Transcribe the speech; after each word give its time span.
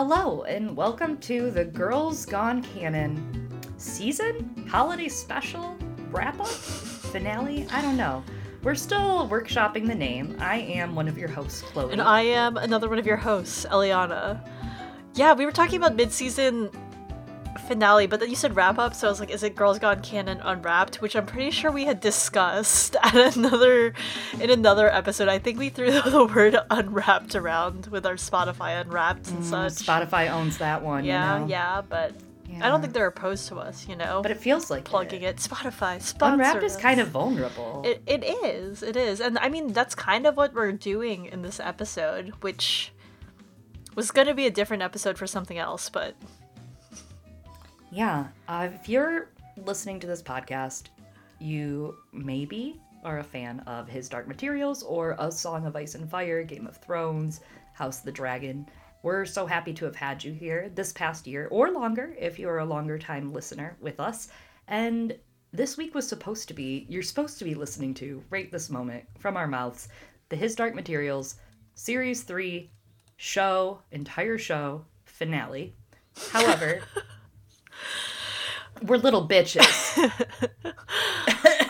Hello, 0.00 0.44
and 0.44 0.76
welcome 0.76 1.18
to 1.22 1.50
the 1.50 1.64
Girls 1.64 2.24
Gone 2.24 2.62
Canon 2.62 3.50
season, 3.78 4.64
holiday 4.70 5.08
special, 5.08 5.76
wrap 6.12 6.38
up, 6.38 6.46
finale. 6.46 7.66
I 7.72 7.82
don't 7.82 7.96
know. 7.96 8.22
We're 8.62 8.76
still 8.76 9.28
workshopping 9.28 9.88
the 9.88 9.96
name. 9.96 10.36
I 10.38 10.58
am 10.58 10.94
one 10.94 11.08
of 11.08 11.18
your 11.18 11.26
hosts, 11.26 11.62
Chloe. 11.62 11.90
And 11.90 12.00
I 12.00 12.20
am 12.20 12.56
another 12.58 12.88
one 12.88 13.00
of 13.00 13.08
your 13.08 13.16
hosts, 13.16 13.66
Eliana. 13.72 14.40
Yeah, 15.16 15.32
we 15.32 15.44
were 15.44 15.50
talking 15.50 15.78
about 15.78 15.96
mid-season 15.96 16.70
finale, 17.68 18.06
but 18.08 18.18
then 18.20 18.28
you 18.30 18.34
said 18.36 18.56
wrap 18.56 18.78
up, 18.78 18.94
so 18.94 19.06
I 19.06 19.10
was 19.10 19.20
like, 19.20 19.30
is 19.30 19.42
it 19.44 19.54
Girls 19.54 19.78
Gone 19.78 20.02
Canon 20.02 20.40
Unwrapped? 20.42 21.00
Which 21.00 21.14
I'm 21.14 21.26
pretty 21.26 21.50
sure 21.52 21.70
we 21.70 21.84
had 21.84 22.00
discussed 22.00 22.96
at 23.02 23.36
another 23.36 23.94
in 24.40 24.50
another 24.50 24.92
episode. 24.92 25.28
I 25.28 25.38
think 25.38 25.58
we 25.58 25.68
threw 25.68 25.90
the 26.00 26.24
word 26.24 26.56
unwrapped 26.70 27.34
around 27.36 27.86
with 27.86 28.04
our 28.06 28.14
Spotify 28.14 28.80
unwrapped 28.80 29.28
and 29.28 29.42
Mm, 29.42 29.44
such. 29.44 29.72
Spotify 29.86 30.28
owns 30.30 30.58
that 30.58 30.82
one. 30.82 31.04
you 31.04 31.10
yeah, 31.12 31.38
know? 31.38 31.46
yeah, 31.46 31.82
but 31.88 32.12
I 32.60 32.68
don't 32.70 32.80
think 32.80 32.94
they're 32.94 33.06
opposed 33.06 33.46
to 33.48 33.56
us, 33.56 33.86
you 33.86 33.94
know. 33.94 34.20
But 34.22 34.30
it 34.32 34.38
feels 34.38 34.70
like 34.70 34.84
plugging 34.84 35.22
it. 35.22 35.36
it. 35.36 35.36
Spotify, 35.36 36.00
sponsor 36.02 36.32
Unwrapped 36.32 36.62
is 36.64 36.76
kind 36.76 36.98
of 36.98 37.08
vulnerable. 37.08 37.82
It, 37.84 38.02
it 38.06 38.24
is. 38.24 38.82
It 38.82 38.96
is. 38.96 39.20
And 39.20 39.38
I 39.38 39.48
mean, 39.48 39.72
that's 39.74 39.94
kind 39.94 40.26
of 40.26 40.36
what 40.36 40.54
we're 40.54 40.72
doing 40.72 41.26
in 41.26 41.42
this 41.42 41.60
episode, 41.60 42.32
which 42.40 42.92
was 43.94 44.10
going 44.10 44.26
to 44.28 44.34
be 44.34 44.46
a 44.46 44.50
different 44.50 44.82
episode 44.82 45.18
for 45.18 45.26
something 45.26 45.58
else, 45.58 45.88
but 45.90 46.14
Yeah. 47.90 48.28
Uh, 48.48 48.68
if 48.74 48.88
you're 48.88 49.30
listening 49.64 49.98
to 50.00 50.06
this 50.06 50.22
podcast, 50.22 50.84
you 51.38 51.96
maybe 52.12 52.80
are 53.04 53.20
a 53.20 53.24
fan 53.24 53.60
of 53.60 53.88
His 53.88 54.08
Dark 54.08 54.28
Materials 54.28 54.82
or 54.82 55.16
A 55.18 55.32
Song 55.32 55.64
of 55.66 55.74
Ice 55.76 55.94
and 55.94 56.10
Fire, 56.10 56.42
Game 56.42 56.66
of 56.66 56.76
Thrones, 56.76 57.40
House 57.72 58.00
of 58.00 58.04
the 58.04 58.12
Dragon. 58.12 58.66
We're 59.02 59.24
so 59.24 59.46
happy 59.46 59.72
to 59.74 59.84
have 59.84 59.96
had 59.96 60.22
you 60.22 60.32
here 60.32 60.70
this 60.74 60.92
past 60.92 61.26
year 61.26 61.48
or 61.50 61.70
longer 61.70 62.14
if 62.18 62.38
you're 62.38 62.58
a 62.58 62.64
longer 62.64 62.98
time 62.98 63.32
listener 63.32 63.76
with 63.80 64.00
us. 64.00 64.28
And 64.66 65.16
this 65.52 65.76
week 65.76 65.94
was 65.94 66.06
supposed 66.06 66.48
to 66.48 66.54
be, 66.54 66.84
you're 66.90 67.02
supposed 67.02 67.38
to 67.38 67.44
be 67.44 67.54
listening 67.54 67.94
to 67.94 68.22
right 68.28 68.50
this 68.50 68.68
moment 68.68 69.04
from 69.18 69.36
our 69.36 69.46
mouths, 69.46 69.88
the 70.28 70.36
His 70.36 70.54
Dark 70.54 70.74
Materials 70.74 71.36
Series 71.74 72.22
3 72.22 72.70
show, 73.16 73.80
entire 73.92 74.36
show 74.36 74.84
finale. 75.04 75.74
However, 76.32 76.82
we're 78.82 78.96
little 78.98 79.26
bitches. 79.26 79.64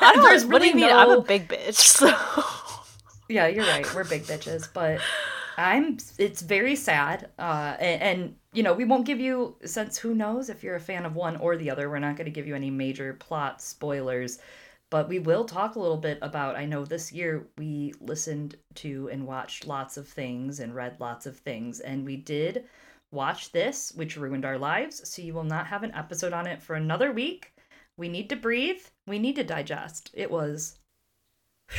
I 0.00 0.12
don't 0.14 0.22
There's 0.24 0.44
what 0.44 0.62
do 0.62 0.68
really 0.68 0.80
you 0.80 0.86
mean? 0.86 0.94
I'm 0.94 1.10
a 1.10 1.20
big 1.20 1.48
bitch. 1.48 1.98
So 3.28 3.34
yeah, 3.34 3.46
you're 3.46 3.66
right. 3.66 3.94
We're 3.94 4.04
big 4.04 4.22
bitches, 4.22 4.68
but 4.72 5.00
I'm. 5.58 5.98
It's 6.18 6.40
very 6.40 6.76
sad, 6.76 7.28
uh, 7.38 7.76
and, 7.78 8.02
and 8.02 8.36
you 8.54 8.62
know 8.62 8.72
we 8.72 8.84
won't 8.86 9.04
give 9.04 9.20
you 9.20 9.56
since 9.64 9.98
who 9.98 10.14
knows 10.14 10.48
if 10.48 10.62
you're 10.62 10.76
a 10.76 10.80
fan 10.80 11.04
of 11.04 11.14
one 11.14 11.36
or 11.36 11.56
the 11.56 11.70
other. 11.70 11.90
We're 11.90 11.98
not 11.98 12.16
going 12.16 12.24
to 12.24 12.30
give 12.30 12.46
you 12.46 12.54
any 12.54 12.70
major 12.70 13.12
plot 13.14 13.60
spoilers, 13.60 14.38
but 14.88 15.08
we 15.10 15.18
will 15.18 15.44
talk 15.44 15.74
a 15.74 15.78
little 15.78 15.98
bit 15.98 16.18
about. 16.22 16.56
I 16.56 16.64
know 16.64 16.86
this 16.86 17.12
year 17.12 17.46
we 17.58 17.92
listened 18.00 18.56
to 18.76 19.10
and 19.12 19.26
watched 19.26 19.66
lots 19.66 19.98
of 19.98 20.08
things 20.08 20.60
and 20.60 20.74
read 20.74 20.96
lots 20.98 21.26
of 21.26 21.36
things, 21.36 21.80
and 21.80 22.06
we 22.06 22.16
did 22.16 22.64
watch 23.10 23.52
this, 23.52 23.92
which 23.94 24.16
ruined 24.16 24.44
our 24.44 24.58
lives. 24.58 25.08
So 25.08 25.22
you 25.22 25.34
will 25.34 25.44
not 25.44 25.66
have 25.68 25.82
an 25.82 25.94
episode 25.94 26.32
on 26.32 26.46
it 26.46 26.62
for 26.62 26.74
another 26.74 27.12
week. 27.12 27.52
We 27.96 28.08
need 28.08 28.28
to 28.30 28.36
breathe. 28.36 28.80
We 29.06 29.19
need 29.19 29.36
to 29.36 29.44
digest. 29.44 30.10
It 30.14 30.30
was 30.30 30.78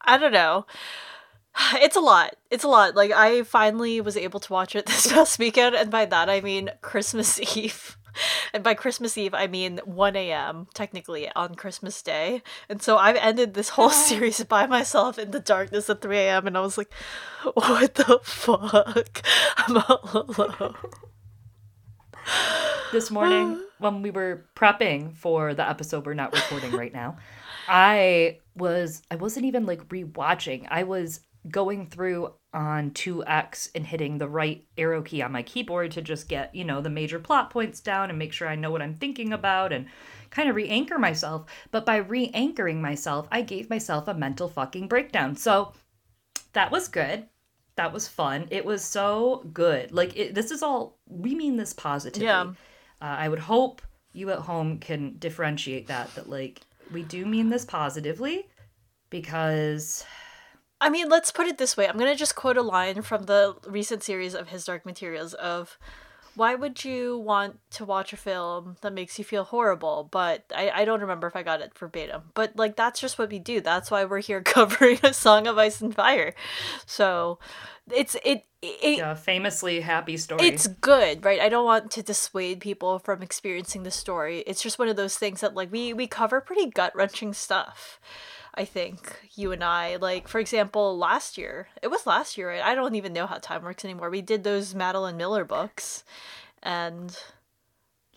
I 0.00 0.18
don't 0.18 0.32
know. 0.32 0.66
It's 1.74 1.96
a 1.96 2.00
lot. 2.00 2.36
It's 2.50 2.64
a 2.64 2.68
lot. 2.68 2.94
Like 2.94 3.12
I 3.12 3.42
finally 3.42 4.00
was 4.02 4.16
able 4.16 4.40
to 4.40 4.52
watch 4.52 4.76
it 4.76 4.86
this 4.90 5.10
past 5.10 5.38
weekend, 5.38 5.74
and 5.74 5.90
by 5.90 6.04
that 6.04 6.28
I 6.28 6.40
mean 6.40 6.70
Christmas 6.82 7.40
Eve. 7.56 7.96
And 8.52 8.62
by 8.64 8.74
Christmas 8.74 9.18
Eve, 9.18 9.34
I 9.34 9.46
mean 9.46 9.80
1 9.84 10.16
a.m. 10.16 10.66
technically 10.74 11.28
on 11.34 11.54
Christmas 11.54 12.00
Day. 12.02 12.42
And 12.68 12.80
so 12.80 12.96
I've 12.96 13.16
ended 13.16 13.54
this 13.54 13.70
whole 13.70 13.90
series 13.90 14.42
by 14.44 14.66
myself 14.66 15.18
in 15.18 15.30
the 15.30 15.40
darkness 15.40 15.90
at 15.90 16.00
3 16.00 16.16
a.m. 16.16 16.46
And 16.46 16.56
I 16.56 16.60
was 16.60 16.78
like, 16.78 16.92
what 17.54 17.94
the 17.94 18.18
fuck? 18.22 19.22
I'm 19.58 19.76
all 19.76 20.26
alone. 20.38 20.74
this 22.92 23.10
morning 23.16 23.60
when 23.78 24.02
we 24.02 24.10
were 24.10 24.46
prepping 24.56 25.14
for 25.14 25.54
the 25.54 25.68
episode 25.68 26.06
we're 26.06 26.14
not 26.14 26.32
recording 26.34 26.72
right 26.72 26.92
now 26.92 27.16
i 27.68 28.38
was 28.56 29.02
i 29.10 29.16
wasn't 29.16 29.44
even 29.44 29.66
like 29.66 29.86
rewatching 29.88 30.66
i 30.70 30.82
was 30.82 31.20
going 31.50 31.86
through 31.86 32.32
on 32.52 32.90
2x 32.92 33.70
and 33.74 33.86
hitting 33.86 34.18
the 34.18 34.28
right 34.28 34.64
arrow 34.78 35.02
key 35.02 35.20
on 35.22 35.30
my 35.32 35.42
keyboard 35.42 35.90
to 35.90 36.00
just 36.00 36.28
get 36.28 36.54
you 36.54 36.64
know 36.64 36.80
the 36.80 36.88
major 36.90 37.18
plot 37.18 37.50
points 37.50 37.80
down 37.80 38.08
and 38.08 38.18
make 38.18 38.32
sure 38.32 38.48
i 38.48 38.54
know 38.54 38.70
what 38.70 38.80
i'm 38.80 38.94
thinking 38.94 39.32
about 39.32 39.72
and 39.72 39.86
kind 40.30 40.48
of 40.48 40.56
re-anchor 40.56 40.98
myself. 40.98 41.46
But 41.70 41.86
by 41.86 41.96
re-anchoring 41.96 42.80
myself 42.82 43.28
i 43.30 43.42
gave 43.42 43.70
myself 43.70 44.08
a 44.08 44.14
mental 44.14 44.48
fucking 44.48 44.88
breakdown. 44.88 45.36
So 45.36 45.72
that 46.52 46.70
was 46.70 46.88
good. 46.88 47.26
That 47.76 47.92
was 47.92 48.08
fun. 48.08 48.48
It 48.50 48.64
was 48.64 48.82
so 48.82 49.48
good. 49.52 49.92
Like 49.92 50.16
it, 50.16 50.34
this 50.34 50.50
is 50.50 50.62
all 50.62 50.98
we 51.06 51.34
mean 51.34 51.56
this 51.56 51.72
positively. 51.74 52.26
Yeah. 52.26 52.42
uh, 53.02 53.16
i 53.24 53.28
would 53.28 53.38
hope 53.38 53.82
you 54.12 54.30
at 54.30 54.38
home 54.38 54.78
can 54.78 55.16
differentiate 55.18 55.86
that 55.88 56.14
that 56.14 56.28
like 56.28 56.62
we 56.90 57.02
do 57.02 57.26
mean 57.26 57.50
this 57.50 57.64
positively 57.66 58.48
because 59.10 60.04
I 60.80 60.90
mean, 60.90 61.08
let's 61.08 61.30
put 61.32 61.46
it 61.46 61.58
this 61.58 61.76
way. 61.76 61.88
I'm 61.88 61.96
going 61.96 62.12
to 62.12 62.18
just 62.18 62.36
quote 62.36 62.56
a 62.56 62.62
line 62.62 63.02
from 63.02 63.24
the 63.24 63.56
recent 63.66 64.02
series 64.02 64.34
of 64.34 64.48
His 64.48 64.64
Dark 64.64 64.84
Materials 64.84 65.34
of 65.34 65.78
why 66.36 66.54
would 66.54 66.84
you 66.84 67.16
want 67.16 67.58
to 67.70 67.84
watch 67.86 68.12
a 68.12 68.16
film 68.16 68.76
that 68.82 68.92
makes 68.92 69.18
you 69.18 69.24
feel 69.24 69.44
horrible? 69.44 70.06
But 70.12 70.44
I, 70.54 70.70
I 70.70 70.84
don't 70.84 71.00
remember 71.00 71.26
if 71.26 71.34
I 71.34 71.42
got 71.42 71.62
it 71.62 71.76
verbatim. 71.76 72.24
But 72.34 72.56
like 72.56 72.76
that's 72.76 73.00
just 73.00 73.18
what 73.18 73.30
we 73.30 73.38
do. 73.38 73.62
That's 73.62 73.90
why 73.90 74.04
we're 74.04 74.20
here 74.20 74.42
covering 74.42 74.98
a 75.02 75.14
song 75.14 75.46
of 75.46 75.56
ice 75.56 75.80
and 75.80 75.94
fire. 75.94 76.34
So 76.84 77.38
it's 77.90 78.16
it 78.22 78.44
it, 78.82 78.98
yeah 78.98 79.14
famously 79.14 79.80
happy 79.80 80.16
story 80.16 80.46
it's 80.46 80.66
good, 80.66 81.24
right? 81.24 81.40
I 81.40 81.48
don't 81.48 81.64
want 81.64 81.90
to 81.92 82.02
dissuade 82.02 82.60
people 82.60 82.98
from 82.98 83.22
experiencing 83.22 83.82
the 83.82 83.90
story. 83.90 84.40
It's 84.46 84.62
just 84.62 84.78
one 84.78 84.88
of 84.88 84.96
those 84.96 85.16
things 85.16 85.40
that 85.40 85.54
like 85.54 85.72
we 85.72 85.92
we 85.92 86.06
cover 86.06 86.40
pretty 86.40 86.66
gut 86.66 86.94
wrenching 86.94 87.32
stuff. 87.32 88.00
I 88.54 88.64
think 88.64 89.28
you 89.34 89.52
and 89.52 89.62
I 89.62 89.96
like 89.96 90.28
for 90.28 90.38
example 90.38 90.96
last 90.96 91.36
year. 91.36 91.68
It 91.82 91.88
was 91.88 92.06
last 92.06 92.38
year, 92.38 92.48
right? 92.50 92.62
I 92.62 92.74
don't 92.74 92.94
even 92.94 93.12
know 93.12 93.26
how 93.26 93.36
time 93.38 93.62
works 93.62 93.84
anymore. 93.84 94.10
We 94.10 94.22
did 94.22 94.44
those 94.44 94.74
Madeline 94.74 95.16
Miller 95.16 95.44
books, 95.44 96.04
and 96.62 97.16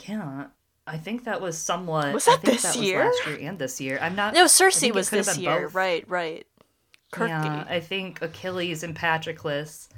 yeah 0.08 0.48
i 0.88 0.98
think 0.98 1.26
that 1.26 1.42
was 1.42 1.58
somewhat 1.58 2.14
Was 2.14 2.28
I 2.28 2.32
that 2.32 2.42
think 2.42 2.62
this 2.62 2.74
that 2.74 2.82
year? 2.82 3.06
Was 3.06 3.16
last 3.26 3.40
year 3.40 3.50
and 3.50 3.60
this 3.60 3.82
year 3.82 4.00
i'm 4.02 4.16
not 4.16 4.34
no, 4.34 4.44
I 4.44 4.48
Circe 4.48 4.82
was 4.92 5.10
this 5.10 5.38
year, 5.38 5.66
both. 5.66 5.76
right? 5.76 6.10
Right. 6.10 6.48
Kirky. 7.14 7.28
yeah 7.30 7.66
i 7.68 7.80
think 7.80 8.22
achilles 8.22 8.84
and 8.84 8.96
patroclus 8.96 9.90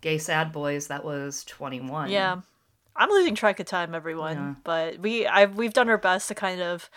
gay 0.00 0.18
sad 0.18 0.52
boys 0.52 0.86
that 0.88 1.04
was 1.04 1.44
21 1.44 2.10
Yeah. 2.10 2.40
I'm 2.96 3.08
losing 3.08 3.34
track 3.34 3.60
of 3.60 3.66
time, 3.66 3.94
everyone. 3.94 4.36
Yeah. 4.36 4.54
But 4.64 4.98
we 4.98 5.26
I've 5.26 5.54
we've 5.56 5.72
done 5.72 5.88
our 5.88 5.96
best 5.98 6.28
to 6.28 6.34
kind 6.34 6.60
of 6.60 6.90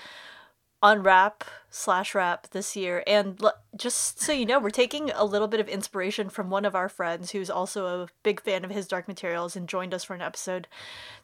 unwrap 0.82 1.46
slash 1.70 2.14
wrap 2.14 2.50
this 2.50 2.76
year 2.76 3.04
and 3.08 3.42
l- 3.42 3.54
just 3.78 4.20
so 4.22 4.34
you 4.34 4.46
know 4.46 4.60
we're 4.60 4.70
taking 4.70 5.10
a 5.12 5.24
little 5.24 5.48
bit 5.48 5.62
of 5.62 5.70
inspiration 5.70 6.30
from 6.30 6.50
one 6.50 6.66
of 6.66 6.76
our 6.76 6.90
friends 6.90 7.32
who's 7.32 7.50
also 7.50 7.86
a 8.04 8.08
big 8.22 8.42
fan 8.42 8.66
of 8.66 8.72
his 8.72 8.86
dark 8.86 9.08
materials 9.08 9.56
and 9.56 9.70
joined 9.70 9.94
us 9.94 10.04
for 10.04 10.14
an 10.14 10.22
episode 10.22 10.68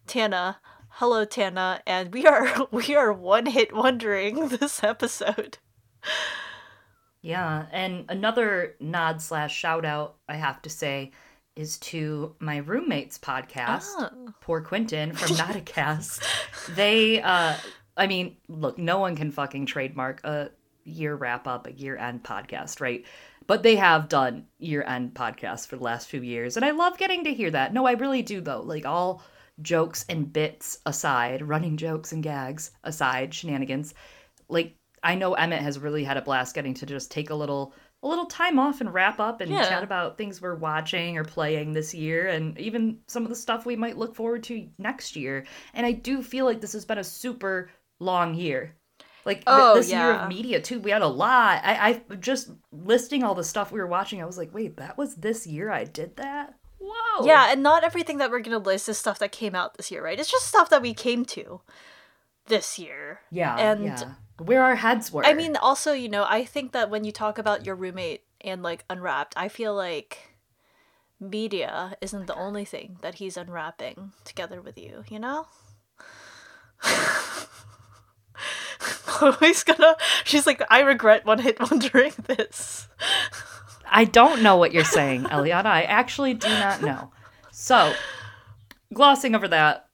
tana 0.07 0.59
hello 0.91 1.25
tana 1.25 1.81
and 1.85 2.13
we 2.13 2.25
are 2.25 2.67
we 2.71 2.95
are 2.95 3.11
one 3.11 3.47
hit 3.47 3.75
wondering 3.75 4.47
this 4.59 4.81
episode 4.81 5.57
Yeah, 7.21 7.65
and 7.73 8.05
another 8.07 8.75
nod 8.79 9.21
slash 9.21 9.53
shout 9.53 9.83
out 9.83 10.15
I 10.29 10.35
have 10.35 10.61
to 10.61 10.69
say 10.69 11.11
is 11.59 11.77
to 11.79 12.33
my 12.39 12.57
roommate's 12.57 13.17
podcast, 13.17 13.87
Oh. 13.97 14.33
Poor 14.39 14.61
Quentin 14.61 15.13
from 15.15 15.35
Not 15.35 15.55
a 15.57 15.61
Cast. 15.61 16.23
They, 16.69 17.21
uh, 17.21 17.55
I 17.97 18.07
mean, 18.07 18.37
look, 18.47 18.77
no 18.77 18.99
one 18.99 19.15
can 19.17 19.29
fucking 19.31 19.65
trademark 19.65 20.23
a 20.23 20.51
year 20.85 21.15
wrap 21.15 21.47
up, 21.47 21.67
a 21.67 21.73
year 21.73 21.97
end 21.97 22.23
podcast, 22.23 22.79
right? 22.79 23.05
But 23.45 23.63
they 23.63 23.75
have 23.75 24.07
done 24.07 24.45
year 24.59 24.83
end 24.83 25.13
podcasts 25.13 25.67
for 25.67 25.75
the 25.75 25.83
last 25.83 26.07
few 26.07 26.21
years, 26.21 26.55
and 26.55 26.63
I 26.65 26.71
love 26.71 26.97
getting 26.97 27.25
to 27.25 27.33
hear 27.33 27.51
that. 27.51 27.73
No, 27.73 27.85
I 27.85 27.93
really 27.93 28.21
do 28.21 28.39
though. 28.41 28.61
Like 28.61 28.85
all 28.85 29.21
jokes 29.61 30.05
and 30.07 30.31
bits 30.31 30.79
aside, 30.85 31.41
running 31.41 31.75
jokes 31.75 32.13
and 32.13 32.23
gags 32.23 32.71
aside, 32.85 33.33
shenanigans. 33.33 33.93
Like 34.47 34.75
I 35.03 35.15
know 35.15 35.33
Emmett 35.33 35.61
has 35.61 35.79
really 35.79 36.03
had 36.05 36.15
a 36.17 36.21
blast 36.21 36.55
getting 36.55 36.73
to 36.75 36.85
just 36.85 37.11
take 37.11 37.31
a 37.31 37.35
little 37.35 37.73
a 38.01 38.07
little 38.07 38.25
time 38.27 38.57
off 38.59 38.79
and 38.81 38.93
wrap 38.93 39.19
up 39.19 39.41
and 39.41 39.51
Yeah. 39.51 39.67
chat 39.67 39.83
about 39.83 40.17
things 40.17 40.41
we're 40.41 40.55
watching 40.55 41.17
or 41.17 41.23
playing 41.25 41.73
this 41.73 41.93
year 41.93 42.27
and 42.27 42.57
even 42.57 42.99
some 43.07 43.23
of 43.23 43.29
the 43.29 43.35
stuff 43.35 43.65
we 43.65 43.75
might 43.75 43.97
look 43.97 44.15
forward 44.15 44.43
to 44.43 44.69
next 44.77 45.15
year. 45.17 45.45
And 45.73 45.85
I 45.85 45.91
do 45.91 46.21
feel 46.23 46.45
like 46.45 46.61
this 46.61 46.73
has 46.73 46.85
been 46.85 46.97
a 46.97 47.03
super 47.03 47.69
long 47.99 48.35
year. 48.35 48.75
Like 49.25 49.39
th- 49.39 49.47
Oh, 49.47 49.75
this 49.75 49.91
year 49.91 50.13
of 50.13 50.29
media 50.29 50.61
too, 50.61 50.79
we 50.79 50.91
had 50.91 51.01
a 51.01 51.07
lot. 51.07 51.61
I, 51.65 52.01
I 52.09 52.15
just 52.15 52.51
listing 52.71 53.21
all 53.23 53.35
the 53.35 53.43
stuff 53.43 53.69
we 53.71 53.79
were 53.79 53.85
watching. 53.87 54.21
I 54.21 54.25
was 54.25 54.37
like, 54.37 54.53
wait, 54.53 54.77
that 54.77 54.97
was 54.97 55.15
this 55.15 55.45
year 55.45 55.69
I 55.69 55.83
did 55.83 56.15
that. 56.15 56.55
whoa. 56.81 57.25
Yeah, 57.25 57.51
and 57.51 57.61
not 57.61 57.83
everything 57.83 58.17
that 58.19 58.31
we're 58.31 58.39
gonna 58.39 58.57
list 58.57 58.87
is 58.87 58.97
stuff 58.97 59.19
that 59.19 59.33
came 59.33 59.53
out 59.53 59.75
this 59.75 59.91
year, 59.91 60.01
right? 60.01 60.17
It's 60.17 60.31
just 60.31 60.47
stuff 60.47 60.69
that 60.69 60.81
we 60.81 60.93
came 60.93 61.25
to 61.25 61.59
this 62.47 62.79
year. 62.79 63.19
Yeah. 63.29 63.57
And- 63.57 63.83
yeah. 63.83 64.13
Where 64.39 64.63
our 64.63 64.75
heads 64.75 65.11
were. 65.11 65.25
I 65.25 65.33
mean, 65.33 65.55
also, 65.55 65.91
you 65.93 66.09
know, 66.09 66.25
I 66.27 66.45
think 66.45 66.71
that 66.71 66.89
when 66.89 67.03
you 67.03 67.11
talk 67.11 67.37
about 67.37 67.65
your 67.65 67.75
roommate 67.75 68.23
and 68.41 68.63
like 68.63 68.85
unwrapped, 68.89 69.33
I 69.35 69.49
feel 69.49 69.75
like 69.75 70.29
media 71.19 71.95
isn't 72.01 72.27
the 72.27 72.35
only 72.35 72.65
thing 72.65 72.97
that 73.01 73.15
he's 73.15 73.35
unwrapping 73.35 74.13
together 74.23 74.61
with 74.61 74.77
you, 74.77 75.03
you 75.09 75.19
know? 75.19 75.47
Chloe's 78.79 79.63
gonna. 79.63 79.97
She's 80.23 80.47
like, 80.47 80.61
I 80.69 80.81
regret 80.81 81.25
one 81.25 81.39
hit 81.39 81.59
wondering 81.59 82.13
this. 82.27 82.87
I 83.91 84.05
don't 84.05 84.41
know 84.41 84.55
what 84.57 84.71
you're 84.73 84.83
saying, 84.85 85.23
Eliana. 85.23 85.65
I 85.65 85.83
actually 85.83 86.35
do 86.35 86.47
not 86.47 86.81
know. 86.81 87.11
So, 87.51 87.93
glossing 88.93 89.35
over 89.35 89.47
that, 89.49 89.87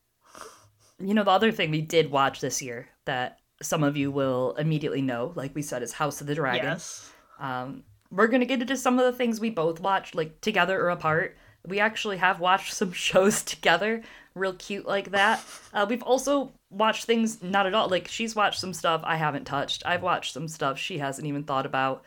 you 1.00 1.14
know, 1.14 1.24
the 1.24 1.32
other 1.32 1.52
thing 1.52 1.72
we 1.72 1.82
did 1.82 2.12
watch 2.12 2.42
this 2.42 2.62
year 2.62 2.90
that 3.06 3.40
some 3.62 3.84
of 3.84 3.96
you 3.96 4.12
will 4.12 4.56
immediately 4.58 5.02
know, 5.02 5.32
like 5.36 5.56
we 5.56 5.62
said, 5.62 5.82
is 5.82 5.94
House 5.94 6.22
of 6.22 6.28
the 6.28 6.36
Dragon. 6.36 6.66
Yes. 6.66 7.12
Um, 7.40 7.84
we're 8.12 8.28
gonna 8.28 8.46
get 8.46 8.62
into 8.62 8.78
some 8.78 9.00
of 9.00 9.06
the 9.06 9.18
things 9.18 9.40
we 9.40 9.50
both 9.50 9.80
watched, 9.80 10.16
like 10.16 10.42
together 10.42 10.80
or 10.80 10.90
apart. 10.90 11.36
We 11.66 11.80
actually 11.80 12.18
have 12.18 12.40
watched 12.40 12.74
some 12.74 12.92
shows 12.94 13.44
together, 13.44 14.04
real 14.36 14.54
cute 14.54 14.86
like 14.86 15.12
that. 15.12 15.44
Uh, 15.74 15.86
we've 15.90 16.04
also 16.04 16.54
watched 16.70 17.06
things 17.06 17.42
not 17.42 17.66
at 17.66 17.74
all. 17.74 17.90
Like 17.90 18.08
she's 18.08 18.36
watched 18.36 18.60
some 18.60 18.74
stuff 18.74 19.02
I 19.04 19.16
haven't 19.16 19.46
touched. 19.46 19.84
I've 19.86 20.04
watched 20.04 20.34
some 20.34 20.48
stuff 20.48 20.78
she 20.78 20.98
hasn't 20.98 21.28
even 21.28 21.44
thought 21.44 21.66
about, 21.66 22.06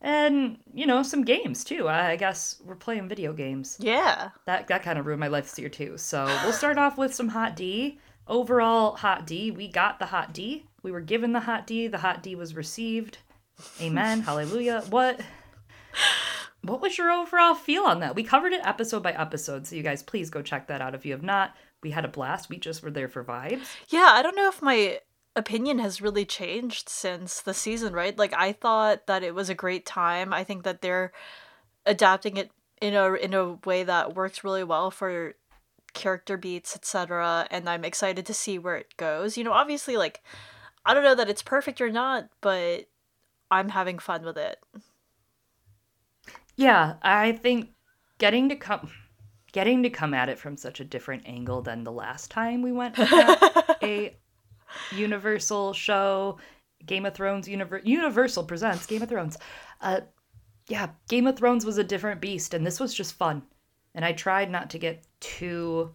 and 0.00 0.58
you 0.74 0.86
know 0.86 1.02
some 1.02 1.24
games 1.24 1.64
too. 1.64 1.88
I, 1.88 2.10
I 2.12 2.16
guess 2.16 2.60
we're 2.64 2.74
playing 2.74 3.08
video 3.08 3.32
games. 3.32 3.76
Yeah. 3.80 4.30
That 4.46 4.66
that 4.68 4.82
kind 4.82 4.98
of 4.98 5.06
ruined 5.06 5.20
my 5.20 5.28
life 5.28 5.44
this 5.44 5.58
year 5.58 5.68
too. 5.68 5.98
So 5.98 6.24
we'll 6.42 6.52
start 6.52 6.78
off 6.78 6.98
with 6.98 7.14
some 7.14 7.28
hot 7.28 7.56
D. 7.56 7.98
Overall, 8.28 8.96
hot 8.96 9.26
D. 9.26 9.52
We 9.52 9.68
got 9.68 10.00
the 10.00 10.06
hot 10.06 10.32
D. 10.34 10.65
We 10.86 10.92
were 10.92 11.00
given 11.00 11.32
the 11.32 11.40
hot 11.40 11.66
D. 11.66 11.88
The 11.88 11.98
hot 11.98 12.22
D 12.22 12.36
was 12.36 12.54
received. 12.54 13.18
Amen. 13.80 14.20
Hallelujah. 14.20 14.84
What? 14.88 15.20
What 16.62 16.80
was 16.80 16.96
your 16.96 17.10
overall 17.10 17.54
feel 17.56 17.82
on 17.82 18.00
that? 18.00 18.14
We 18.14 18.22
covered 18.22 18.52
it 18.52 18.60
episode 18.64 19.02
by 19.02 19.10
episode, 19.10 19.66
so 19.66 19.74
you 19.74 19.82
guys 19.82 20.04
please 20.04 20.30
go 20.30 20.42
check 20.42 20.68
that 20.68 20.80
out 20.80 20.94
if 20.94 21.04
you 21.04 21.10
have 21.10 21.24
not. 21.24 21.56
We 21.82 21.90
had 21.90 22.04
a 22.04 22.08
blast. 22.08 22.48
We 22.48 22.58
just 22.58 22.84
were 22.84 22.90
there 22.92 23.08
for 23.08 23.24
vibes. 23.24 23.66
Yeah, 23.88 24.10
I 24.10 24.22
don't 24.22 24.36
know 24.36 24.48
if 24.48 24.62
my 24.62 25.00
opinion 25.34 25.80
has 25.80 26.00
really 26.00 26.24
changed 26.24 26.88
since 26.88 27.40
the 27.40 27.54
season, 27.54 27.92
right? 27.92 28.16
Like 28.16 28.32
I 28.34 28.52
thought 28.52 29.08
that 29.08 29.24
it 29.24 29.34
was 29.34 29.48
a 29.48 29.54
great 29.54 29.86
time. 29.86 30.32
I 30.32 30.44
think 30.44 30.62
that 30.62 30.82
they're 30.82 31.12
adapting 31.84 32.36
it 32.36 32.52
in 32.80 32.94
a 32.94 33.12
in 33.14 33.34
a 33.34 33.54
way 33.64 33.82
that 33.82 34.14
works 34.14 34.44
really 34.44 34.62
well 34.62 34.92
for 34.92 35.34
character 35.94 36.36
beats, 36.36 36.76
etc. 36.76 37.48
And 37.50 37.68
I'm 37.68 37.84
excited 37.84 38.24
to 38.26 38.34
see 38.34 38.56
where 38.56 38.76
it 38.76 38.96
goes. 38.96 39.36
You 39.36 39.42
know, 39.42 39.52
obviously 39.52 39.96
like 39.96 40.22
I 40.86 40.94
don't 40.94 41.02
know 41.02 41.16
that 41.16 41.28
it's 41.28 41.42
perfect 41.42 41.80
or 41.80 41.90
not, 41.90 42.28
but 42.40 42.86
I'm 43.50 43.68
having 43.68 43.98
fun 43.98 44.24
with 44.24 44.38
it. 44.38 44.58
Yeah, 46.54 46.94
I 47.02 47.32
think 47.32 47.70
getting 48.18 48.48
to 48.48 48.56
come 48.56 48.90
getting 49.52 49.82
to 49.82 49.90
come 49.90 50.14
at 50.14 50.28
it 50.28 50.38
from 50.38 50.56
such 50.56 50.80
a 50.80 50.84
different 50.84 51.22
angle 51.26 51.62
than 51.62 51.82
the 51.82 51.92
last 51.92 52.30
time 52.30 52.62
we 52.62 52.72
went 52.72 52.98
a 52.98 54.14
Universal 54.92 55.72
show, 55.72 56.38
Game 56.84 57.06
of 57.06 57.14
Thrones 57.14 57.48
Univer- 57.48 57.84
Universal 57.84 58.44
presents 58.44 58.86
Game 58.86 59.02
of 59.02 59.08
Thrones. 59.08 59.36
Uh 59.80 60.02
yeah, 60.68 60.90
Game 61.08 61.26
of 61.26 61.36
Thrones 61.36 61.64
was 61.66 61.78
a 61.78 61.84
different 61.84 62.20
beast 62.20 62.54
and 62.54 62.66
this 62.66 62.80
was 62.80 62.94
just 62.94 63.14
fun. 63.14 63.42
And 63.94 64.04
I 64.04 64.12
tried 64.12 64.50
not 64.50 64.70
to 64.70 64.78
get 64.78 65.04
too 65.20 65.90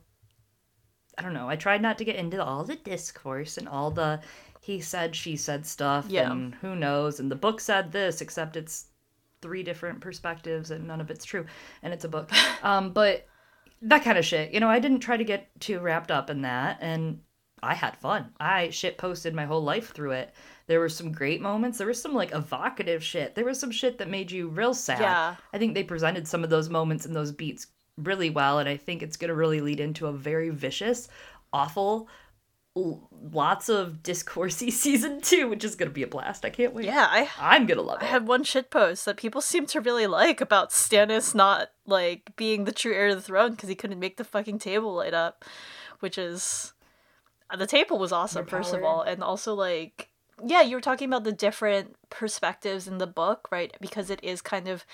I 1.18 1.22
don't 1.22 1.34
know, 1.34 1.50
I 1.50 1.56
tried 1.56 1.82
not 1.82 1.98
to 2.00 2.06
get 2.06 2.16
into 2.16 2.44
all 2.44 2.64
the 2.64 2.76
discourse 2.76 3.58
and 3.58 3.70
all 3.70 3.92
the 3.92 4.22
he 4.64 4.80
said 4.80 5.16
she 5.16 5.36
said 5.36 5.66
stuff 5.66 6.06
Yeah. 6.08 6.32
and 6.32 6.56
who 6.56 6.76
knows 6.76 7.20
and 7.20 7.30
the 7.30 7.36
book 7.36 7.60
said 7.60 7.92
this 7.92 8.22
except 8.22 8.56
it's 8.56 8.86
three 9.42 9.64
different 9.64 10.00
perspectives 10.02 10.70
and 10.72 10.88
none 10.88 11.02
of 11.02 11.10
it's 11.12 11.26
true 11.26 11.46
and 11.84 11.94
it's 11.94 12.06
a 12.06 12.10
book. 12.10 12.30
Um 12.64 12.94
but 12.94 13.28
that 13.82 14.04
kind 14.04 14.18
of 14.20 14.24
shit 14.26 14.54
you 14.54 14.60
know 14.60 14.70
i 14.70 14.78
didn't 14.80 15.00
try 15.00 15.18
to 15.18 15.24
get 15.24 15.50
too 15.60 15.80
wrapped 15.80 16.12
up 16.12 16.30
in 16.30 16.44
that 16.44 16.78
and 16.82 17.20
i 17.64 17.74
had 17.74 17.98
fun. 17.98 18.30
I 18.40 18.70
shit 18.70 18.98
posted 19.00 19.34
my 19.36 19.46
whole 19.46 19.64
life 19.64 19.92
through 19.94 20.12
it. 20.12 20.34
There 20.68 20.80
were 20.80 20.90
some 20.90 21.12
great 21.12 21.42
moments. 21.42 21.78
There 21.78 21.86
was 21.88 22.02
some 22.02 22.14
like 22.16 22.34
evocative 22.34 23.04
shit. 23.04 23.36
There 23.36 23.46
was 23.46 23.60
some 23.60 23.70
shit 23.72 23.98
that 24.00 24.10
made 24.10 24.32
you 24.32 24.48
real 24.48 24.74
sad. 24.74 25.00
Yeah. 25.02 25.36
i 25.54 25.58
think 25.60 25.74
they 25.74 25.84
presented 25.84 26.28
some 26.28 26.44
of 26.44 26.50
those 26.50 26.70
moments 26.70 27.06
and 27.06 27.16
those 27.16 27.32
beats 27.32 27.68
really 27.98 28.30
well 28.30 28.58
and 28.60 28.70
i 28.70 28.78
think 28.78 29.04
it's 29.04 29.18
going 29.18 29.30
to 29.30 29.36
really 29.36 29.62
lead 29.62 29.80
into 29.80 30.08
a 30.08 30.14
very 30.14 30.50
vicious 30.50 31.08
awful 31.54 32.08
lots 32.76 33.68
of 33.68 34.02
discoursey 34.02 34.72
season 34.72 35.20
two 35.20 35.50
which 35.50 35.64
is 35.64 35.76
going 35.76 35.90
to 35.90 35.94
be 35.94 36.04
a 36.04 36.08
blast. 36.08 36.46
I 36.46 36.50
can't 36.50 36.74
wait. 36.74 36.86
Yeah, 36.86 37.08
I 37.10 37.30
i'm 37.40 37.66
going 37.66 37.78
to 37.78 37.84
love 37.84 37.98
I 38.02 38.06
it. 38.06 38.08
I 38.08 38.12
had 38.12 38.28
one 38.28 38.44
shit 38.44 38.70
post 38.70 39.06
that 39.06 39.18
people 39.18 39.42
seem 39.42 39.66
to 39.68 39.82
really 39.82 40.08
like 40.08 40.42
about 40.42 40.70
Stannis 40.70 41.36
not 41.36 41.72
like 41.86 42.36
being 42.36 42.64
the 42.64 42.72
true 42.72 42.94
heir 42.94 43.10
to 43.10 43.16
the 43.16 43.22
throne 43.22 43.52
because 43.52 43.70
he 43.70 43.76
couldn't 43.76 44.00
make 44.00 44.18
the 44.18 44.24
fucking 44.24 44.60
table 44.60 44.94
light 44.94 45.14
up, 45.14 45.44
which 46.00 46.18
is 46.18 46.74
uh, 47.50 47.58
the 47.58 47.68
table 47.68 48.00
was 48.00 48.12
awesome 48.12 48.46
first 48.46 48.74
of 48.74 48.84
all, 48.84 49.02
and 49.02 49.24
also 49.24 49.54
like 49.54 50.10
yeah, 50.44 50.62
you 50.62 50.76
were 50.76 50.82
talking 50.82 51.08
about 51.08 51.24
the 51.24 51.32
different 51.32 51.96
perspectives 52.10 52.88
in 52.88 52.98
the 52.98 53.08
book, 53.08 53.48
right? 53.52 53.76
Because 53.80 54.10
it 54.10 54.24
is 54.24 54.42
kind 54.42 54.68
of 54.68 54.86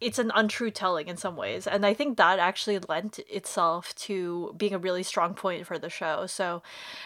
it's 0.00 0.18
an 0.18 0.30
untrue 0.34 0.70
telling 0.70 1.08
in 1.08 1.16
some 1.16 1.36
ways 1.36 1.66
and 1.66 1.84
i 1.84 1.92
think 1.94 2.16
that 2.16 2.38
actually 2.38 2.78
lent 2.88 3.18
itself 3.30 3.94
to 3.94 4.54
being 4.56 4.74
a 4.74 4.78
really 4.78 5.02
strong 5.02 5.34
point 5.34 5.66
for 5.66 5.78
the 5.78 5.90
show 5.90 6.26
so 6.26 6.62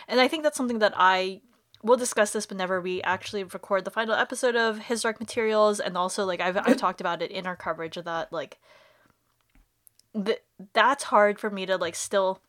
and 0.09 0.21
i 0.21 0.29
think 0.29 0.43
that's 0.43 0.57
something 0.57 0.79
that 0.79 0.93
i 0.97 1.41
we'll 1.83 1.97
discuss 1.97 2.33
this 2.33 2.49
whenever 2.49 2.81
we 2.81 3.03
actually 3.03 3.43
record 3.43 3.85
the 3.85 3.91
final 3.91 4.15
episode 4.15 4.55
of 4.55 4.79
his 4.79 5.03
dark 5.03 5.19
materials 5.21 5.81
and 5.81 5.97
also 5.97 6.25
like 6.25 6.41
i've, 6.41 6.57
I've 6.57 6.77
talked 6.77 7.01
about 7.01 7.23
it 7.23 7.31
in 7.31 7.47
our 7.47 7.57
coverage 7.57 7.97
of 7.97 8.05
that 8.05 8.33
like 8.33 8.59
th- 10.15 10.43
that's 10.73 11.05
hard 11.05 11.39
for 11.39 11.51
me 11.51 11.67
to 11.67 11.77
like 11.77 11.95
still 11.95 12.41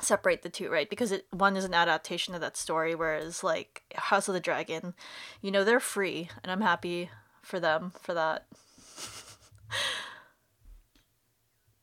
separate 0.00 0.42
the 0.42 0.48
two 0.48 0.70
right? 0.70 0.88
Because 0.88 1.12
it 1.12 1.26
one 1.30 1.56
is 1.56 1.64
an 1.64 1.74
adaptation 1.74 2.34
of 2.34 2.40
that 2.40 2.56
story 2.56 2.94
whereas 2.94 3.44
like 3.44 3.82
house 3.94 4.28
of 4.28 4.34
the 4.34 4.40
dragon 4.40 4.94
you 5.42 5.50
know 5.50 5.64
they're 5.64 5.80
free 5.80 6.30
and 6.42 6.50
i'm 6.50 6.60
happy 6.60 7.10
for 7.42 7.60
them 7.60 7.92
for 8.00 8.14
that 8.14 8.46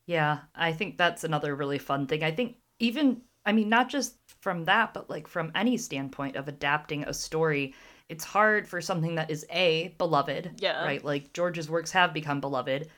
Yeah, 0.06 0.38
I 0.54 0.72
think 0.72 0.96
that's 0.96 1.24
another 1.24 1.54
really 1.54 1.78
fun 1.78 2.06
thing. 2.06 2.24
I 2.24 2.30
think 2.30 2.56
even 2.78 3.22
I 3.44 3.52
mean 3.52 3.68
not 3.68 3.88
just 3.88 4.16
from 4.40 4.64
that, 4.64 4.94
but 4.94 5.10
like 5.10 5.28
from 5.28 5.52
any 5.54 5.76
standpoint 5.76 6.36
of 6.36 6.48
adapting 6.48 7.04
a 7.04 7.12
story, 7.12 7.74
it's 8.08 8.24
hard 8.24 8.66
for 8.66 8.80
something 8.80 9.16
that 9.16 9.30
is 9.30 9.44
A, 9.50 9.94
beloved. 9.98 10.52
Yeah. 10.58 10.82
Right? 10.84 11.04
Like 11.04 11.32
George's 11.34 11.68
works 11.68 11.90
have 11.92 12.14
become 12.14 12.40
beloved. 12.40 12.88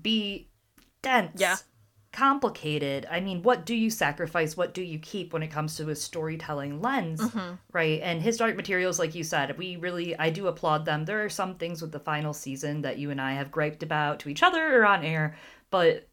B 0.00 0.48
dense. 1.02 1.40
Yeah. 1.40 1.56
Complicated. 2.12 3.06
I 3.10 3.20
mean, 3.20 3.42
what 3.42 3.64
do 3.64 3.74
you 3.74 3.88
sacrifice? 3.88 4.56
What 4.56 4.74
do 4.74 4.82
you 4.82 4.98
keep 4.98 5.32
when 5.32 5.42
it 5.44 5.48
comes 5.52 5.76
to 5.76 5.88
a 5.90 5.94
storytelling 5.96 6.80
lens? 6.82 7.20
Mm-hmm. 7.20 7.54
Right. 7.72 8.00
And 8.02 8.20
His 8.20 8.36
Dark 8.36 8.56
Materials, 8.56 8.98
like 8.98 9.14
you 9.14 9.22
said, 9.22 9.56
we 9.56 9.76
really 9.76 10.18
I 10.18 10.30
do 10.30 10.48
applaud 10.48 10.84
them. 10.84 11.04
There 11.04 11.24
are 11.24 11.28
some 11.28 11.54
things 11.54 11.80
with 11.80 11.92
the 11.92 12.00
final 12.00 12.32
season 12.32 12.82
that 12.82 12.98
you 12.98 13.10
and 13.10 13.20
I 13.20 13.34
have 13.34 13.52
griped 13.52 13.82
about 13.84 14.18
to 14.20 14.28
each 14.28 14.42
other 14.42 14.80
or 14.80 14.86
on 14.86 15.04
air, 15.04 15.36
but 15.70 16.08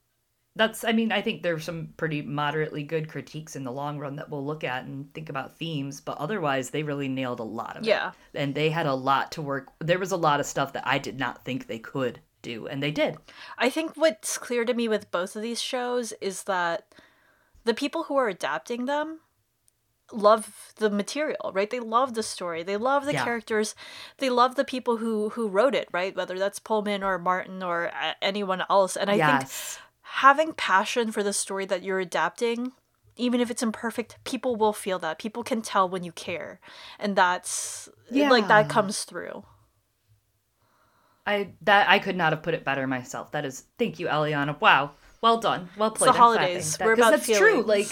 that's 0.56 0.84
i 0.84 0.92
mean 0.92 1.12
i 1.12 1.22
think 1.22 1.44
there's 1.44 1.64
some 1.64 1.90
pretty 1.98 2.22
moderately 2.24 2.82
good 2.82 3.08
critiques 3.08 3.56
in 3.56 3.64
the 3.64 3.72
long 3.72 4.00
run 4.00 4.16
that 4.16 4.28
we'll 4.30 4.44
look 4.44 4.64
at 4.64 4.86
and 4.86 5.14
think 5.14 5.30
about 5.30 5.56
themes 5.56 6.02
but 6.02 6.18
otherwise 6.18 6.72
they 6.72 6.82
really 6.82 7.08
nailed 7.08 7.40
a 7.40 7.44
lot 7.44 7.78
of 7.78 7.86
Yeah. 7.86 8.10
it 8.34 8.40
and 8.40 8.56
they 8.56 8.72
had 8.72 8.88
a 8.88 8.94
lot 8.96 9.32
to 9.34 9.42
work 9.44 9.68
there 9.80 10.00
was 10.00 10.12
a 10.12 10.18
lot 10.18 10.40
of 10.40 10.48
stuff 10.48 10.74
that 10.74 10.88
i 10.88 10.98
did 10.98 11.20
not 11.20 11.46
think 11.46 11.68
they 11.68 11.78
could 11.78 12.20
do 12.50 12.68
and 12.68 12.82
they 12.82 12.92
did 12.92 13.18
I 13.58 13.70
think 13.70 13.88
what's 13.96 14.38
clear 14.38 14.64
to 14.66 14.74
me 14.74 14.88
with 14.88 15.12
both 15.12 15.36
of 15.36 15.42
these 15.42 15.62
shows 15.62 16.14
is 16.30 16.44
that 16.44 16.80
the 17.64 17.74
people 17.74 18.04
who 18.04 18.16
are 18.22 18.30
adapting 18.30 18.86
them 18.86 19.20
love 20.12 20.74
the 20.78 20.90
material, 20.90 21.52
right? 21.54 21.70
They 21.70 21.82
love 21.82 22.14
the 22.14 22.24
story. 22.24 22.64
They 22.64 22.78
love 22.78 23.06
the 23.06 23.14
Yeah. 23.14 23.26
characters. 23.26 23.76
They 24.20 24.30
love 24.30 24.56
the 24.56 24.64
people 24.64 24.98
who 24.98 25.30
who 25.36 25.50
wrote 25.50 25.76
it, 25.76 25.90
right? 25.92 26.16
Whether 26.16 26.40
that's 26.40 26.60
Pullman 26.60 27.04
or 27.04 27.18
Martin 27.20 27.62
or 27.62 27.92
uh, 27.94 28.14
anyone 28.22 28.64
else. 28.70 28.96
And 28.96 29.10
I 29.10 29.18
think 29.40 29.52
having 30.02 30.54
passion 30.54 31.12
for 31.12 31.24
the 31.24 31.34
story 31.34 31.66
that 31.66 31.84
you're 31.84 32.00
adapting 32.00 32.72
even 33.20 33.42
if 33.42 33.50
it's 33.50 33.64
imperfect 33.64 34.18
people 34.24 34.56
will 34.56 34.74
feel 34.74 35.00
that 35.00 35.18
people 35.20 35.44
can 35.44 35.62
tell 35.62 35.90
when 35.90 36.04
you 36.04 36.12
care 36.12 36.60
and 37.00 37.16
that's 37.16 37.90
like 38.12 38.48
that 38.48 38.70
comes 38.70 39.04
through 39.04 39.44
i 41.28 41.50
that 41.62 41.90
i 41.90 42.00
could 42.00 42.16
not 42.16 42.34
have 42.34 42.42
put 42.42 42.54
it 42.54 42.64
better 42.64 42.88
myself. 42.88 43.32
That 43.32 43.46
is 43.46 43.66
thank 43.78 44.00
you 44.00 44.08
eliana. 44.08 44.60
Wow. 44.60 44.92
Well 45.22 45.40
done. 45.40 45.70
Well 45.78 45.90
it's 45.90 45.98
played 45.98 46.14
the 46.14 46.18
holidays. 46.18 46.78
That- 46.78 46.86
we're 46.86 46.94
about 46.94 47.12
that's 47.12 47.38
true. 47.38 47.62
like 47.64 47.88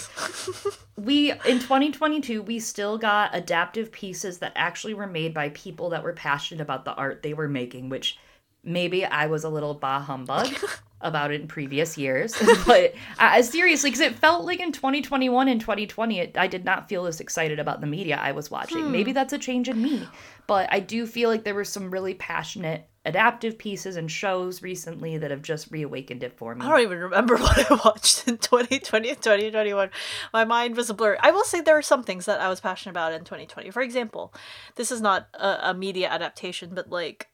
we 0.96 1.32
in 1.32 1.60
2022 1.60 2.42
we 2.42 2.58
still 2.58 2.98
got 2.98 3.30
adaptive 3.34 3.92
pieces 3.92 4.38
that 4.38 4.52
actually 4.56 4.94
were 4.94 5.06
made 5.06 5.34
by 5.34 5.50
people 5.50 5.90
that 5.90 6.02
were 6.02 6.14
passionate 6.14 6.62
about 6.62 6.84
the 6.84 6.94
art 6.94 7.22
they 7.22 7.34
were 7.34 7.48
making 7.48 7.90
which 7.90 8.18
maybe 8.64 9.04
i 9.04 9.26
was 9.26 9.44
a 9.44 9.48
little 9.48 9.74
bah 9.74 10.00
humbug 10.00 10.48
about 11.00 11.30
it 11.30 11.40
in 11.40 11.48
previous 11.48 11.98
years, 11.98 12.34
but 12.66 12.94
uh, 13.18 13.42
seriously, 13.42 13.90
because 13.90 14.00
it 14.00 14.14
felt 14.14 14.44
like 14.44 14.60
in 14.60 14.72
2021 14.72 15.48
and 15.48 15.60
2020, 15.60 16.18
it, 16.20 16.38
I 16.38 16.46
did 16.46 16.64
not 16.64 16.88
feel 16.88 17.06
as 17.06 17.20
excited 17.20 17.58
about 17.58 17.80
the 17.80 17.86
media 17.86 18.16
I 18.16 18.32
was 18.32 18.50
watching. 18.50 18.84
Hmm. 18.84 18.92
Maybe 18.92 19.12
that's 19.12 19.32
a 19.32 19.38
change 19.38 19.68
in 19.68 19.80
me, 19.80 20.08
but 20.46 20.68
I 20.72 20.80
do 20.80 21.06
feel 21.06 21.28
like 21.28 21.44
there 21.44 21.54
were 21.54 21.64
some 21.64 21.90
really 21.90 22.14
passionate 22.14 22.88
adaptive 23.06 23.56
pieces 23.56 23.96
and 23.96 24.10
shows 24.10 24.62
recently 24.62 25.16
that 25.16 25.30
have 25.30 25.42
just 25.42 25.70
reawakened 25.70 26.22
it 26.22 26.36
for 26.36 26.54
me. 26.54 26.64
I 26.64 26.68
don't 26.68 26.80
even 26.80 26.98
remember 26.98 27.36
what 27.38 27.70
I 27.70 27.74
watched 27.84 28.26
in 28.28 28.38
2020 28.38 29.08
and 29.08 29.22
2021. 29.22 29.90
My 30.32 30.44
mind 30.44 30.76
was 30.76 30.90
a 30.90 30.94
blur. 30.94 31.16
I 31.20 31.30
will 31.30 31.44
say 31.44 31.60
there 31.60 31.78
are 31.78 31.82
some 31.82 32.02
things 32.02 32.26
that 32.26 32.40
I 32.40 32.48
was 32.48 32.60
passionate 32.60 32.90
about 32.90 33.12
in 33.12 33.20
2020. 33.20 33.70
For 33.70 33.80
example, 33.80 34.34
this 34.74 34.90
is 34.90 35.00
not 35.00 35.28
a, 35.34 35.70
a 35.70 35.74
media 35.74 36.08
adaptation, 36.08 36.74
but 36.74 36.90
like 36.90 37.28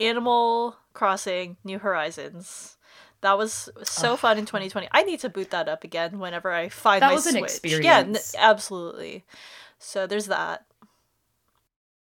Animal 0.00 0.76
Crossing 0.94 1.58
New 1.62 1.78
Horizons. 1.78 2.78
That 3.20 3.36
was 3.36 3.68
so 3.82 4.16
fun 4.16 4.38
in 4.38 4.46
2020. 4.46 4.88
I 4.92 5.02
need 5.02 5.20
to 5.20 5.28
boot 5.28 5.50
that 5.50 5.68
up 5.68 5.84
again 5.84 6.18
whenever 6.18 6.50
I 6.50 6.70
find 6.70 7.02
That 7.02 7.08
my 7.08 7.14
was 7.14 7.26
an 7.26 7.46
Switch. 7.46 7.82
Yeah, 7.84 7.98
n- 7.98 8.16
absolutely. 8.38 9.26
So 9.78 10.06
there's 10.06 10.26
that. 10.26 10.64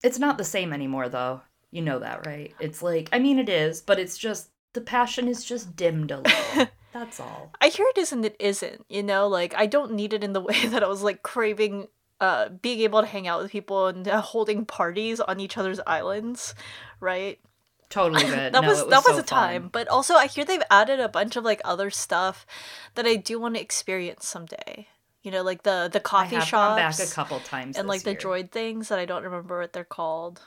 It's 0.04 0.20
not 0.20 0.38
the 0.38 0.44
same 0.44 0.72
anymore, 0.72 1.08
though. 1.08 1.40
You 1.72 1.82
know 1.82 1.98
that, 1.98 2.26
right? 2.26 2.54
It's 2.60 2.82
like, 2.82 3.08
I 3.12 3.18
mean, 3.18 3.38
it 3.40 3.48
is, 3.48 3.80
but 3.80 3.98
it's 3.98 4.16
just 4.16 4.50
the 4.74 4.80
passion 4.80 5.26
is 5.26 5.44
just 5.44 5.74
dimmed 5.74 6.10
a 6.12 6.18
little. 6.18 6.66
That's 6.92 7.18
all. 7.18 7.50
I 7.60 7.68
hear 7.68 7.86
it 7.88 7.98
is 7.98 8.12
and 8.12 8.24
it 8.24 8.36
isn't, 8.38 8.84
you 8.90 9.02
know, 9.02 9.26
like 9.26 9.54
I 9.56 9.66
don't 9.66 9.92
need 9.94 10.12
it 10.12 10.22
in 10.22 10.34
the 10.34 10.40
way 10.48 10.66
that 10.66 10.84
I 10.84 10.86
was 10.86 11.02
like 11.02 11.22
craving 11.22 11.88
uh 12.20 12.50
being 12.50 12.80
able 12.80 13.00
to 13.00 13.06
hang 13.06 13.26
out 13.26 13.42
with 13.42 13.50
people 13.50 13.86
and 13.88 14.06
uh, 14.06 14.20
holding 14.20 14.64
parties 14.66 15.18
on 15.18 15.40
each 15.40 15.56
other's 15.56 15.80
islands, 15.86 16.54
right? 17.00 17.40
Totally 17.88 18.22
good. 18.26 18.52
That 18.52 18.62
No, 18.62 18.68
was, 18.68 18.80
it 18.82 18.90
that 18.90 19.04
was 19.06 19.16
so 19.16 19.18
a 19.18 19.22
time, 19.22 19.62
fun. 19.62 19.70
but 19.72 19.88
also 19.88 20.14
I 20.14 20.26
hear 20.26 20.44
they've 20.44 20.62
added 20.70 21.00
a 21.00 21.08
bunch 21.08 21.36
of 21.36 21.44
like 21.44 21.62
other 21.64 21.88
stuff 21.90 22.46
that 22.94 23.06
I 23.06 23.16
do 23.16 23.40
want 23.40 23.54
to 23.54 23.60
experience 23.62 24.26
someday. 24.26 24.88
You 25.22 25.30
know, 25.30 25.42
like 25.42 25.62
the 25.62 25.88
the 25.90 26.00
coffee 26.00 26.40
shops 26.40 26.98
back 26.98 27.08
a 27.08 27.10
couple 27.10 27.40
times 27.40 27.78
and 27.78 27.88
like 27.88 28.02
the 28.02 28.14
droid 28.14 28.50
things 28.50 28.88
that 28.88 28.98
I 28.98 29.04
don't 29.06 29.22
remember 29.24 29.60
what 29.60 29.72
they're 29.72 29.84
called. 29.84 30.42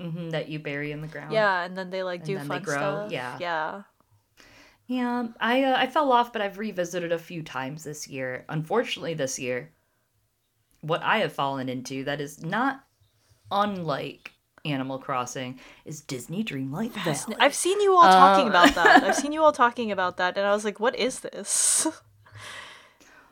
Mhm, 0.00 0.30
that 0.30 0.48
you 0.48 0.58
bury 0.58 0.92
in 0.92 1.00
the 1.02 1.06
ground. 1.08 1.32
Yeah, 1.32 1.62
and 1.62 1.76
then 1.76 1.90
they 1.90 2.02
like 2.02 2.20
And 2.20 2.26
do 2.26 2.34
then 2.38 2.48
they 2.48 2.54
fun 2.56 2.62
grow, 2.62 2.76
stuff. 2.76 3.12
yeah. 3.12 3.36
yeah. 3.40 3.82
Yeah, 4.86 5.28
I 5.38 5.62
uh, 5.62 5.76
I 5.78 5.86
fell 5.86 6.10
off, 6.10 6.32
but 6.32 6.42
I've 6.42 6.58
revisited 6.58 7.12
a 7.12 7.18
few 7.18 7.42
times 7.44 7.84
this 7.84 8.08
year. 8.08 8.44
Unfortunately, 8.48 9.14
this 9.14 9.38
year, 9.38 9.70
what 10.80 11.00
I 11.04 11.18
have 11.18 11.32
fallen 11.32 11.68
into 11.68 12.02
that 12.04 12.20
is 12.20 12.42
not 12.42 12.82
unlike 13.52 14.32
Animal 14.64 14.98
Crossing 14.98 15.60
is 15.84 16.00
Disney 16.00 16.42
Dreamlight 16.42 16.90
Valley. 16.92 17.36
I've 17.38 17.54
seen 17.54 17.80
you 17.80 17.94
all 17.94 18.02
talking 18.10 18.46
Um, 18.46 18.50
about 18.50 18.74
that. 18.74 19.04
I've 19.04 19.14
seen 19.22 19.32
you 19.32 19.42
all 19.42 19.52
talking 19.52 19.92
about 19.92 20.16
that, 20.16 20.36
and 20.36 20.44
I 20.46 20.50
was 20.52 20.64
like, 20.64 20.80
"What 20.80 20.96
is 20.96 21.20
this?" 21.20 21.86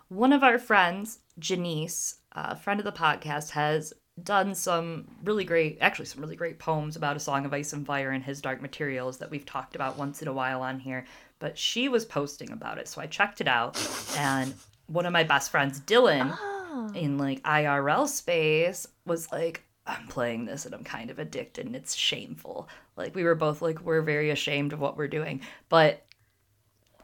One 0.08 0.32
of 0.32 0.42
our 0.42 0.58
friends, 0.58 1.18
Janice, 1.38 2.18
a 2.32 2.56
friend 2.56 2.80
of 2.80 2.84
the 2.84 2.92
podcast, 2.92 3.50
has 3.50 3.92
done 4.24 4.54
some 4.54 5.06
really 5.24 5.44
great, 5.44 5.78
actually, 5.80 6.06
some 6.06 6.20
really 6.22 6.36
great 6.36 6.58
poems 6.58 6.96
about 6.96 7.16
A 7.16 7.20
Song 7.20 7.44
of 7.44 7.52
Ice 7.52 7.72
and 7.72 7.86
Fire 7.86 8.10
and 8.10 8.22
His 8.24 8.40
Dark 8.40 8.60
Materials 8.62 9.18
that 9.18 9.30
we've 9.30 9.46
talked 9.46 9.74
about 9.74 9.96
once 9.98 10.22
in 10.22 10.28
a 10.28 10.32
while 10.32 10.62
on 10.62 10.78
here. 10.78 11.04
But 11.38 11.56
she 11.56 11.88
was 11.88 12.04
posting 12.04 12.50
about 12.52 12.78
it, 12.78 12.88
so 12.88 13.00
I 13.00 13.06
checked 13.06 13.40
it 13.40 13.48
out. 13.48 13.76
And 14.16 14.54
one 14.86 15.06
of 15.06 15.12
my 15.12 15.24
best 15.24 15.50
friends, 15.50 15.80
Dylan, 15.80 16.36
Oh. 16.40 16.90
in 16.94 17.18
like 17.18 17.42
IRL 17.42 18.06
space, 18.08 18.86
was 19.06 19.30
like, 19.32 19.62
I'm 19.86 20.06
playing 20.08 20.44
this 20.44 20.66
and 20.66 20.74
I'm 20.74 20.84
kind 20.84 21.10
of 21.10 21.18
addicted 21.18 21.64
and 21.66 21.74
it's 21.74 21.94
shameful. 21.94 22.68
Like, 22.96 23.14
we 23.14 23.24
were 23.24 23.34
both 23.34 23.62
like, 23.62 23.80
we're 23.80 24.02
very 24.02 24.30
ashamed 24.30 24.72
of 24.72 24.80
what 24.80 24.96
we're 24.96 25.08
doing. 25.08 25.40
But 25.68 26.04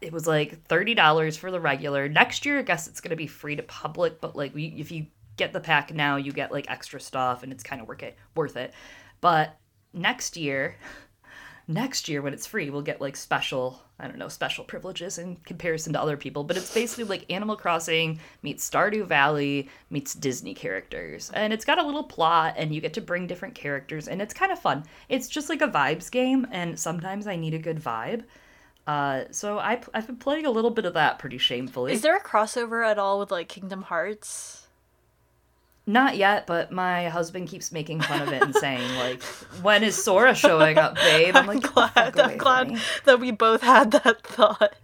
it 0.00 0.12
was 0.12 0.26
like 0.26 0.62
thirty 0.66 0.94
dollars 0.94 1.36
for 1.36 1.50
the 1.50 1.60
regular. 1.60 2.08
Next 2.08 2.44
year, 2.44 2.58
I 2.58 2.62
guess 2.62 2.86
it's 2.88 3.00
gonna 3.00 3.16
be 3.16 3.26
free 3.26 3.56
to 3.56 3.62
public, 3.62 4.20
but 4.20 4.36
like 4.36 4.54
we, 4.54 4.66
if 4.76 4.92
you 4.92 5.06
get 5.36 5.52
the 5.52 5.60
pack 5.60 5.92
now, 5.92 6.16
you 6.16 6.32
get 6.32 6.52
like 6.52 6.70
extra 6.70 7.00
stuff, 7.00 7.42
and 7.42 7.52
it's 7.52 7.62
kind 7.62 7.80
of 7.80 7.88
worth 7.88 8.02
it. 8.02 8.16
Worth 8.34 8.56
it. 8.56 8.72
But 9.20 9.56
next 9.92 10.36
year, 10.36 10.76
next 11.68 12.08
year 12.08 12.22
when 12.22 12.34
it's 12.34 12.46
free, 12.46 12.70
we'll 12.70 12.82
get 12.82 13.00
like 13.00 13.16
special, 13.16 13.80
I 13.98 14.06
don't 14.06 14.18
know, 14.18 14.28
special 14.28 14.64
privileges 14.64 15.18
in 15.18 15.36
comparison 15.36 15.92
to 15.94 16.00
other 16.00 16.16
people. 16.16 16.44
But 16.44 16.56
it's 16.56 16.72
basically 16.72 17.04
like 17.04 17.30
Animal 17.32 17.56
Crossing 17.56 18.20
meets 18.42 18.68
Stardew 18.68 19.06
Valley 19.06 19.68
meets 19.90 20.14
Disney 20.14 20.54
characters, 20.54 21.30
and 21.34 21.52
it's 21.52 21.64
got 21.64 21.78
a 21.78 21.86
little 21.86 22.04
plot, 22.04 22.54
and 22.56 22.74
you 22.74 22.80
get 22.80 22.94
to 22.94 23.00
bring 23.00 23.26
different 23.26 23.54
characters, 23.54 24.08
and 24.08 24.20
it's 24.20 24.34
kind 24.34 24.52
of 24.52 24.58
fun. 24.58 24.84
It's 25.08 25.28
just 25.28 25.48
like 25.48 25.62
a 25.62 25.68
vibes 25.68 26.10
game, 26.10 26.46
and 26.50 26.78
sometimes 26.78 27.26
I 27.26 27.36
need 27.36 27.54
a 27.54 27.58
good 27.58 27.78
vibe. 27.82 28.24
Uh, 28.86 29.24
so 29.30 29.58
I 29.58 29.80
I've 29.94 30.06
been 30.06 30.16
playing 30.16 30.46
a 30.46 30.50
little 30.50 30.70
bit 30.70 30.84
of 30.84 30.94
that 30.94 31.18
pretty 31.18 31.38
shamefully. 31.38 31.92
Is 31.92 32.02
there 32.02 32.16
a 32.16 32.22
crossover 32.22 32.86
at 32.86 32.98
all 32.98 33.18
with 33.18 33.30
like 33.30 33.48
Kingdom 33.48 33.82
Hearts? 33.82 34.63
Not 35.86 36.16
yet, 36.16 36.46
but 36.46 36.72
my 36.72 37.08
husband 37.10 37.48
keeps 37.48 37.70
making 37.70 38.00
fun 38.00 38.22
of 38.22 38.32
it 38.32 38.42
and 38.42 38.54
saying 38.54 38.96
like, 38.96 39.22
"When 39.62 39.84
is 39.84 40.02
Sora 40.02 40.34
showing 40.34 40.78
up, 40.78 40.94
babe?" 40.94 41.36
I'm 41.36 41.46
like, 41.46 41.60
"Get 41.60 41.74
the 41.74 41.92
glad, 41.92 42.20
I'm 42.20 42.38
glad 42.38 42.80
that 43.04 43.20
we 43.20 43.30
both 43.30 43.60
had 43.62 43.90
that 43.90 44.26
thought. 44.26 44.76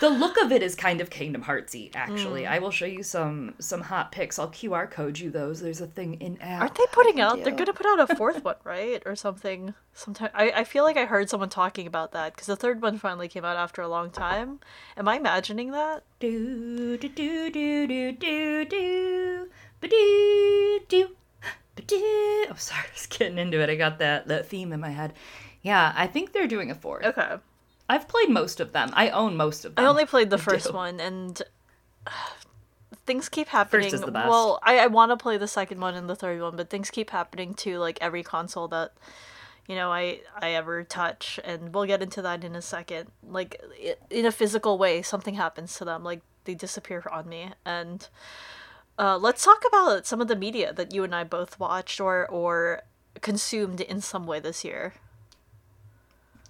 The 0.00 0.10
look 0.10 0.36
of 0.36 0.52
it 0.52 0.62
is 0.62 0.74
kind 0.74 1.00
of 1.00 1.08
Kingdom 1.08 1.42
Heartsy, 1.42 1.90
actually. 1.94 2.42
Mm. 2.42 2.50
I 2.50 2.58
will 2.58 2.70
show 2.70 2.84
you 2.84 3.02
some 3.02 3.54
some 3.58 3.80
hot 3.80 4.12
pics. 4.12 4.38
I'll 4.38 4.50
QR 4.50 4.90
code 4.90 5.18
you 5.18 5.30
those. 5.30 5.60
There's 5.60 5.80
a 5.80 5.86
thing 5.86 6.14
in 6.20 6.40
app. 6.40 6.60
Aren't 6.60 6.74
they 6.74 6.86
putting 6.92 7.20
out? 7.20 7.42
They're 7.42 7.54
gonna 7.54 7.72
put 7.72 7.86
out 7.86 8.10
a 8.10 8.14
fourth 8.14 8.44
one, 8.44 8.56
right, 8.64 9.02
or 9.06 9.16
something? 9.16 9.74
Sometime. 9.92 10.30
I, 10.34 10.50
I 10.50 10.64
feel 10.64 10.84
like 10.84 10.96
I 10.96 11.04
heard 11.04 11.30
someone 11.30 11.48
talking 11.48 11.86
about 11.86 12.12
that 12.12 12.34
because 12.34 12.48
the 12.48 12.56
third 12.56 12.82
one 12.82 12.98
finally 12.98 13.28
came 13.28 13.44
out 13.44 13.56
after 13.56 13.82
a 13.82 13.88
long 13.88 14.10
time. 14.10 14.60
Am 14.96 15.08
I 15.08 15.16
imagining 15.16 15.70
that? 15.70 16.04
do 16.24 16.96
do 16.96 17.08
do 17.08 17.50
do 17.50 17.86
do 17.86 18.12
do 18.12 18.64
do 18.64 19.50
ba-do, 19.88 20.80
do 20.88 21.08
ba-do. 21.76 22.46
I'm 22.50 22.56
sorry, 22.56 22.82
I 22.88 22.92
was 22.94 23.06
getting 23.06 23.38
into 23.38 23.60
it. 23.60 23.70
I 23.70 23.74
got 23.76 23.98
that 23.98 24.28
that 24.28 24.46
theme 24.48 24.72
in 24.72 24.80
my 24.80 24.90
head. 24.90 25.12
Yeah, 25.62 25.92
I 25.96 26.06
think 26.06 26.32
they're 26.32 26.46
doing 26.46 26.70
a 26.70 26.74
fourth. 26.74 27.04
Okay. 27.04 27.36
I've 27.88 28.08
played 28.08 28.30
most 28.30 28.60
of 28.60 28.72
them. 28.72 28.90
I 28.94 29.10
own 29.10 29.36
most 29.36 29.64
of 29.64 29.74
them. 29.74 29.84
I 29.84 29.88
only 29.88 30.06
played 30.06 30.30
the 30.30 30.38
first 30.38 30.72
one, 30.72 31.00
and 31.00 31.40
uh, 32.06 32.10
things 33.06 33.28
keep 33.28 33.48
happening. 33.48 33.82
First 33.84 33.94
is 33.94 34.00
the 34.00 34.10
best. 34.10 34.28
Well, 34.28 34.58
I, 34.62 34.78
I 34.78 34.86
want 34.86 35.10
to 35.12 35.16
play 35.16 35.36
the 35.36 35.48
second 35.48 35.80
one 35.80 35.94
and 35.94 36.08
the 36.08 36.16
third 36.16 36.40
one, 36.40 36.56
but 36.56 36.70
things 36.70 36.90
keep 36.90 37.10
happening 37.10 37.54
to 37.56 37.78
like 37.78 37.98
every 38.00 38.22
console 38.22 38.68
that 38.68 38.92
you 39.68 39.74
know 39.74 39.92
I 39.92 40.20
I 40.40 40.50
ever 40.52 40.82
touch, 40.84 41.38
and 41.44 41.74
we'll 41.74 41.84
get 41.86 42.02
into 42.02 42.22
that 42.22 42.42
in 42.44 42.56
a 42.56 42.62
second. 42.62 43.10
Like 43.28 43.60
i- 43.82 43.96
in 44.10 44.24
a 44.26 44.32
physical 44.32 44.78
way, 44.78 45.02
something 45.02 45.34
happens 45.34 45.76
to 45.78 45.84
them, 45.84 46.04
like 46.04 46.20
they 46.44 46.54
disappear 46.54 47.04
on 47.10 47.28
me, 47.28 47.50
and. 47.64 48.06
Uh, 48.98 49.18
let's 49.18 49.44
talk 49.44 49.62
about 49.66 50.06
some 50.06 50.20
of 50.20 50.28
the 50.28 50.36
media 50.36 50.72
that 50.72 50.92
you 50.94 51.02
and 51.04 51.14
I 51.14 51.24
both 51.24 51.58
watched 51.58 52.00
or 52.00 52.26
or 52.28 52.82
consumed 53.20 53.80
in 53.80 54.00
some 54.00 54.26
way 54.26 54.40
this 54.40 54.64
year. 54.64 54.94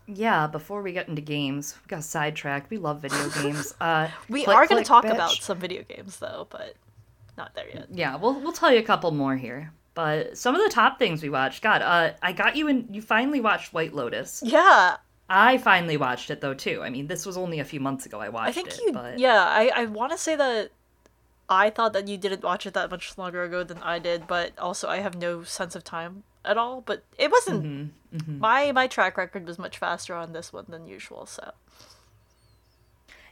Yeah, 0.07 0.47
before 0.47 0.83
we 0.83 0.93
get 0.93 1.09
into 1.09 1.23
games, 1.23 1.75
we 1.83 1.89
got 1.89 2.05
sidetracked. 2.05 2.69
We 2.71 2.77
love 2.77 3.01
video 3.01 3.29
games. 3.43 3.75
Uh, 3.81 4.09
We 4.29 4.45
click, 4.45 4.57
are 4.57 4.67
going 4.67 4.83
to 4.83 4.87
talk 4.87 5.05
bitch. 5.05 5.13
about 5.15 5.31
some 5.33 5.59
video 5.59 5.83
games 5.83 6.19
though, 6.19 6.47
but 6.51 6.75
not 7.39 7.55
there 7.55 7.69
yet. 7.73 7.87
Yeah, 7.91 8.17
we'll 8.17 8.39
we'll 8.41 8.53
tell 8.53 8.71
you 8.73 8.79
a 8.79 8.83
couple 8.83 9.11
more 9.13 9.37
here. 9.37 9.73
But 9.95 10.37
some 10.37 10.55
of 10.57 10.63
the 10.63 10.69
top 10.71 10.99
things 10.99 11.23
we 11.23 11.31
watched. 11.31 11.63
God, 11.63 11.81
uh, 11.81 12.13
I 12.21 12.33
got 12.33 12.57
you 12.57 12.69
and 12.69 12.95
You 12.95 13.01
finally 13.01 13.41
watched 13.41 13.73
White 13.73 13.95
Lotus. 13.95 14.43
Yeah, 14.45 14.97
I 15.31 15.57
finally 15.59 15.97
watched 15.97 16.31
it 16.31 16.41
though 16.43 16.55
too. 16.55 16.83
I 16.83 16.91
mean, 16.91 17.07
this 17.07 17.25
was 17.25 17.37
only 17.39 17.61
a 17.61 17.65
few 17.65 17.81
months 17.81 18.05
ago 18.05 18.21
I 18.21 18.29
watched 18.29 18.51
I 18.51 18.53
think 18.53 18.69
it. 18.69 18.81
you. 18.85 18.93
but 18.93 19.19
Yeah, 19.19 19.43
I 19.43 19.71
I 19.75 19.85
want 19.87 20.13
to 20.13 20.19
say 20.19 20.37
that 20.37 20.71
I 21.49 21.71
thought 21.71 21.93
that 21.93 22.09
you 22.09 22.17
didn't 22.17 22.43
watch 22.43 22.67
it 22.67 22.75
that 22.75 22.91
much 22.91 23.19
longer 23.19 23.43
ago 23.43 23.65
than 23.65 23.79
I 23.79 23.99
did, 23.99 24.27
but 24.27 24.59
also 24.59 24.89
I 24.89 24.99
have 24.99 25.17
no 25.17 25.43
sense 25.43 25.77
of 25.77 25.85
time 25.85 26.23
at 26.45 26.57
all. 26.57 26.81
But 26.81 27.05
it 27.19 27.31
wasn't. 27.31 27.91
Mm-hmm, 28.15 28.39
My 28.39 28.73
my 28.73 28.87
track 28.87 29.17
record 29.19 29.47
was 29.47 29.59
much 29.59 29.79
faster 29.79 30.15
on 30.15 30.33
this 30.33 30.53
one 30.53 30.65
than 30.69 30.87
usual. 30.87 31.27
So 31.27 31.53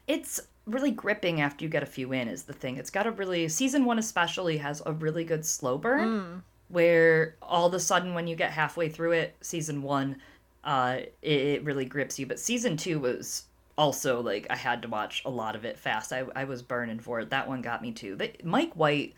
it's 0.07 0.40
really 0.66 0.90
gripping 0.90 1.40
after 1.40 1.64
you 1.64 1.71
get 1.71 1.83
a 1.83 1.87
few 1.87 2.12
in. 2.12 2.28
Is 2.28 2.45
the 2.45 2.52
thing. 2.52 2.76
It's 2.76 2.90
got 2.90 3.07
a 3.07 3.11
really 3.11 3.49
season 3.49 3.85
one 3.85 3.99
especially 3.99 4.59
has 4.59 4.83
a 4.85 4.92
really 4.92 5.25
good 5.25 5.45
slow 5.47 5.78
burn. 5.78 6.09
Mm. 6.09 6.42
Where 6.69 7.37
all 7.42 7.66
of 7.66 7.75
a 7.75 7.81
sudden, 7.81 8.14
when 8.14 8.26
you 8.26 8.35
get 8.35 8.50
halfway 8.50 8.88
through 8.88 9.12
it, 9.12 9.37
season 9.42 9.83
one, 9.83 10.16
uh, 10.64 11.00
it, 11.21 11.40
it 11.40 11.64
really 11.64 11.85
grips 11.85 12.19
you. 12.19 12.26
But 12.26 12.40
season 12.40 12.78
two 12.78 12.99
was 12.99 13.45
also 13.76 14.21
like 14.21 14.47
I 14.50 14.57
had 14.57 14.83
to 14.83 14.88
watch 14.88 15.23
a 15.25 15.31
lot 15.31 15.57
of 15.57 15.64
it 15.64 15.79
fast. 15.79 16.12
I 16.12 16.25
I 16.35 16.45
was 16.45 16.62
burning 16.62 17.00
for 17.00 17.21
it. 17.21 17.31
That 17.31 17.49
one 17.49 17.62
got 17.62 17.83
me 17.83 17.93
too. 17.93 18.17
But 18.17 18.45
Mike 18.45 18.75
White, 18.75 19.14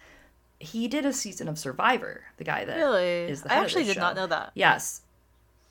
he 0.61 0.89
did 0.89 1.05
a 1.05 1.13
season 1.13 1.49
of 1.49 1.59
Survivor. 1.59 2.25
The 2.37 2.45
guy 2.45 2.65
that 2.65 2.77
really, 2.77 3.31
is 3.31 3.43
the 3.43 3.53
I 3.53 3.57
actually 3.57 3.85
did 3.85 3.97
not 3.97 4.17
know 4.17 4.27
that. 4.27 4.53
Yes. 4.55 5.03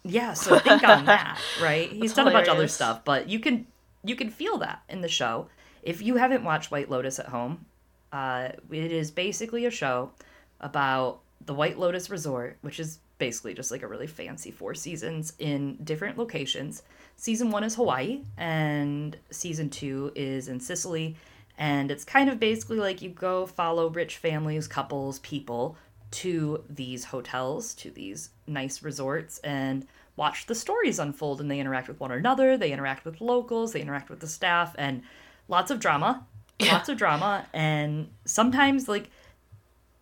Yeah, 0.05 0.33
so 0.33 0.59
think 0.59 0.83
on 0.83 1.05
that, 1.05 1.39
right? 1.61 1.89
He's 1.89 2.01
That's 2.01 2.13
done 2.15 2.27
a 2.27 2.31
bunch 2.31 2.47
of 2.47 2.55
other 2.55 2.67
stuff, 2.67 3.05
but 3.05 3.29
you 3.29 3.39
can 3.39 3.67
you 4.03 4.15
can 4.15 4.29
feel 4.29 4.57
that 4.57 4.83
in 4.89 5.01
the 5.01 5.07
show. 5.07 5.47
If 5.81 6.01
you 6.01 6.15
haven't 6.15 6.43
watched 6.43 6.71
White 6.71 6.89
Lotus 6.89 7.19
at 7.19 7.27
home, 7.27 7.65
uh, 8.11 8.49
it 8.69 8.91
is 8.91 9.11
basically 9.11 9.65
a 9.65 9.71
show 9.71 10.11
about 10.59 11.21
the 11.45 11.53
White 11.53 11.79
Lotus 11.79 12.09
Resort, 12.09 12.57
which 12.61 12.79
is 12.79 12.99
basically 13.17 13.53
just 13.53 13.71
like 13.71 13.83
a 13.83 13.87
really 13.87 14.07
fancy 14.07 14.51
four 14.51 14.75
seasons 14.75 15.33
in 15.39 15.77
different 15.83 16.17
locations. 16.17 16.83
Season 17.15 17.51
one 17.51 17.63
is 17.63 17.75
Hawaii, 17.75 18.21
and 18.37 19.17
season 19.31 19.69
two 19.69 20.11
is 20.15 20.47
in 20.47 20.59
Sicily. 20.59 21.15
And 21.57 21.91
it's 21.91 22.03
kind 22.03 22.29
of 22.29 22.39
basically 22.39 22.77
like 22.77 23.01
you 23.01 23.09
go 23.09 23.45
follow 23.45 23.87
rich 23.89 24.17
families, 24.17 24.67
couples, 24.67 25.19
people 25.19 25.77
to 26.11 26.63
these 26.69 27.05
hotels, 27.05 27.73
to 27.75 27.89
these 27.91 28.31
nice 28.47 28.83
resorts, 28.83 29.39
and 29.39 29.87
watch 30.15 30.47
the 30.47 30.55
stories 30.55 30.99
unfold. 30.99 31.41
And 31.41 31.49
they 31.49 31.59
interact 31.59 31.87
with 31.87 31.99
one 31.99 32.11
another, 32.11 32.57
they 32.57 32.71
interact 32.71 33.05
with 33.05 33.21
locals, 33.21 33.73
they 33.73 33.81
interact 33.81 34.09
with 34.09 34.19
the 34.19 34.27
staff, 34.27 34.75
and 34.77 35.03
lots 35.47 35.71
of 35.71 35.79
drama. 35.79 36.25
Lots 36.61 36.89
of 36.89 36.97
drama. 36.97 37.45
And 37.53 38.09
sometimes, 38.25 38.87
like, 38.87 39.09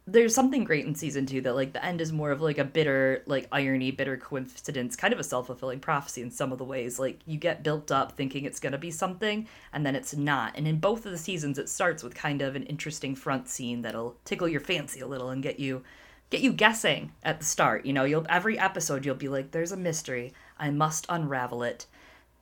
there's 0.07 0.33
something 0.33 0.63
great 0.63 0.85
in 0.85 0.95
season 0.95 1.25
two 1.25 1.41
that 1.41 1.53
like 1.53 1.73
the 1.73 1.85
end 1.85 2.01
is 2.01 2.11
more 2.11 2.31
of 2.31 2.41
like 2.41 2.57
a 2.57 2.63
bitter 2.63 3.21
like 3.27 3.47
irony 3.51 3.91
bitter 3.91 4.17
coincidence 4.17 4.95
kind 4.95 5.13
of 5.13 5.19
a 5.19 5.23
self-fulfilling 5.23 5.79
prophecy 5.79 6.21
in 6.21 6.31
some 6.31 6.51
of 6.51 6.57
the 6.57 6.63
ways 6.63 6.97
like 6.97 7.19
you 7.25 7.37
get 7.37 7.63
built 7.63 7.91
up 7.91 8.13
thinking 8.13 8.43
it's 8.43 8.59
going 8.59 8.71
to 8.71 8.79
be 8.79 8.89
something 8.89 9.47
and 9.73 9.85
then 9.85 9.95
it's 9.95 10.15
not 10.15 10.53
and 10.57 10.67
in 10.67 10.79
both 10.79 11.05
of 11.05 11.11
the 11.11 11.17
seasons 11.17 11.59
it 11.59 11.69
starts 11.69 12.01
with 12.01 12.15
kind 12.15 12.41
of 12.41 12.55
an 12.55 12.63
interesting 12.63 13.15
front 13.15 13.47
scene 13.47 13.83
that'll 13.83 14.15
tickle 14.25 14.47
your 14.47 14.59
fancy 14.59 14.99
a 14.99 15.07
little 15.07 15.29
and 15.29 15.43
get 15.43 15.59
you 15.59 15.83
get 16.31 16.41
you 16.41 16.51
guessing 16.51 17.11
at 17.23 17.37
the 17.37 17.45
start 17.45 17.85
you 17.85 17.93
know 17.93 18.03
you'll 18.03 18.25
every 18.27 18.57
episode 18.57 19.05
you'll 19.05 19.13
be 19.13 19.29
like 19.29 19.51
there's 19.51 19.71
a 19.71 19.77
mystery 19.77 20.33
i 20.57 20.69
must 20.71 21.05
unravel 21.09 21.61
it 21.63 21.85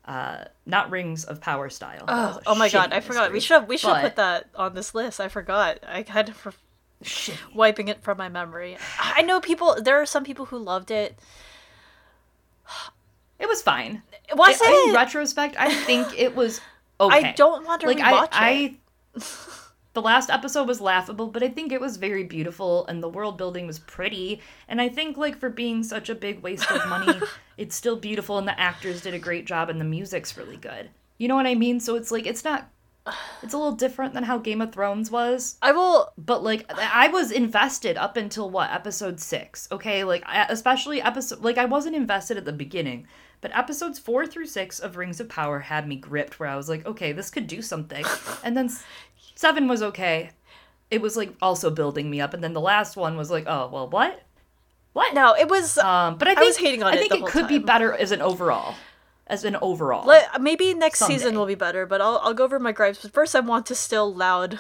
uh, 0.06 0.46
not 0.66 0.90
Rings 0.90 1.24
of 1.24 1.40
Power 1.40 1.70
style. 1.70 2.06
Oh, 2.08 2.40
oh 2.48 2.56
my 2.56 2.68
god, 2.70 2.94
I 2.94 3.00
forgot. 3.00 3.32
We 3.32 3.40
should 3.40 3.54
have 3.54 3.68
we 3.68 3.78
should 3.78 3.92
have 3.92 4.02
put 4.02 4.16
that 4.16 4.50
on 4.56 4.74
this 4.74 4.96
list. 4.96 5.20
I 5.20 5.28
forgot. 5.28 5.78
I 5.86 6.02
kind 6.02 6.30
of 6.30 6.58
Shit. 7.02 7.38
wiping 7.54 7.88
it 7.88 8.04
from 8.04 8.18
my 8.18 8.30
memory. 8.30 8.78
I 9.00 9.22
know 9.22 9.40
people. 9.40 9.78
There 9.82 10.02
are 10.02 10.06
some 10.06 10.24
people 10.24 10.46
who 10.46 10.58
loved 10.58 10.92
it. 10.92 11.18
It 13.40 13.48
was 13.48 13.62
fine. 13.62 14.04
Was 14.36 14.60
it? 14.62 14.90
In 14.90 14.94
retrospect, 14.94 15.56
I 15.58 15.74
think 15.74 16.08
it 16.18 16.36
was 16.36 16.62
okay. 17.00 17.30
I 17.30 17.32
don't 17.34 17.66
want 17.66 17.82
to 17.82 17.88
like 17.88 17.98
rewatch 17.98 18.30
I, 18.34 18.52
it. 18.52 18.76
I, 19.16 19.22
the 19.94 20.02
last 20.02 20.30
episode 20.30 20.68
was 20.68 20.82
laughable, 20.82 21.28
but 21.28 21.42
I 21.42 21.50
think 21.50 21.72
it 21.72 21.82
was 21.82 21.98
very 21.98 22.24
beautiful 22.24 22.86
and 22.88 23.02
the 23.02 23.10
world 23.10 23.38
building 23.38 23.66
was 23.66 23.80
pretty. 23.80 24.42
And 24.68 24.82
I 24.82 24.90
think 24.90 25.18
like 25.18 25.38
for 25.40 25.50
being 25.50 25.84
such 25.84 26.10
a 26.10 26.16
big 26.16 26.42
waste 26.42 26.70
of 26.70 26.88
money, 26.88 27.20
it's 27.58 27.76
still 27.76 27.96
beautiful 27.96 28.38
and 28.38 28.48
the 28.48 28.60
actors 28.60 29.02
did 29.02 29.14
a 29.14 29.20
great 29.20 29.46
job 29.46 29.70
and 29.70 29.80
the 29.80 29.86
music's 29.86 30.38
really 30.38 30.58
good. 30.58 30.90
You 31.18 31.28
know 31.28 31.36
what 31.36 31.48
I 31.48 31.56
mean? 31.56 31.80
So 31.80 31.96
it's 31.96 32.12
like 32.12 32.28
it's 32.28 32.44
not 32.44 32.70
it's 33.42 33.54
a 33.54 33.58
little 33.58 33.74
different 33.74 34.14
than 34.14 34.24
how 34.24 34.38
Game 34.38 34.62
of 34.62 34.72
Thrones 34.72 35.12
was. 35.12 35.58
I 35.62 35.72
will, 35.72 36.12
but 36.18 36.44
like 36.44 36.66
I 36.70 37.08
was 37.10 37.32
invested 37.32 37.98
up 37.98 38.18
until 38.18 38.50
what 38.50 38.72
episode 38.72 39.20
six. 39.20 39.68
Okay, 39.72 40.04
like 40.04 40.24
especially 40.50 41.02
episode 41.02 41.40
like 41.42 41.58
I 41.58 41.66
wasn't 41.66 41.96
invested 41.96 42.38
at 42.38 42.46
the 42.46 42.54
beginning, 42.54 43.08
but 43.42 43.56
episodes 43.56 44.00
four 44.00 44.26
through 44.26 44.48
six 44.48 44.80
of 44.80 44.98
Rings 44.98 45.20
of 45.20 45.30
Power 45.30 45.60
had 45.60 45.88
me 45.88 45.96
gripped. 45.96 46.40
Where 46.40 46.50
I 46.50 46.56
was 46.56 46.70
like, 46.70 46.86
okay, 46.86 47.12
this 47.12 47.30
could 47.30 47.48
do 47.48 47.62
something, 47.62 48.06
and 48.44 48.56
then 48.56 48.70
seven 49.36 49.68
was 49.68 49.82
okay. 49.82 50.32
It 50.92 51.02
was 51.02 51.16
like 51.16 51.34
also 51.42 51.70
building 51.70 52.10
me 52.10 52.22
up, 52.22 52.34
and 52.34 52.44
then 52.44 52.54
the 52.54 52.62
last 52.62 52.98
one 52.98 53.18
was 53.18 53.30
like, 53.32 53.46
oh 53.48 53.70
well, 53.72 53.90
what? 53.90 54.22
What? 54.94 55.14
No, 55.14 55.36
it 55.36 55.48
was. 55.48 55.78
Um, 55.78 56.18
but 56.18 56.28
I 56.28 56.32
think 56.32 56.44
I 56.44 56.48
was 56.48 56.58
hating 56.58 56.84
on 56.84 56.94
I 56.94 56.98
think 56.98 57.14
it, 57.14 57.20
it 57.20 57.26
could 57.28 57.42
time. 57.42 57.50
be 57.50 57.60
better 57.60 57.94
as 57.94 58.12
an 58.12 58.22
overall 58.22 58.76
as 59.30 59.46
an 59.46 59.56
overall. 59.62 60.06
Let, 60.06 60.42
maybe 60.42 60.74
next 60.74 61.00
someday. 61.00 61.14
season 61.16 61.38
will 61.38 61.46
be 61.46 61.56
better, 61.56 61.86
but 61.86 62.02
I'll 62.02 62.20
I'll 62.24 62.34
go 62.34 62.44
over 62.44 62.60
my 62.60 62.72
gripes. 62.72 63.00
But 63.02 63.14
first, 63.14 63.36
I 63.36 63.40
want 63.40 63.66
to 63.68 63.76
still 63.76 64.14
loud 64.14 64.60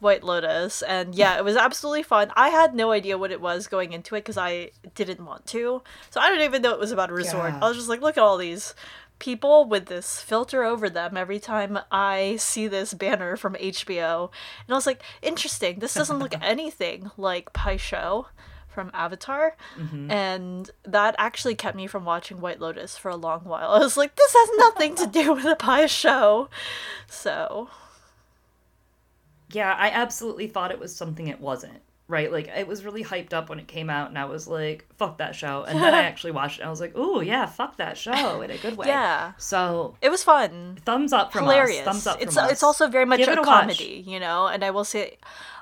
White 0.00 0.22
Lotus, 0.22 0.82
and 0.82 1.14
yeah, 1.14 1.36
it 1.36 1.44
was 1.44 1.56
absolutely 1.56 2.04
fun. 2.04 2.32
I 2.36 2.50
had 2.50 2.74
no 2.74 2.92
idea 2.92 3.18
what 3.18 3.32
it 3.32 3.40
was 3.40 3.66
going 3.66 3.92
into 3.92 4.14
it 4.14 4.20
because 4.20 4.38
I 4.38 4.70
didn't 4.94 5.24
want 5.24 5.46
to, 5.46 5.82
so 6.10 6.20
I 6.20 6.30
didn't 6.30 6.44
even 6.44 6.62
know 6.62 6.72
it 6.72 6.78
was 6.78 6.92
about 6.92 7.10
a 7.10 7.14
resort. 7.14 7.52
Yeah. 7.52 7.60
I 7.62 7.68
was 7.68 7.76
just 7.76 7.88
like, 7.88 8.00
look 8.00 8.16
at 8.16 8.22
all 8.22 8.36
these 8.36 8.74
people 9.18 9.64
with 9.64 9.86
this 9.86 10.20
filter 10.20 10.64
over 10.64 10.90
them 10.90 11.16
every 11.16 11.38
time 11.38 11.78
I 11.90 12.36
see 12.38 12.66
this 12.68 12.94
banner 12.94 13.36
from 13.36 13.54
HBO, 13.54 14.30
and 14.66 14.74
I 14.74 14.74
was 14.74 14.86
like, 14.86 15.02
interesting. 15.22 15.80
This 15.80 15.94
doesn't 15.94 16.18
look 16.18 16.34
anything 16.40 17.10
like 17.16 17.52
Pai 17.52 17.76
Sho 17.76 18.26
from 18.74 18.90
Avatar, 18.92 19.56
mm-hmm. 19.78 20.10
and 20.10 20.70
that 20.84 21.14
actually 21.16 21.54
kept 21.54 21.76
me 21.76 21.86
from 21.86 22.04
watching 22.04 22.40
White 22.40 22.60
Lotus 22.60 22.98
for 22.98 23.10
a 23.10 23.16
long 23.16 23.44
while. 23.44 23.70
I 23.70 23.78
was 23.78 23.96
like, 23.96 24.16
this 24.16 24.34
has 24.34 24.50
nothing 24.58 24.94
to 24.96 25.06
do 25.06 25.32
with 25.34 25.44
a 25.44 25.56
Pai 25.56 25.86
Sho, 25.86 26.48
so. 27.06 27.68
Yeah, 29.52 29.72
I 29.72 29.90
absolutely 29.90 30.48
thought 30.48 30.72
it 30.72 30.80
was 30.80 30.94
something 30.94 31.28
it 31.28 31.40
wasn't. 31.40 31.80
Right, 32.06 32.30
like 32.30 32.48
it 32.48 32.68
was 32.68 32.84
really 32.84 33.02
hyped 33.02 33.32
up 33.32 33.48
when 33.48 33.58
it 33.58 33.66
came 33.66 33.88
out, 33.88 34.10
and 34.10 34.18
I 34.18 34.26
was 34.26 34.46
like, 34.46 34.84
"Fuck 34.98 35.16
that 35.18 35.34
show!" 35.34 35.64
And 35.66 35.80
then 35.80 35.94
I 35.94 36.02
actually 36.06 36.32
watched 36.32 36.58
it. 36.58 36.60
and 36.60 36.66
I 36.66 36.70
was 36.70 36.78
like, 36.78 36.94
"Ooh, 36.98 37.22
yeah, 37.22 37.46
fuck 37.46 37.78
that 37.78 37.96
show 37.96 38.42
in 38.42 38.50
a 38.50 38.58
good 38.58 38.76
way." 38.76 38.88
Yeah. 38.88 39.32
So 39.38 39.96
it 40.02 40.10
was 40.10 40.22
fun. 40.22 40.76
Thumbs 40.84 41.14
up 41.14 41.32
from 41.32 41.44
Hilarious. 41.44 41.78
us. 41.78 41.84
Thumbs 41.86 42.06
up 42.06 42.18
from 42.18 42.28
it's, 42.28 42.36
us. 42.36 42.52
It's 42.52 42.62
also 42.62 42.88
very 42.88 43.06
much 43.06 43.20
Give 43.20 43.28
a, 43.28 43.40
a 43.40 43.42
comedy, 43.42 44.04
you 44.06 44.20
know. 44.20 44.48
And 44.48 44.62
I 44.62 44.70
will 44.70 44.84
say, 44.84 45.16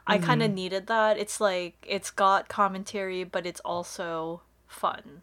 I 0.06 0.16
mm-hmm. 0.16 0.26
kind 0.26 0.42
of 0.42 0.50
needed 0.50 0.86
that. 0.88 1.18
It's 1.18 1.40
like 1.40 1.74
it's 1.88 2.10
got 2.10 2.48
commentary, 2.48 3.24
but 3.24 3.46
it's 3.46 3.60
also 3.60 4.42
fun. 4.66 5.22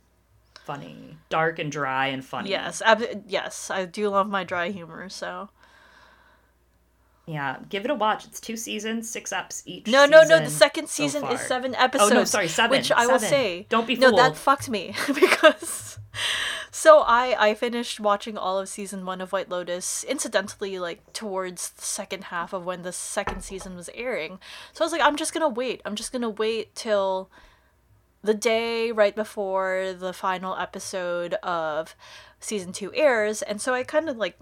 Funny, 0.64 1.18
dark 1.30 1.60
and 1.60 1.72
dry 1.72 2.08
and 2.08 2.24
funny. 2.24 2.50
Yes, 2.52 2.82
ab- 2.84 3.24
yes, 3.28 3.72
I 3.72 3.86
do 3.86 4.10
love 4.10 4.30
my 4.30 4.44
dry 4.44 4.70
humor. 4.70 5.10
So. 5.10 5.50
Yeah, 7.26 7.58
give 7.70 7.86
it 7.86 7.92
a 7.92 7.96
watch. 7.96 8.26
It's 8.26 8.40
two 8.40 8.58
seasons, 8.58 9.08
six 9.08 9.32
eps 9.32 9.62
each. 9.66 9.86
No, 9.86 10.08
no, 10.08 10.24
no. 10.24 10.40
The 10.40 10.50
second 10.50 10.90
season 10.90 11.22
so 11.22 11.32
is 11.32 11.42
seven 11.42 11.76
episodes. 11.76 12.12
Oh 12.12 12.16
no, 12.16 12.24
sorry, 12.24 12.48
seven. 12.48 12.78
Which 12.78 12.92
I 12.92 13.02
seven. 13.02 13.14
will 13.14 13.20
say, 13.20 13.68
don't 13.70 13.86
be 13.86 13.96
fooled. 13.96 14.16
No, 14.16 14.18
that 14.18 14.36
fucked 14.36 14.68
me 14.68 14.96
because 15.08 16.00
so 16.72 17.00
I 17.02 17.36
I 17.50 17.54
finished 17.54 18.00
watching 18.00 18.38
all 18.38 18.60
of 18.60 18.70
season 18.70 19.06
one 19.06 19.22
of 19.22 19.32
White 19.32 19.50
Lotus 19.50 20.04
incidentally 20.04 20.80
like 20.80 21.14
towards 21.14 21.72
the 21.72 21.82
second 21.82 22.26
half 22.26 22.54
of 22.54 22.66
when 22.66 22.84
the 22.84 22.92
second 22.92 23.42
season 23.42 23.76
was 23.76 23.90
airing. 23.94 24.40
So 24.74 24.84
I 24.84 24.86
was 24.86 24.92
like, 24.92 25.02
I'm 25.02 25.16
just 25.16 25.34
gonna 25.34 25.50
wait. 25.50 25.82
I'm 25.86 25.96
just 25.96 26.12
gonna 26.12 26.30
wait 26.30 26.76
till 26.76 27.30
the 28.22 28.34
day 28.34 28.92
right 28.92 29.16
before 29.16 29.94
the 29.98 30.14
final 30.14 30.56
episode 30.56 31.36
of 31.36 31.96
season 32.40 32.72
two 32.74 32.94
airs, 32.94 33.42
and 33.42 33.62
so 33.62 33.74
I 33.74 33.84
kind 33.84 34.10
of 34.10 34.18
like 34.18 34.38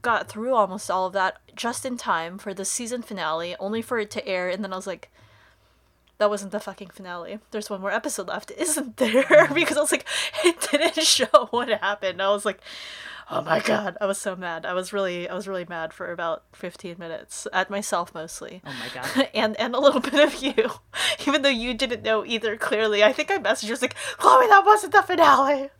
got 0.00 0.28
through 0.28 0.54
almost 0.54 0.90
all 0.90 1.06
of 1.06 1.12
that 1.12 1.38
just 1.56 1.84
in 1.84 1.96
time 1.96 2.38
for 2.38 2.54
the 2.54 2.64
season 2.64 3.02
finale, 3.02 3.56
only 3.58 3.82
for 3.82 3.98
it 3.98 4.10
to 4.12 4.26
air, 4.26 4.48
and 4.48 4.62
then 4.62 4.72
I 4.72 4.76
was 4.76 4.86
like, 4.86 5.10
that 6.18 6.30
wasn't 6.30 6.52
the 6.52 6.60
fucking 6.60 6.88
finale. 6.88 7.38
There's 7.50 7.70
one 7.70 7.80
more 7.80 7.92
episode 7.92 8.28
left, 8.28 8.50
isn't 8.56 8.96
there? 8.98 9.48
because 9.54 9.76
I 9.76 9.80
was 9.80 9.92
like, 9.92 10.06
it 10.44 10.68
didn't 10.70 11.04
show 11.04 11.48
what 11.50 11.68
happened. 11.68 12.20
I 12.20 12.30
was 12.30 12.44
like, 12.44 12.60
oh 13.30 13.42
my 13.42 13.60
god, 13.60 13.96
I 14.00 14.06
was 14.06 14.18
so 14.18 14.34
mad. 14.34 14.66
I 14.66 14.74
was 14.74 14.92
really, 14.92 15.28
I 15.28 15.34
was 15.34 15.48
really 15.48 15.66
mad 15.68 15.92
for 15.92 16.12
about 16.12 16.42
15 16.54 16.96
minutes 16.98 17.46
at 17.52 17.70
myself 17.70 18.14
mostly. 18.14 18.62
Oh 18.66 18.72
my 18.72 19.02
god. 19.02 19.28
and 19.34 19.58
and 19.58 19.74
a 19.74 19.80
little 19.80 20.00
bit 20.00 20.14
of 20.14 20.42
you, 20.42 20.70
even 21.26 21.42
though 21.42 21.48
you 21.48 21.74
didn't 21.74 22.02
know 22.02 22.24
either. 22.24 22.56
Clearly, 22.56 23.04
I 23.04 23.12
think 23.12 23.30
I 23.30 23.38
messaged 23.38 23.64
you 23.64 23.70
was 23.70 23.82
like, 23.82 23.94
Chloe, 24.16 24.48
that 24.48 24.64
wasn't 24.64 24.92
the 24.92 25.02
finale. 25.02 25.70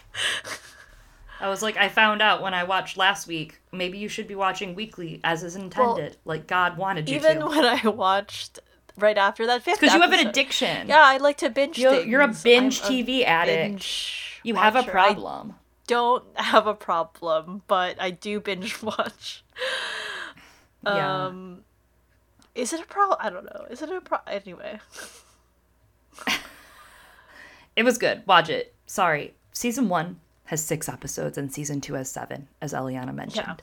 I 1.40 1.48
was 1.48 1.62
like, 1.62 1.76
I 1.76 1.88
found 1.88 2.20
out 2.20 2.42
when 2.42 2.52
I 2.52 2.64
watched 2.64 2.96
last 2.96 3.28
week. 3.28 3.60
Maybe 3.70 3.98
you 3.98 4.08
should 4.08 4.26
be 4.26 4.34
watching 4.34 4.74
weekly 4.74 5.20
as 5.22 5.44
is 5.44 5.54
intended, 5.54 6.16
well, 6.24 6.36
like 6.36 6.46
God 6.46 6.76
wanted 6.76 7.08
you 7.08 7.16
even 7.16 7.36
to. 7.36 7.46
Even 7.46 7.48
when 7.48 7.64
I 7.64 7.88
watched 7.88 8.58
right 8.98 9.16
after 9.16 9.46
that 9.46 9.62
fifth. 9.62 9.80
Because 9.80 9.94
you 9.94 10.00
have 10.00 10.12
an 10.12 10.26
addiction. 10.26 10.88
Yeah, 10.88 11.02
I 11.02 11.16
like 11.18 11.38
to 11.38 11.50
binge 11.50 11.78
you're. 11.78 12.04
You're 12.04 12.22
a 12.22 12.28
binge 12.28 12.82
I'm 12.82 12.92
TV 12.92 13.20
a 13.20 13.24
addict. 13.24 13.72
Binge 13.72 14.28
you 14.42 14.54
have 14.56 14.76
a 14.76 14.82
problem. 14.82 15.52
I 15.52 15.54
don't 15.86 16.24
have 16.34 16.66
a 16.66 16.74
problem, 16.74 17.62
but 17.66 18.00
I 18.00 18.10
do 18.10 18.40
binge 18.40 18.82
watch. 18.82 19.44
Yeah. 20.84 21.26
Um, 21.26 21.64
is 22.54 22.72
it 22.72 22.80
a 22.80 22.86
problem? 22.86 23.18
I 23.20 23.30
don't 23.30 23.44
know. 23.44 23.66
Is 23.70 23.82
it 23.82 23.90
a 23.90 24.00
problem? 24.00 24.40
Anyway. 24.42 24.80
it 27.76 27.84
was 27.84 27.98
good. 27.98 28.22
Watch 28.26 28.48
it. 28.48 28.74
Sorry. 28.86 29.34
Season 29.52 29.88
one 29.88 30.20
has 30.46 30.64
six 30.64 30.88
episodes 30.88 31.36
and 31.36 31.52
season 31.52 31.80
two 31.80 31.94
has 31.94 32.10
seven, 32.10 32.48
as 32.62 32.72
Eliana 32.72 33.14
mentioned. 33.14 33.62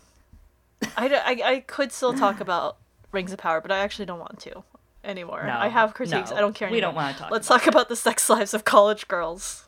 Yeah. 0.82 0.90
I, 0.98 1.08
I, 1.08 1.52
I 1.52 1.60
could 1.62 1.92
still 1.92 2.14
talk 2.14 2.40
about 2.42 2.78
Rings 3.12 3.32
of 3.32 3.40
Power, 3.40 3.62
but 3.62 3.72
I 3.72 3.80
actually 3.80 4.06
don't 4.06 4.20
want 4.20 4.40
to 4.42 4.64
anymore. 5.06 5.44
No, 5.46 5.58
I 5.58 5.68
have 5.68 5.94
critiques. 5.94 6.32
No, 6.32 6.38
I 6.38 6.40
don't 6.42 6.54
care 6.54 6.68
anymore. 6.68 6.78
We 6.78 6.82
don't 6.82 6.96
want 6.96 7.16
to 7.16 7.24
talk. 7.24 7.32
Let's 7.32 7.48
talk 7.48 7.68
about 7.68 7.90
the 7.90 7.96
sex 7.96 8.30
lives 8.30 8.54
of 8.54 8.66
college 8.66 9.08
girls. 9.08 9.64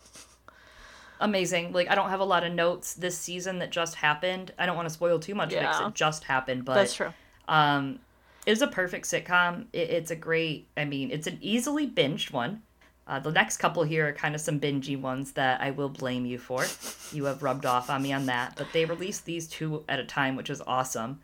Amazing. 1.20 1.74
Like 1.74 1.90
I 1.90 1.96
don't 1.96 2.10
have 2.10 2.20
a 2.20 2.26
lot 2.26 2.44
of 2.44 2.54
notes 2.54 2.94
this 2.94 3.18
season 3.18 3.60
that 3.60 3.72
just 3.72 3.96
happened. 3.96 4.54
I 4.58 4.66
don't 4.66 4.76
want 4.76 4.88
to 4.88 4.94
spoil 4.94 5.20
too 5.20 5.36
much 5.36 5.54
yeah. 5.54 5.62
because 5.62 5.88
it 5.88 5.94
just 5.96 6.24
happened, 6.26 6.66
but 6.66 6.76
That's 6.76 6.94
true. 6.94 7.14
Um 7.48 8.00
it's 8.46 8.62
a 8.62 8.68
perfect 8.68 9.06
sitcom. 9.06 9.66
It, 9.74 9.90
it's 9.90 10.10
a 10.10 10.16
great, 10.16 10.70
I 10.78 10.86
mean, 10.86 11.12
it's 11.12 11.28
an 11.28 11.38
easily 11.42 11.86
binged 11.86 12.32
one. 12.32 12.64
Uh, 13.06 13.20
the 13.20 13.32
next 13.32 13.58
couple 13.58 13.84
here 13.84 14.08
are 14.08 14.14
kind 14.14 14.36
of 14.36 14.42
some 14.42 14.60
bingey 14.60 15.00
ones 15.00 15.34
that 15.34 15.62
I 15.62 15.72
will 15.72 15.90
blame 15.90 16.26
you 16.26 16.38
for. 16.38 16.66
you 17.12 17.26
have 17.26 17.44
rubbed 17.44 17.66
off 17.66 17.90
on 17.90 18.02
me 18.02 18.14
on 18.14 18.26
that. 18.28 18.56
But 18.56 18.68
they 18.72 18.86
released 18.86 19.26
these 19.26 19.48
two 19.48 19.84
at 19.90 20.00
a 20.00 20.06
time, 20.06 20.38
which 20.38 20.50
is 20.50 20.62
awesome 20.66 21.20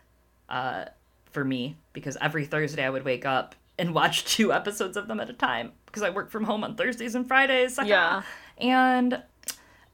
uh, 0.50 0.84
for 1.30 1.44
me 1.44 1.76
because 1.94 2.18
every 2.20 2.44
Thursday 2.44 2.84
I 2.84 2.90
would 2.90 3.04
wake 3.04 3.24
up 3.24 3.54
and 3.78 3.94
watch 3.94 4.24
two 4.36 4.52
episodes 4.52 4.96
of 4.96 5.08
them 5.08 5.20
at 5.20 5.30
a 5.30 5.32
time 5.34 5.72
because 5.86 6.02
I 6.02 6.10
work 6.10 6.30
from 6.30 6.44
home 6.44 6.64
on 6.64 6.76
Thursdays 6.76 7.14
and 7.14 7.26
Fridays. 7.26 7.78
Yeah. 7.82 8.22
And 8.58 9.22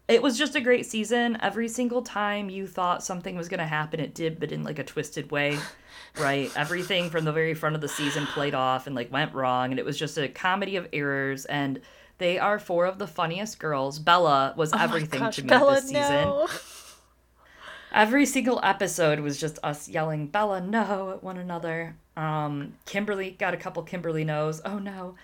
it 0.08 0.22
was 0.22 0.36
just 0.36 0.56
a 0.56 0.60
great 0.60 0.86
season. 0.86 1.38
Every 1.40 1.68
single 1.68 2.02
time 2.02 2.50
you 2.50 2.66
thought 2.66 3.02
something 3.04 3.36
was 3.36 3.48
going 3.48 3.60
to 3.60 3.66
happen, 3.66 4.00
it 4.00 4.14
did, 4.14 4.40
but 4.40 4.50
in 4.50 4.64
like 4.64 4.78
a 4.78 4.84
twisted 4.84 5.30
way, 5.30 5.58
right? 6.18 6.50
Everything 6.56 7.10
from 7.10 7.24
the 7.24 7.32
very 7.32 7.54
front 7.54 7.74
of 7.74 7.80
the 7.80 7.88
season 7.88 8.26
played 8.26 8.54
off 8.54 8.86
and 8.86 8.96
like 8.96 9.12
went 9.12 9.32
wrong. 9.34 9.70
And 9.70 9.78
it 9.78 9.84
was 9.84 9.98
just 9.98 10.18
a 10.18 10.28
comedy 10.28 10.76
of 10.76 10.88
errors. 10.92 11.44
And 11.44 11.80
they 12.18 12.38
are 12.38 12.58
four 12.58 12.86
of 12.86 12.98
the 12.98 13.06
funniest 13.06 13.58
girls. 13.58 13.98
Bella 13.98 14.52
was 14.56 14.72
Oh 14.74 14.78
everything 14.78 15.20
gosh, 15.20 15.36
to 15.36 15.42
me 15.42 15.48
Bella, 15.48 15.74
this 15.76 15.84
season. 15.84 16.02
no. 16.02 16.48
Every 17.92 18.24
single 18.26 18.60
episode 18.62 19.20
was 19.20 19.38
just 19.40 19.58
us 19.62 19.88
yelling 19.88 20.28
Bella 20.28 20.60
no 20.60 21.10
at 21.10 21.22
one 21.22 21.36
another. 21.38 21.96
Um, 22.16 22.74
Kimberly 22.86 23.32
got 23.32 23.54
a 23.54 23.56
couple 23.56 23.82
Kimberly 23.82 24.24
knows. 24.24 24.60
Oh 24.64 24.78
no. 24.78 25.16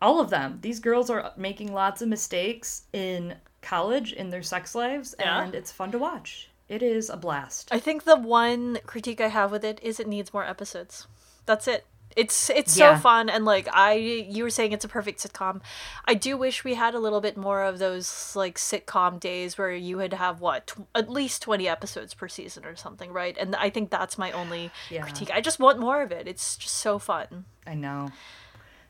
All 0.00 0.20
of 0.20 0.30
them. 0.30 0.58
These 0.62 0.80
girls 0.80 1.10
are 1.10 1.32
making 1.36 1.72
lots 1.72 2.02
of 2.02 2.08
mistakes 2.08 2.82
in 2.92 3.34
college 3.62 4.12
in 4.12 4.30
their 4.30 4.42
sex 4.42 4.74
lives 4.74 5.14
Yeah. 5.18 5.42
and 5.42 5.54
it's 5.54 5.72
fun 5.72 5.90
to 5.92 5.98
watch. 5.98 6.50
It 6.68 6.82
is 6.82 7.10
a 7.10 7.16
blast. 7.16 7.68
I 7.72 7.78
think 7.78 8.04
the 8.04 8.16
one 8.16 8.78
critique 8.86 9.20
I 9.20 9.28
have 9.28 9.50
with 9.52 9.64
it 9.64 9.78
is 9.82 10.00
it 10.00 10.08
needs 10.08 10.32
more 10.32 10.44
episodes. 10.44 11.06
That's 11.46 11.68
it. 11.68 11.86
It's 12.16 12.48
it's 12.48 12.72
so 12.72 12.96
fun 12.96 13.28
and 13.28 13.44
like 13.44 13.68
I 13.72 13.92
you 13.92 14.42
were 14.42 14.50
saying 14.50 14.72
it's 14.72 14.84
a 14.86 14.88
perfect 14.88 15.20
sitcom. 15.22 15.60
I 16.06 16.14
do 16.14 16.38
wish 16.38 16.64
we 16.64 16.74
had 16.74 16.94
a 16.94 16.98
little 16.98 17.20
bit 17.20 17.36
more 17.36 17.62
of 17.62 17.78
those 17.78 18.34
like 18.34 18.56
sitcom 18.56 19.20
days 19.20 19.58
where 19.58 19.70
you 19.72 19.98
would 19.98 20.14
have 20.14 20.40
what 20.40 20.66
tw- 20.68 20.86
at 20.94 21.10
least 21.10 21.42
20 21.42 21.68
episodes 21.68 22.14
per 22.14 22.26
season 22.26 22.64
or 22.64 22.74
something, 22.74 23.12
right? 23.12 23.36
And 23.38 23.54
I 23.56 23.68
think 23.68 23.90
that's 23.90 24.16
my 24.16 24.32
only 24.32 24.70
Yeah. 24.88 25.02
critique. 25.02 25.30
I 25.32 25.42
just 25.42 25.60
want 25.60 25.78
more 25.78 26.00
of 26.00 26.10
it. 26.10 26.26
It's 26.26 26.56
just 26.56 26.76
so 26.76 26.98
fun. 26.98 27.44
I 27.66 27.74
know. 27.74 28.08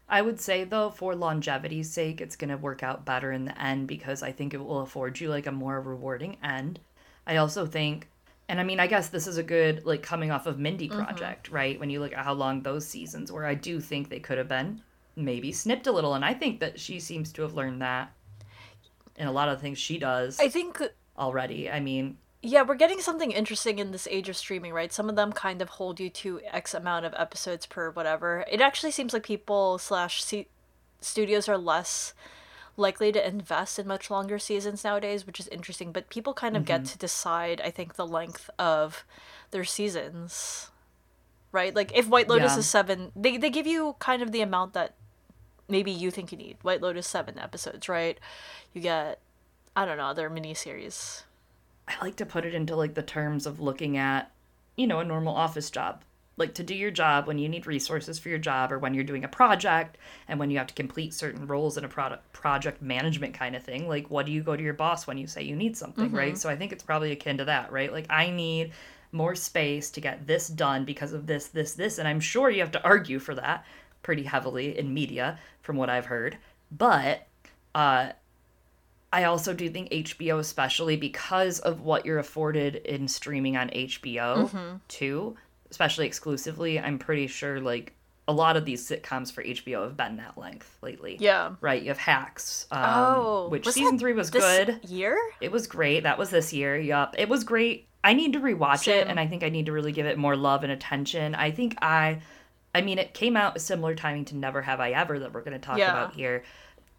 I 0.09 0.23
would 0.23 0.41
say 0.41 0.63
though, 0.63 0.91
for 0.91 1.17
longevity's 1.17 1.91
sake, 1.91 2.21
it's 2.21 2.37
gonna 2.37 2.57
work 2.57 2.85
out 2.85 3.05
better 3.05 3.33
in 3.33 3.45
the 3.45 3.61
end 3.61 3.89
because 3.89 4.23
I 4.23 4.31
think 4.31 4.55
it 4.55 4.59
will 4.59 4.81
afford 4.81 5.19
you 5.19 5.29
like 5.31 5.49
a 5.49 5.53
more 5.53 5.81
rewarding 5.81 6.37
end. 6.45 6.79
I 7.27 7.37
also 7.37 7.67
think, 7.67 8.09
and 8.49 8.61
I 8.61 8.63
mean, 8.65 8.79
I 8.79 8.87
guess 8.87 9.09
this 9.09 9.27
is 9.27 9.39
a 9.39 9.43
good 9.43 9.85
like 9.85 10.03
coming 10.03 10.31
off 10.31 10.47
of 10.47 10.59
Mindy 10.59 10.89
mm-hmm. 10.89 11.03
Project, 11.03 11.51
right? 11.51 11.79
When 11.79 11.91
you 11.91 12.01
look 12.01 12.13
at 12.13 12.25
how 12.25 12.35
long 12.35 12.63
those 12.63 12.87
seasons 12.87 13.33
were, 13.33 13.45
I 13.45 13.55
do 13.55 13.81
think 13.81 14.09
they 14.09 14.21
could 14.21 14.39
have 14.39 14.49
been 14.49 14.83
maybe 15.17 15.51
snipped 15.51 15.87
a 15.87 15.93
little, 15.93 16.15
and 16.15 16.25
I 16.25 16.35
think 16.35 16.61
that 16.61 16.79
she 16.79 17.01
seems 17.01 17.33
to 17.33 17.43
have 17.43 17.55
learned 17.55 17.83
that 17.83 18.13
in 19.17 19.27
a 19.27 19.33
lot 19.33 19.49
of 19.49 19.61
things 19.61 19.79
she 19.79 19.99
does 19.99 20.39
I 20.39 20.49
think 20.49 20.81
already. 21.19 21.71
I 21.71 21.81
mean, 21.81 22.19
Yeah, 22.43 22.63
we're 22.63 22.75
getting 22.75 23.01
something 23.01 23.33
interesting 23.33 23.79
in 23.79 23.93
this 23.93 24.07
age 24.11 24.29
of 24.29 24.37
streaming, 24.37 24.73
right? 24.73 24.93
Some 24.93 25.09
of 25.09 25.17
them 25.17 25.33
kind 25.33 25.63
of 25.63 25.71
hold 25.71 25.99
you 25.99 26.11
to 26.11 26.41
X 26.45 26.75
amount 26.75 27.07
of 27.07 27.15
episodes 27.17 27.67
per 27.67 27.91
whatever. 27.91 28.45
It 28.51 28.61
actually 28.61 28.93
seems 28.93 29.13
like 29.13 29.23
people 29.23 29.79
slash 29.79 30.23
studios 31.01 31.49
are 31.49 31.59
less 31.59 32.15
likely 32.77 33.11
to 33.13 33.27
invest 33.27 33.79
in 33.79 33.87
much 33.87 34.11
longer 34.11 34.39
seasons 34.39 34.85
nowadays, 34.85 35.27
which 35.27 35.41
is 35.41 35.49
interesting. 35.49 35.93
But 35.93 36.11
people 36.11 36.35
kind 36.35 36.57
of 36.57 36.65
get 36.65 36.83
mm-hmm. 36.83 36.93
to 36.93 36.99
decide, 36.99 37.61
I 37.65 37.71
think, 37.71 37.95
the 37.95 38.07
length 38.07 38.51
of 38.59 39.05
their 39.51 39.65
seasons, 39.65 40.71
right? 41.53 41.75
Like 41.75 41.97
if 41.97 42.09
White 42.09 42.29
Lotus 42.29 42.53
Yeah. 42.53 42.59
is 42.59 42.67
seven, 42.67 43.13
they 43.17 43.37
they 43.37 43.51
give 43.51 43.67
you 43.67 43.97
kind 43.99 44.23
of 44.23 44.33
the 44.33 44.43
amount 44.43 44.75
that 44.75 44.95
maybe 45.69 45.91
you 45.91 46.11
think 46.11 46.33
you 46.33 46.39
need. 46.39 46.59
White 46.63 46.83
Lotus 46.83 47.07
seven 47.07 47.39
episodes, 47.39 47.89
right? 47.89 48.19
You 48.73 48.81
get, 48.81 49.21
I 49.75 49.85
don't 49.85 49.99
know, 49.99 50.15
their 50.15 50.31
miniseries. 50.31 51.23
I 51.89 51.95
like 52.05 52.17
to 52.17 52.27
put 52.27 52.45
it 52.45 52.55
into 52.55 52.77
like 52.77 52.95
the 52.95 53.03
terms 53.03 53.47
of 53.47 53.61
looking 53.61 53.97
at, 53.97 54.31
you 54.77 54.87
know, 54.87 55.01
a 55.01 55.05
normal 55.05 55.35
office 55.35 55.71
job. 55.71 56.03
Like 56.39 56.53
to 56.55 56.63
do 56.63 56.75
your 56.75 56.91
job 56.91 57.27
when 57.27 57.39
you 57.39 57.49
need 57.49 57.67
resources 57.67 58.19
for 58.19 58.29
your 58.29 58.39
job 58.39 58.71
or 58.71 58.79
when 58.79 58.93
you're 58.93 59.05
doing 59.05 59.25
a 59.25 59.29
project 59.29 59.97
and 60.29 60.39
when 60.39 60.51
you 60.51 60.59
have 60.59 60.67
to 60.67 60.75
complete 60.75 61.15
certain 61.15 61.47
roles 61.47 61.79
in 61.79 61.85
a 61.85 61.89
product 61.89 62.31
project 62.35 62.83
management 62.83 63.33
kind 63.35 63.57
of 63.57 63.63
thing. 63.63 63.89
Like 63.89 64.11
what 64.11 64.27
do 64.27 64.33
you 64.33 64.43
go 64.43 64.55
to 64.55 64.63
your 64.63 64.75
boss 64.75 65.07
when 65.07 65.17
you 65.17 65.27
say 65.27 65.43
you 65.43 65.57
need 65.57 65.77
something, 65.77 66.13
right? 66.13 66.37
So 66.37 66.51
I 66.51 66.57
think 66.57 66.73
it's 66.73 66.83
probably 66.83 67.13
akin 67.13 67.39
to 67.39 67.47
that, 67.47 67.73
right? 67.73 67.91
Like 67.91 68.07
I 68.11 68.29
need 68.31 68.73
more 69.13 69.35
space 69.35 69.91
to 69.93 70.01
get 70.01 70.27
this 70.27 70.49
done 70.49 70.85
because 70.85 71.15
of 71.15 71.27
this, 71.27 71.49
this, 71.49 71.73
this. 71.73 71.97
And 71.99 72.07
I'm 72.07 72.21
sure 72.21 72.51
you 72.51 72.61
have 72.61 72.73
to 72.73 72.85
argue 72.85 73.19
for 73.19 73.35
that 73.37 73.65
pretty 74.03 74.25
heavily 74.25 74.77
in 74.79 74.93
media 74.93 75.39
from 75.63 75.77
what 75.77 75.89
I've 75.89 76.07
heard. 76.07 76.37
But 76.71 77.27
uh 77.75 78.11
I 79.13 79.25
also 79.25 79.55
do 79.55 79.71
think 79.71 79.91
HBO, 79.91 80.39
especially 80.41 80.97
because 80.97 81.61
of 81.61 81.81
what 81.81 82.05
you're 82.05 82.19
afforded 82.19 82.75
in 82.77 83.09
streaming 83.09 83.57
on 83.57 83.71
HBO 83.71 84.51
Mm-hmm. 84.51 84.77
too, 84.89 85.37
especially 85.71 86.07
exclusively, 86.07 86.79
I'm 86.81 86.99
pretty 86.99 87.27
sure 87.27 87.61
like 87.61 87.93
a 88.29 88.33
lot 88.33 88.57
of 88.57 88.65
these 88.65 88.89
sitcoms 88.89 89.31
for 89.33 89.45
HBO 89.45 89.85
have 89.85 89.97
been 89.97 90.17
that 90.17 90.37
length 90.37 90.77
lately. 90.83 91.17
Yeah. 91.21 91.53
Right, 91.61 91.81
you 91.83 91.89
have 91.89 91.99
Hacks, 91.99 92.67
um, 92.73 92.83
Oh, 92.85 93.49
which 93.51 93.69
season 93.69 93.99
three 93.99 94.15
was 94.15 94.31
this 94.33 94.43
good. 94.43 94.81
Year? 94.91 95.17
It 95.41 95.53
was 95.53 95.67
great. 95.69 96.03
That 96.03 96.19
was 96.19 96.31
this 96.31 96.53
year. 96.53 96.77
Yup, 96.77 97.15
it 97.19 97.29
was 97.29 97.45
great. 97.45 97.87
I 98.03 98.15
need 98.15 98.33
to 98.33 98.41
rewatch 98.41 98.85
Same. 98.85 98.99
it, 99.03 99.07
and 99.09 99.21
I 99.21 99.27
think 99.29 99.43
I 99.45 99.49
need 99.49 99.67
to 99.67 99.73
really 99.73 99.93
give 99.93 100.07
it 100.07 100.19
more 100.19 100.35
love 100.37 100.65
and 100.65 100.73
attention. 100.73 101.35
I 101.37 101.51
think 101.53 101.77
I, 101.83 102.21
I 102.75 102.81
mean, 102.81 102.99
it 102.99 103.15
came 103.15 103.37
out 103.37 103.57
a 103.57 103.61
similar 103.61 103.95
timing 103.95 104.25
to 104.27 104.37
Never 104.37 104.61
Have 104.63 104.81
I 104.81 104.91
Ever 104.91 105.21
that 105.21 105.33
we're 105.33 105.43
going 105.43 105.53
to 105.61 105.65
talk 105.65 105.79
Yeah. 105.79 105.91
about 105.93 106.15
here, 106.15 106.43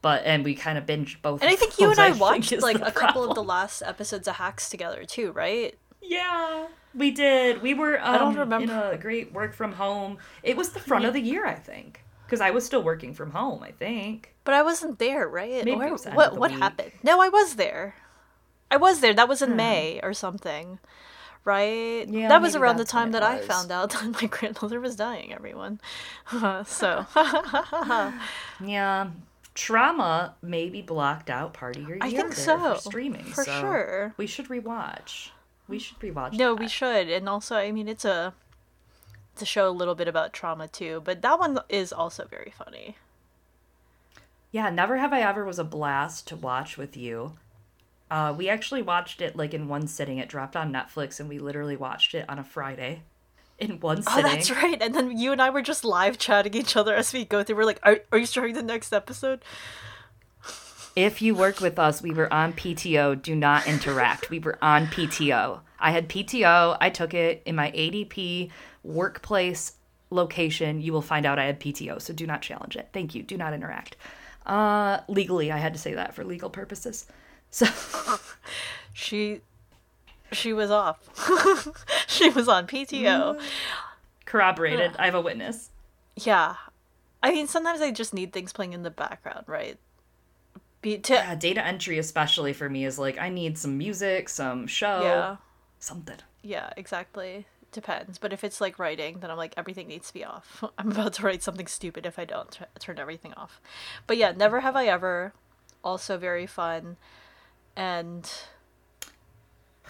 but 0.01 0.23
and 0.25 0.45
we 0.45 0.55
kind 0.55 0.77
of 0.77 0.85
binged 0.85 1.21
both. 1.21 1.41
And 1.41 1.49
I 1.49 1.55
think 1.55 1.77
you 1.79 1.87
and 1.89 1.97
those, 1.97 2.15
I 2.17 2.19
watched 2.19 2.53
like 2.61 2.79
a 2.81 2.91
couple 2.91 3.23
of 3.29 3.35
the 3.35 3.43
last 3.43 3.81
episodes 3.83 4.27
of 4.29 4.35
Hacks 4.35 4.69
together 4.69 5.03
too, 5.03 5.31
right? 5.33 5.77
Yeah, 6.07 6.67
we 6.95 7.11
did. 7.11 7.61
We 7.61 7.73
were. 7.73 7.99
Um, 8.01 8.17
don't 8.19 8.33
in 8.33 8.39
remember. 8.39 8.89
a 8.91 8.97
great 8.97 9.33
work 9.33 9.53
from 9.53 9.73
home. 9.73 10.17
It 10.43 10.55
was 10.57 10.69
the 10.69 10.79
front 10.79 11.05
of 11.05 11.13
the 11.13 11.21
year, 11.21 11.45
I 11.45 11.55
think, 11.55 12.03
because 12.25 12.41
I 12.41 12.51
was 12.51 12.65
still 12.65 12.81
working 12.83 13.13
from 13.13 13.31
home. 13.31 13.61
I 13.63 13.71
think. 13.71 14.33
But 14.43 14.53
I 14.53 14.63
wasn't 14.63 14.99
there, 14.99 15.27
right? 15.27 15.65
Maybe 15.65 15.75
Where- 15.75 15.87
it 15.87 15.91
was 15.91 16.03
the 16.03 16.09
end 16.09 16.17
what 16.17 16.37
what 16.37 16.51
week. 16.51 16.59
happened? 16.59 16.91
No, 17.03 17.21
I 17.21 17.29
was 17.29 17.55
there. 17.55 17.95
I 18.71 18.77
was 18.77 18.99
there. 19.01 19.13
That 19.13 19.27
was 19.29 19.41
in 19.41 19.51
Hmm. 19.51 19.57
May 19.57 19.99
or 20.03 20.13
something. 20.13 20.79
Right? 21.45 22.05
Yeah, 22.09 22.27
that 22.27 22.41
was 22.41 22.57
around 22.57 22.75
the 22.75 22.83
time 22.83 23.11
that 23.11 23.23
I 23.23 23.39
found 23.39 23.71
out 23.71 23.89
that 23.93 24.21
my 24.21 24.27
grandmother 24.27 24.81
was 24.81 24.97
dying, 24.97 25.33
everyone. 25.33 25.79
so 26.65 27.05
Yeah, 28.63 29.09
trauma 29.53 30.35
maybe 30.41 30.81
blocked 30.81 31.29
out 31.29 31.53
part 31.53 31.77
of 31.77 31.83
your 31.83 31.91
year. 31.97 31.99
I 32.01 32.11
think 32.11 32.33
so, 32.33 32.75
for 32.75 32.81
streaming 32.81 33.23
for 33.23 33.43
so 33.45 33.59
sure. 33.61 34.13
We 34.17 34.27
should 34.27 34.47
rewatch. 34.49 35.29
We 35.67 35.79
should 35.79 35.99
rewatch. 35.99 36.33
No, 36.33 36.53
that. 36.53 36.61
we 36.61 36.67
should. 36.67 37.09
And 37.09 37.27
also 37.27 37.55
I 37.57 37.71
mean 37.71 37.87
it's 37.87 38.05
a 38.05 38.33
it's 39.33 39.41
a 39.43 39.45
show 39.45 39.69
a 39.69 39.71
little 39.71 39.93
bit 39.95 40.07
about 40.07 40.33
trauma 40.33 40.67
too, 40.67 41.01
but 41.05 41.21
that 41.21 41.37
one 41.37 41.59
is 41.69 41.93
also 41.93 42.25
very 42.25 42.51
funny. 42.57 42.95
Yeah, 44.51 44.69
Never 44.69 44.97
Have 44.97 45.13
I 45.13 45.21
Ever 45.21 45.45
was 45.45 45.59
a 45.59 45.63
blast 45.63 46.27
to 46.29 46.35
watch 46.35 46.77
with 46.77 46.97
you. 46.97 47.33
Uh, 48.09 48.33
we 48.35 48.47
actually 48.49 48.81
watched 48.81 49.21
it 49.21 49.35
like 49.35 49.53
in 49.53 49.67
one 49.67 49.87
sitting. 49.87 50.17
It 50.17 50.29
dropped 50.29 50.55
on 50.55 50.71
Netflix, 50.71 51.19
and 51.19 51.27
we 51.27 51.39
literally 51.39 51.75
watched 51.75 52.15
it 52.15 52.25
on 52.29 52.39
a 52.39 52.43
Friday, 52.43 53.03
in 53.59 53.79
one 53.79 54.01
sitting. 54.01 54.25
Oh, 54.25 54.27
that's 54.27 54.49
right. 54.49 54.81
And 54.81 54.95
then 54.95 55.17
you 55.17 55.31
and 55.31 55.41
I 55.41 55.49
were 55.49 55.61
just 55.61 55.83
live 55.83 56.17
chatting 56.17 56.55
each 56.55 56.75
other 56.75 56.95
as 56.95 57.13
we 57.13 57.25
go 57.25 57.43
through. 57.43 57.57
We're 57.57 57.65
like, 57.65 57.81
are, 57.83 57.99
are 58.11 58.17
you 58.17 58.25
starting 58.25 58.55
the 58.55 58.63
next 58.63 58.93
episode? 58.93 59.43
If 60.97 61.21
you 61.21 61.35
work 61.35 61.61
with 61.61 61.77
us, 61.77 62.01
we 62.01 62.09
were 62.11 62.31
on 62.33 62.53
PTO. 62.53 63.21
Do 63.21 63.35
not 63.35 63.67
interact. 63.67 64.31
We 64.31 64.39
were 64.39 64.57
on 64.63 64.87
PTO. 64.87 65.59
I 65.79 65.91
had 65.91 66.09
PTO. 66.09 66.75
I 66.81 66.89
took 66.89 67.13
it 67.13 67.43
in 67.45 67.55
my 67.55 67.69
ADP 67.71 68.49
workplace 68.83 69.73
location. 70.09 70.81
You 70.81 70.93
will 70.93 71.03
find 71.03 71.23
out 71.27 71.37
I 71.37 71.45
had 71.45 71.59
PTO, 71.59 72.01
so 72.01 72.13
do 72.13 72.25
not 72.25 72.41
challenge 72.41 72.75
it. 72.75 72.89
Thank 72.93 73.13
you. 73.13 73.21
Do 73.21 73.37
not 73.37 73.53
interact. 73.53 73.95
Uh, 74.43 75.01
legally, 75.07 75.51
I 75.51 75.57
had 75.59 75.73
to 75.73 75.79
say 75.79 75.93
that 75.93 76.15
for 76.15 76.23
legal 76.23 76.49
purposes. 76.49 77.05
So 77.51 77.67
She 78.93 79.41
she 80.31 80.51
was 80.51 80.71
off. 80.71 80.97
she 82.07 82.31
was 82.31 82.47
on 82.47 82.65
PTO. 82.65 83.39
corroborated. 84.25 84.95
I 84.97 85.05
have 85.05 85.13
a 85.13 85.21
witness. 85.21 85.69
Yeah. 86.15 86.55
I 87.21 87.31
mean, 87.31 87.47
sometimes 87.47 87.81
I 87.81 87.91
just 87.91 88.15
need 88.15 88.33
things 88.33 88.51
playing 88.51 88.73
in 88.73 88.81
the 88.81 88.89
background, 88.89 89.45
right? 89.47 89.77
Be 90.87 90.97
to 90.99 91.13
Yeah, 91.13 91.35
data 91.35 91.65
entry, 91.65 91.97
especially 91.97 92.53
for 92.53 92.69
me, 92.69 92.85
is 92.85 92.97
like 92.97 93.17
I 93.17 93.29
need 93.29 93.57
some 93.57 93.77
music, 93.77 94.29
some 94.29 94.67
show, 94.67 95.01
yeah, 95.03 95.35
something. 95.79 96.17
yeah, 96.41 96.69
exactly. 96.77 97.45
Depends, 97.73 98.17
but 98.17 98.31
if 98.31 98.43
it's 98.45 98.61
like 98.61 98.79
writing, 98.79 99.19
then 99.19 99.29
I'm 99.29 99.35
like 99.37 99.53
everything 99.57 99.87
needs 99.89 100.07
to 100.07 100.13
be 100.13 100.23
off. 100.23 100.63
I'm 100.77 100.91
about 100.91 101.13
to 101.13 101.23
write 101.23 101.43
something 101.43 101.67
stupid 101.67 102.05
if 102.05 102.17
I 102.17 102.23
don't 102.23 102.49
t- 102.51 102.65
turn 102.79 102.99
everything 102.99 103.33
off. 103.33 103.59
But 104.07 104.15
yeah, 104.15 104.31
never 104.31 104.61
have 104.61 104.75
I 104.77 104.85
ever. 104.85 105.33
Also 105.83 106.17
very 106.17 106.47
fun, 106.47 106.95
and 107.75 108.29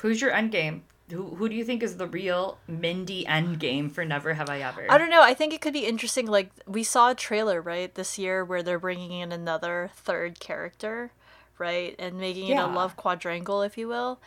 Who's 0.01 0.19
your 0.19 0.31
end 0.31 0.51
game? 0.51 0.83
Who 1.11 1.35
who 1.35 1.47
do 1.47 1.55
you 1.55 1.63
think 1.63 1.83
is 1.83 1.97
the 1.97 2.07
real 2.07 2.59
Mindy 2.67 3.25
end 3.25 3.59
game 3.59 3.89
for 3.89 4.03
Never 4.03 4.33
Have 4.33 4.49
I 4.49 4.59
Ever? 4.59 4.85
I 4.89 4.97
don't 4.97 5.09
know. 5.09 5.21
I 5.21 5.33
think 5.33 5.53
it 5.53 5.61
could 5.61 5.73
be 5.73 5.85
interesting. 5.85 6.27
Like 6.27 6.51
we 6.65 6.83
saw 6.83 7.11
a 7.11 7.15
trailer 7.15 7.61
right 7.61 7.93
this 7.93 8.17
year 8.17 8.43
where 8.43 8.61
they're 8.61 8.79
bringing 8.79 9.11
in 9.11 9.31
another 9.31 9.89
third 9.93 10.39
character, 10.39 11.11
right, 11.57 11.95
and 11.97 12.19
making 12.19 12.49
it 12.49 12.57
a 12.57 12.67
love 12.67 12.97
quadrangle, 12.97 13.61
if 13.61 13.77
you 13.77 13.87
will, 13.87 14.19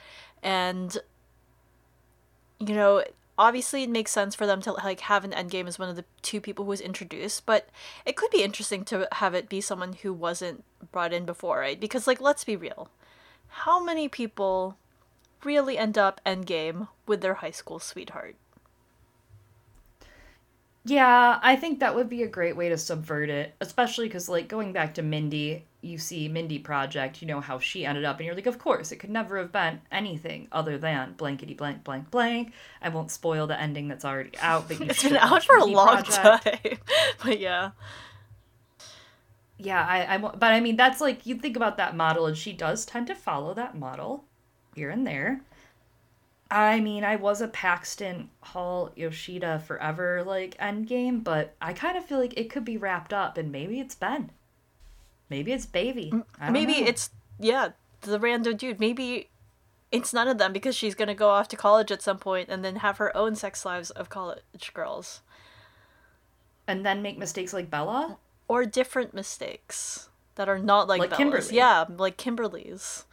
and 0.42 0.96
you 2.58 2.74
know, 2.74 3.02
obviously 3.40 3.82
it 3.82 3.90
makes 3.90 4.12
sense 4.12 4.34
for 4.34 4.46
them 4.46 4.60
to 4.60 4.72
like 4.72 5.00
have 5.00 5.24
an 5.24 5.32
endgame 5.32 5.66
as 5.66 5.78
one 5.78 5.88
of 5.88 5.96
the 5.96 6.04
two 6.20 6.42
people 6.42 6.66
who 6.66 6.68
was 6.68 6.80
introduced 6.80 7.46
but 7.46 7.70
it 8.04 8.14
could 8.14 8.30
be 8.30 8.42
interesting 8.42 8.84
to 8.84 9.08
have 9.12 9.32
it 9.32 9.48
be 9.48 9.62
someone 9.62 9.94
who 9.94 10.12
wasn't 10.12 10.62
brought 10.92 11.12
in 11.12 11.24
before 11.24 11.58
right 11.58 11.80
because 11.80 12.06
like 12.06 12.20
let's 12.20 12.44
be 12.44 12.54
real 12.54 12.90
how 13.48 13.82
many 13.82 14.08
people 14.08 14.76
really 15.44 15.76
end 15.78 15.98
up 15.98 16.20
endgame 16.26 16.88
with 17.06 17.20
their 17.20 17.34
high 17.34 17.50
school 17.50 17.78
sweetheart 17.78 18.36
Yeah, 20.84 21.38
I 21.42 21.56
think 21.56 21.80
that 21.80 21.94
would 21.94 22.08
be 22.08 22.22
a 22.22 22.28
great 22.28 22.56
way 22.56 22.70
to 22.70 22.78
subvert 22.78 23.28
it, 23.28 23.54
especially 23.60 24.06
because, 24.08 24.30
like, 24.30 24.48
going 24.48 24.72
back 24.72 24.94
to 24.94 25.02
Mindy, 25.02 25.66
you 25.82 25.98
see 25.98 26.26
Mindy 26.26 26.58
Project, 26.58 27.20
you 27.20 27.28
know 27.28 27.40
how 27.40 27.58
she 27.58 27.84
ended 27.84 28.04
up, 28.04 28.16
and 28.18 28.24
you're 28.26 28.34
like, 28.34 28.46
of 28.46 28.58
course, 28.58 28.90
it 28.90 28.96
could 28.96 29.10
never 29.10 29.36
have 29.38 29.52
been 29.52 29.82
anything 29.92 30.48
other 30.52 30.78
than 30.78 31.12
blankety 31.18 31.52
blank 31.54 31.84
blank 31.84 32.10
blank. 32.10 32.54
I 32.80 32.88
won't 32.88 33.10
spoil 33.10 33.46
the 33.46 33.60
ending 33.60 33.88
that's 33.88 34.06
already 34.06 34.38
out, 34.38 34.68
but 34.68 34.80
it's 34.86 35.02
been 35.02 35.16
out 35.18 35.44
for 35.44 35.56
a 35.58 35.64
Mindy 35.64 35.74
long 35.74 36.02
Project. 36.02 36.40
time 36.42 36.78
but 37.24 37.38
yeah 37.38 37.72
Yeah, 39.58 39.84
I, 39.86 40.14
I, 40.14 40.18
but 40.18 40.42
I 40.42 40.60
mean, 40.60 40.76
that's 40.76 41.00
like 41.00 41.26
you 41.26 41.34
think 41.36 41.56
about 41.56 41.76
that 41.76 41.94
model, 41.96 42.26
and 42.26 42.36
she 42.36 42.52
does 42.52 42.84
tend 42.86 43.06
to 43.08 43.14
follow 43.14 43.54
that 43.54 43.76
model 43.76 44.24
here 44.74 44.90
and 44.90 45.06
there. 45.06 45.40
I 46.50 46.80
mean, 46.80 47.04
I 47.04 47.14
was 47.16 47.40
a 47.40 47.46
Paxton 47.48 48.28
Hall 48.40 48.90
Yoshida 48.96 49.60
forever 49.64 50.24
like 50.24 50.56
endgame, 50.58 51.22
but 51.22 51.54
I 51.62 51.72
kind 51.72 51.96
of 51.96 52.04
feel 52.04 52.18
like 52.18 52.36
it 52.36 52.50
could 52.50 52.64
be 52.64 52.76
wrapped 52.76 53.12
up, 53.12 53.38
and 53.38 53.52
maybe 53.52 53.78
it's 53.78 53.94
Ben, 53.94 54.30
maybe 55.28 55.52
it's 55.52 55.66
Baby. 55.66 56.12
Maybe 56.50 56.80
know. 56.80 56.86
it's 56.88 57.10
yeah 57.38 57.68
the 58.02 58.18
random 58.18 58.56
dude 58.56 58.80
maybe 58.80 59.28
it's 59.92 60.12
none 60.14 60.26
of 60.28 60.38
them 60.38 60.52
because 60.52 60.74
she's 60.74 60.94
gonna 60.94 61.14
go 61.14 61.28
off 61.28 61.48
to 61.48 61.56
college 61.56 61.90
at 61.92 62.00
some 62.02 62.18
point 62.18 62.48
and 62.48 62.64
then 62.64 62.76
have 62.76 62.96
her 62.98 63.14
own 63.16 63.34
sex 63.36 63.64
lives 63.64 63.90
of 63.90 64.08
college 64.08 64.72
girls 64.74 65.20
and 66.66 66.84
then 66.84 67.02
make 67.02 67.18
mistakes 67.18 67.52
like 67.52 67.68
Bella. 67.70 68.18
or 68.48 68.64
different 68.64 69.12
mistakes 69.14 70.08
that 70.36 70.48
are 70.48 70.58
not 70.58 70.88
like, 70.88 70.98
Like 71.00 71.10
Bella's. 71.10 71.18
Kimberly. 71.48 71.56
yeah 71.56 71.84
like 71.96 72.16
kimberly's 72.16 73.04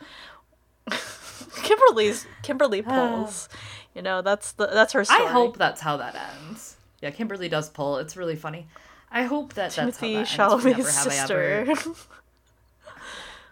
kimberly's 1.63 2.25
kimberly 2.43 2.81
pulls 2.83 3.49
you 3.95 4.01
know 4.01 4.21
that's 4.21 4.51
the 4.53 4.67
that's 4.67 4.93
her 4.93 5.03
story 5.03 5.25
I 5.25 5.31
hope 5.31 5.57
that's 5.57 5.81
how 5.81 5.97
that 5.97 6.15
ends. 6.15 6.75
Yeah, 7.01 7.11
Kimberly 7.11 7.47
does 7.47 7.69
pull. 7.69 7.97
It's 7.97 8.17
really 8.17 8.35
funny. 8.35 8.65
I 9.11 9.23
hope 9.23 9.53
that 9.53 9.71
timothy 9.71 10.15
that's 10.15 10.35
how 10.35 10.57
that 10.57 10.65
ends. 10.65 10.65
chalamet's 10.65 10.77
Never 10.77 10.91
have 10.91 11.07
I 11.07 11.15
ever- 11.65 11.75
sister 11.75 11.93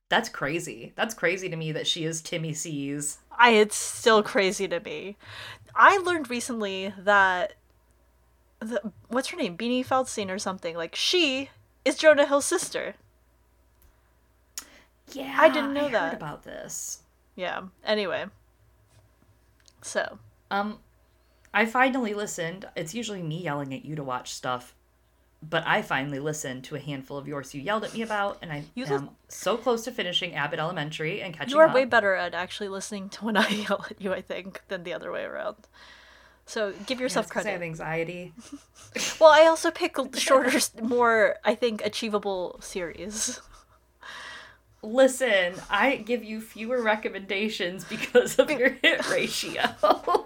That's 0.10 0.30
crazy. 0.30 0.94
That's 0.96 1.14
crazy 1.16 1.50
to 1.50 1.56
me 1.56 1.72
that 1.72 1.88
she 1.88 2.06
is 2.06 2.22
Timmy 2.22 2.54
C's. 2.54 3.18
I 3.38 3.52
it's 3.52 3.76
still 3.76 4.22
crazy 4.22 4.68
to 4.68 4.80
me. 4.80 5.18
I 5.76 5.98
learned 5.98 6.30
recently 6.30 6.94
that 6.98 7.54
the, 8.60 8.92
what's 9.08 9.30
her 9.30 9.38
name, 9.38 9.58
Beanie 9.58 9.86
Feldstein 9.86 10.30
or 10.30 10.38
something 10.40 10.76
like 10.76 10.96
she 10.96 11.50
is 11.84 11.96
Jonah 11.98 12.26
Hill's 12.28 12.46
sister. 12.46 12.94
Yeah, 15.12 15.36
I 15.40 15.50
didn't 15.50 15.74
know 15.74 15.82
heard 15.84 15.94
that. 15.94 16.14
about 16.14 16.44
this. 16.44 17.00
Yeah. 17.36 17.64
Anyway, 17.84 18.26
so 19.82 20.20
Um, 20.52 20.80
I 21.54 21.66
finally 21.66 22.14
listened. 22.14 22.68
It's 22.76 22.94
usually 22.94 23.22
me 23.22 23.42
yelling 23.42 23.74
at 23.74 23.84
you 23.86 23.96
to 23.96 24.04
watch 24.04 24.34
stuff, 24.34 24.74
but 25.48 25.64
I 25.66 25.82
finally 25.82 26.20
listened 26.20 26.64
to 26.66 26.76
a 26.76 26.80
handful 26.80 27.18
of 27.18 27.28
yours 27.28 27.54
you 27.54 27.62
yelled 27.62 27.84
at 27.84 27.94
me 27.94 28.02
about, 28.02 28.38
and 28.42 28.52
I 28.52 28.64
You 28.74 28.86
am 28.86 29.06
lis- 29.06 29.10
so 29.30 29.58
close 29.58 29.84
to 29.86 29.92
finishing 29.92 30.34
Abbott 30.36 30.60
Elementary 30.60 31.22
and 31.22 31.34
catching 31.34 31.52
you 31.52 31.60
are 31.60 31.68
up. 31.68 31.74
way 31.76 31.86
better 31.86 32.14
at 32.16 32.34
actually 32.34 32.70
listening 32.70 33.10
to 33.10 33.26
when 33.26 33.38
I 33.38 33.48
yell 33.68 33.86
at 33.90 34.02
you, 34.02 34.14
I 34.14 34.22
think, 34.22 34.62
than 34.70 34.84
the 34.84 34.94
other 34.94 35.12
way 35.12 35.24
around. 35.24 35.56
So 36.46 36.74
give 36.86 37.00
yourself 37.00 37.26
Yeah, 37.28 37.34
'cause 37.34 37.46
I 37.46 37.50
have 37.52 37.60
credit. 37.60 37.66
anxiety. 37.66 38.34
Well, 39.20 39.32
I 39.32 39.46
also 39.48 39.72
pick 39.72 39.98
shorter, 40.16 40.58
more 40.82 41.36
I 41.44 41.54
think 41.54 41.84
achievable 41.86 42.58
series. 42.62 43.42
Listen, 44.86 45.56
I 45.68 45.96
give 45.96 46.24
you 46.24 46.40
fewer 46.40 46.82
recommendations 46.82 47.84
because 47.84 48.38
of 48.38 48.52
your 48.52 48.70
hit 48.82 49.10
ratio. 49.10 49.64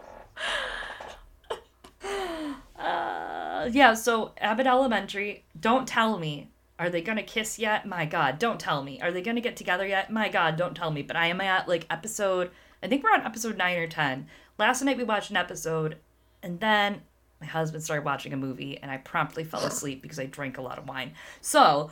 uh, 2.78 3.69
yeah, 3.72 3.93
so 3.93 4.34
Abbott 4.38 4.67
Elementary, 4.67 5.45
don't 5.60 5.88
tell 5.88 6.19
me. 6.19 6.50
Are 6.78 6.89
they 6.89 7.02
gonna 7.02 7.24
kiss 7.24 7.58
yet? 7.58 7.86
My 7.86 8.06
god, 8.06 8.38
don't 8.38 8.60
tell 8.60 8.84
me. 8.84 9.02
Are 9.02 9.12
they 9.12 9.22
gonna 9.22 9.41
get 9.41 9.56
together 9.56 9.88
yet? 9.88 10.12
My 10.12 10.28
god, 10.28 10.58
don't 10.58 10.76
tell 10.76 10.91
me. 10.91 11.04
But 11.04 11.15
I 11.15 11.28
am 11.28 11.39
at 11.39 11.67
like 11.67 11.86
episode, 11.89 12.52
I 12.84 12.88
think 12.88 13.04
we're 13.04 13.12
on 13.12 13.22
episode 13.22 13.58
9 13.58 13.78
or 13.78 13.88
10. 13.88 14.28
Last 14.58 14.82
night 14.82 14.98
we 14.98 15.04
watched 15.06 15.30
an 15.30 15.38
episode, 15.38 15.98
and 16.43 16.60
then 16.60 17.02
my 17.39 17.48
husband 17.48 17.82
started 17.84 18.04
watching 18.04 18.34
a 18.34 18.38
movie, 18.38 18.78
and 18.78 18.91
I 18.91 18.98
promptly 18.98 19.45
fell 19.45 19.65
asleep 19.65 20.02
because 20.02 20.19
I 20.19 20.26
drank 20.26 20.58
a 20.58 20.62
lot 20.62 20.78
of 20.78 20.88
wine. 20.88 21.13
So, 21.39 21.91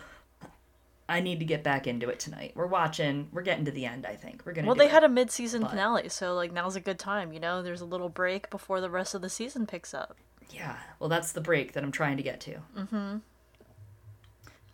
I 1.09 1.21
need 1.21 1.39
to 1.39 1.45
get 1.45 1.63
back 1.63 1.87
into 1.87 2.09
it 2.09 2.19
tonight. 2.19 2.51
We're 2.55 2.67
watching. 2.67 3.29
We're 3.31 3.41
getting 3.41 3.65
to 3.65 3.71
the 3.71 3.85
end. 3.85 4.05
I 4.05 4.15
think 4.15 4.41
we're 4.45 4.53
gonna. 4.53 4.67
Well, 4.67 4.75
they 4.75 4.85
it. 4.85 4.91
had 4.91 5.03
a 5.03 5.09
mid-season 5.09 5.61
but- 5.61 5.71
finale, 5.71 6.09
so 6.09 6.33
like 6.35 6.51
now's 6.51 6.75
a 6.75 6.81
good 6.81 6.99
time. 6.99 7.31
You 7.31 7.39
know, 7.39 7.61
there's 7.61 7.81
a 7.81 7.85
little 7.85 8.09
break 8.09 8.49
before 8.49 8.81
the 8.81 8.89
rest 8.89 9.15
of 9.15 9.21
the 9.21 9.29
season 9.29 9.65
picks 9.65 9.93
up. 9.93 10.17
Yeah. 10.49 10.77
Well, 10.99 11.09
that's 11.09 11.31
the 11.31 11.41
break 11.41 11.73
that 11.73 11.83
I'm 11.83 11.91
trying 11.91 12.17
to 12.17 12.23
get 12.23 12.39
to. 12.41 12.55
Mm-hmm. 12.77 13.17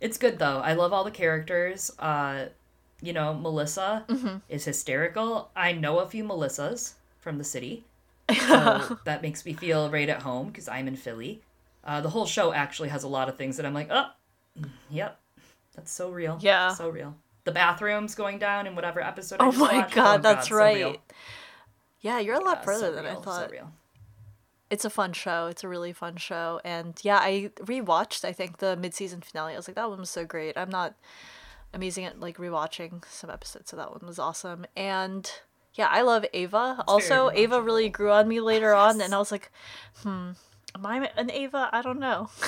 It's 0.00 0.18
good 0.18 0.38
though. 0.38 0.58
I 0.58 0.74
love 0.74 0.92
all 0.92 1.04
the 1.04 1.10
characters. 1.10 1.90
Uh, 1.98 2.46
you 3.00 3.12
know, 3.12 3.34
Melissa 3.34 4.04
is 4.48 4.64
hysterical. 4.64 5.50
I 5.54 5.72
know 5.72 5.98
a 5.98 6.08
few 6.08 6.24
Melissas 6.24 6.94
from 7.20 7.38
the 7.38 7.44
city, 7.44 7.84
so 8.48 8.98
that 9.04 9.22
makes 9.22 9.44
me 9.44 9.52
feel 9.52 9.90
right 9.90 10.08
at 10.08 10.22
home 10.22 10.48
because 10.48 10.68
I'm 10.68 10.88
in 10.88 10.96
Philly. 10.96 11.42
Uh, 11.82 12.00
the 12.00 12.10
whole 12.10 12.26
show 12.26 12.52
actually 12.52 12.88
has 12.88 13.02
a 13.02 13.08
lot 13.08 13.28
of 13.28 13.36
things 13.36 13.56
that 13.56 13.66
I'm 13.66 13.74
like, 13.74 13.88
oh, 13.90 14.06
mm, 14.58 14.70
yep, 14.90 15.20
that's 15.74 15.92
so 15.92 16.10
real. 16.10 16.38
Yeah. 16.40 16.72
so 16.74 16.88
real. 16.88 17.14
The 17.44 17.52
bathrooms 17.52 18.14
going 18.14 18.38
down 18.38 18.66
in 18.66 18.74
whatever 18.74 19.00
episode. 19.00 19.40
I 19.40 19.46
Oh 19.46 19.50
just 19.50 19.60
my 19.60 19.78
watched. 19.78 19.94
god, 19.94 20.22
that's 20.22 20.48
so 20.48 20.56
right. 20.56 20.76
real. 20.76 20.96
yeah, 22.00 22.18
you're 22.18 22.36
a 22.36 22.44
lot 22.44 22.58
Yeah, 22.58 22.64
further 22.64 22.86
so 22.86 22.92
than 22.92 23.04
I 23.06 23.10
real, 23.10 23.22
so 23.22 23.30
thought. 23.30 23.50
real. 23.50 23.72
It's 24.70 24.84
a 24.84 24.90
fun 24.90 25.12
show. 25.12 25.46
It's 25.48 25.62
a 25.62 25.68
really 25.68 25.92
fun 25.92 26.16
show, 26.16 26.60
and 26.64 26.98
yeah, 27.02 27.18
I 27.18 27.50
rewatched. 27.60 28.24
I 28.24 28.32
think 28.32 28.58
the 28.58 28.76
mid-season 28.76 29.20
finale. 29.20 29.52
I 29.52 29.56
was 29.56 29.68
like, 29.68 29.74
that 29.76 29.90
one 29.90 30.00
was 30.00 30.10
so 30.10 30.24
great. 30.24 30.56
I'm 30.56 30.70
not 30.70 30.94
amazing 31.74 32.06
at 32.06 32.18
like 32.18 32.38
rewatching 32.38 33.04
some 33.08 33.28
episodes, 33.30 33.70
so 33.70 33.76
that 33.76 33.90
one 33.90 34.00
was 34.06 34.18
awesome. 34.18 34.64
And 34.74 35.30
yeah, 35.74 35.88
I 35.90 36.00
love 36.02 36.24
Ava. 36.32 36.82
also, 36.88 37.30
Ava 37.30 37.60
really 37.60 37.88
grew 37.90 38.10
on 38.10 38.26
me 38.26 38.40
later 38.40 38.72
on, 38.86 39.00
and 39.02 39.14
I 39.14 39.18
was 39.18 39.30
like, 39.30 39.52
hmm, 40.02 40.30
am 40.74 40.86
I 40.86 41.10
an 41.16 41.30
Ava? 41.30 41.68
I 41.72 41.82
don't 41.82 42.00
know. 42.00 42.30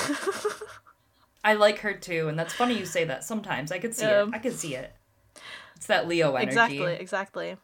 I 1.46 1.54
like 1.54 1.78
her 1.78 1.94
too, 1.94 2.28
and 2.28 2.38
that's 2.38 2.52
funny 2.52 2.76
you 2.76 2.84
say 2.84 3.04
that. 3.04 3.22
Sometimes 3.24 3.70
I 3.70 3.78
could 3.78 3.94
see 3.94 4.04
Yeah. 4.04 4.24
it. 4.24 4.30
I 4.32 4.38
could 4.38 4.52
see 4.54 4.74
it. 4.74 4.92
It's 5.76 5.86
that 5.86 6.08
Leo 6.08 6.34
energy. 6.34 6.48
exactly, 6.48 6.94
exactly. 6.94 7.56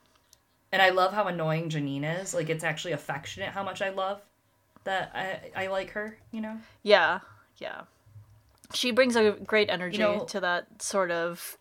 And 0.71 0.81
I 0.81 0.91
love 0.91 1.13
how 1.13 1.25
annoying 1.27 1.69
Janine 1.69 2.21
is. 2.23 2.33
Like 2.33 2.49
it's 2.49 2.63
actually 2.65 2.93
affectionate 2.93 3.51
how 3.51 3.63
much 3.63 3.83
I 3.83 3.89
love 3.91 4.21
that 4.85 5.11
I 5.15 5.65
I 5.65 5.67
like 5.67 5.91
her, 5.91 6.17
you 6.31 6.41
know? 6.41 6.59
Yeah, 6.83 7.21
yeah. 7.59 7.83
She 8.75 8.91
brings 8.93 9.17
a 9.17 9.33
great 9.33 9.69
energy 9.69 9.99
know- 9.99 10.25
to 10.27 10.41
that 10.41 10.81
sort 10.83 11.11
of 11.11 11.59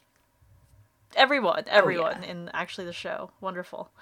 everyone, 1.16 1.64
everyone 1.68 2.24
yeah. 2.24 2.30
in 2.30 2.50
actually 2.54 2.86
the 2.86 2.94
show. 2.94 3.32
Wonderful. 3.42 3.90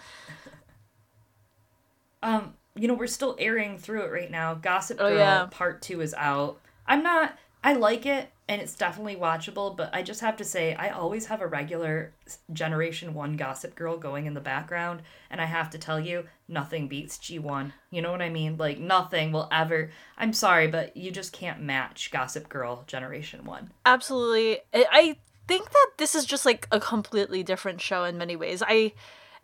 Um, 2.22 2.54
you 2.76 2.88
know, 2.88 2.94
we're 2.94 3.08
still 3.08 3.36
airing 3.40 3.78
through 3.78 4.02
it 4.04 4.12
right 4.12 4.30
now. 4.30 4.54
Gossip 4.54 4.98
Oh, 5.00 5.08
Girl 5.10 5.18
yeah. 5.18 5.48
part 5.50 5.82
2 5.82 6.02
is 6.02 6.14
out. 6.16 6.60
I'm 6.86 7.02
not 7.04 7.38
I 7.64 7.74
like 7.74 8.06
it 8.06 8.32
and 8.48 8.62
it's 8.62 8.76
definitely 8.76 9.16
watchable, 9.16 9.76
but 9.76 9.94
I 9.94 10.02
just 10.02 10.22
have 10.22 10.38
to 10.38 10.44
say 10.44 10.74
I 10.76 10.90
always 10.90 11.28
have 11.28 11.42
a 11.42 11.48
regular 11.48 12.14
generation 12.54 13.14
1 13.14 13.38
Gossip 13.38 13.76
Girl 13.76 13.98
going 13.98 14.26
in 14.26 14.34
the 14.34 14.40
background 14.40 15.02
and 15.30 15.40
I 15.42 15.46
have 15.46 15.70
to 15.72 15.78
tell 15.78 16.00
you 16.00 16.26
nothing 16.48 16.88
beats 16.88 17.18
G1. 17.18 17.74
You 17.92 18.02
know 18.02 18.12
what 18.12 18.22
I 18.22 18.30
mean? 18.30 18.58
Like 18.58 18.80
nothing 18.80 19.32
will 19.32 19.50
ever 19.52 19.92
I'm 20.18 20.34
sorry, 20.34 20.68
but 20.68 20.96
you 20.96 21.12
just 21.12 21.34
can't 21.34 21.62
match 21.62 22.12
Gossip 22.12 22.50
Girl 22.50 22.84
generation 22.88 23.44
1. 23.46 23.72
Absolutely. 23.86 24.60
I- 24.74 25.18
think 25.50 25.72
that 25.72 25.90
this 25.98 26.14
is 26.14 26.26
just 26.26 26.46
like 26.46 26.68
a 26.72 26.80
completely 26.80 27.42
different 27.42 27.82
show 27.82 28.04
in 28.04 28.20
many 28.20 28.36
ways. 28.36 28.62
I 28.66 28.94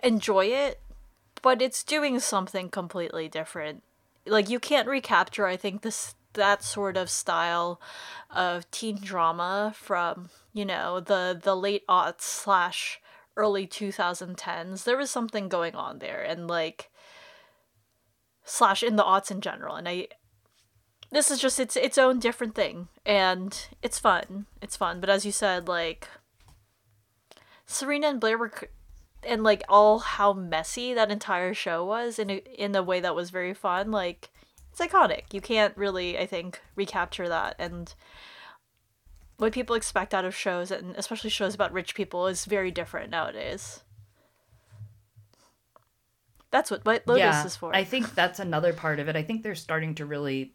enjoy 0.03 0.45
it, 0.45 0.79
but 1.41 1.63
it's 1.63 1.83
doing 1.83 2.19
something 2.19 2.69
completely 2.69 3.27
different. 3.27 3.81
Like 4.23 4.47
you 4.47 4.59
can't 4.59 4.87
recapture 4.87 5.47
I 5.47 5.57
think 5.57 5.81
this 5.81 6.13
that 6.35 6.63
sort 6.63 6.95
of 6.95 7.09
style 7.09 7.81
of 8.29 8.69
teen 8.71 8.97
drama 9.01 9.73
from, 9.75 10.29
you 10.53 10.65
know, 10.65 10.99
the 10.99 11.39
the 11.41 11.55
late 11.55 11.85
aughts 11.87 12.21
slash 12.21 13.01
early 13.37 13.67
2010s. 13.67 14.83
There 14.83 14.97
was 14.97 15.11
something 15.11 15.49
going 15.49 15.75
on 15.75 15.99
there 15.99 16.21
and 16.21 16.47
like 16.47 16.89
slash 18.43 18.83
in 18.83 18.95
the 18.95 19.03
aughts 19.03 19.31
in 19.31 19.41
general. 19.41 19.75
And 19.75 19.87
I 19.89 20.07
this 21.11 21.31
is 21.31 21.39
just 21.39 21.59
its 21.59 21.75
its 21.75 21.97
own 21.97 22.19
different 22.19 22.55
thing. 22.55 22.87
And 23.05 23.67
it's 23.81 23.99
fun. 23.99 24.45
It's 24.61 24.77
fun. 24.77 24.99
But 24.99 25.09
as 25.09 25.25
you 25.25 25.31
said 25.31 25.67
like 25.67 26.07
serena 27.65 28.07
and 28.07 28.19
blair 28.19 28.37
were 28.37 28.51
and 29.23 29.43
like 29.43 29.63
all 29.67 29.99
how 29.99 30.33
messy 30.33 30.93
that 30.93 31.11
entire 31.11 31.53
show 31.53 31.83
was 31.83 32.19
in 32.19 32.29
a, 32.29 32.35
in 32.57 32.75
a 32.75 32.83
way 32.83 32.99
that 32.99 33.15
was 33.15 33.31
very 33.31 33.53
fun. 33.53 33.91
Like 33.91 34.29
it's 34.75 34.93
iconic. 34.93 35.33
You 35.33 35.41
can't 35.41 35.75
really, 35.77 36.17
I 36.17 36.25
think, 36.25 36.61
recapture 36.75 37.29
that. 37.29 37.55
And 37.57 37.93
what 39.37 39.53
people 39.53 39.75
expect 39.75 40.13
out 40.13 40.25
of 40.25 40.35
shows, 40.35 40.69
and 40.69 40.95
especially 40.97 41.29
shows 41.29 41.55
about 41.55 41.71
rich 41.71 41.95
people, 41.95 42.27
is 42.27 42.45
very 42.45 42.71
different 42.71 43.09
nowadays. 43.09 43.81
That's 46.51 46.69
what 46.69 46.85
White 46.85 47.07
Lotus 47.07 47.21
yeah, 47.21 47.45
is 47.45 47.55
for. 47.55 47.75
I 47.75 47.83
think 47.83 48.15
that's 48.15 48.39
another 48.39 48.73
part 48.73 48.99
of 48.99 49.07
it. 49.07 49.15
I 49.15 49.23
think 49.23 49.43
they're 49.43 49.55
starting 49.55 49.95
to 49.95 50.05
really 50.05 50.53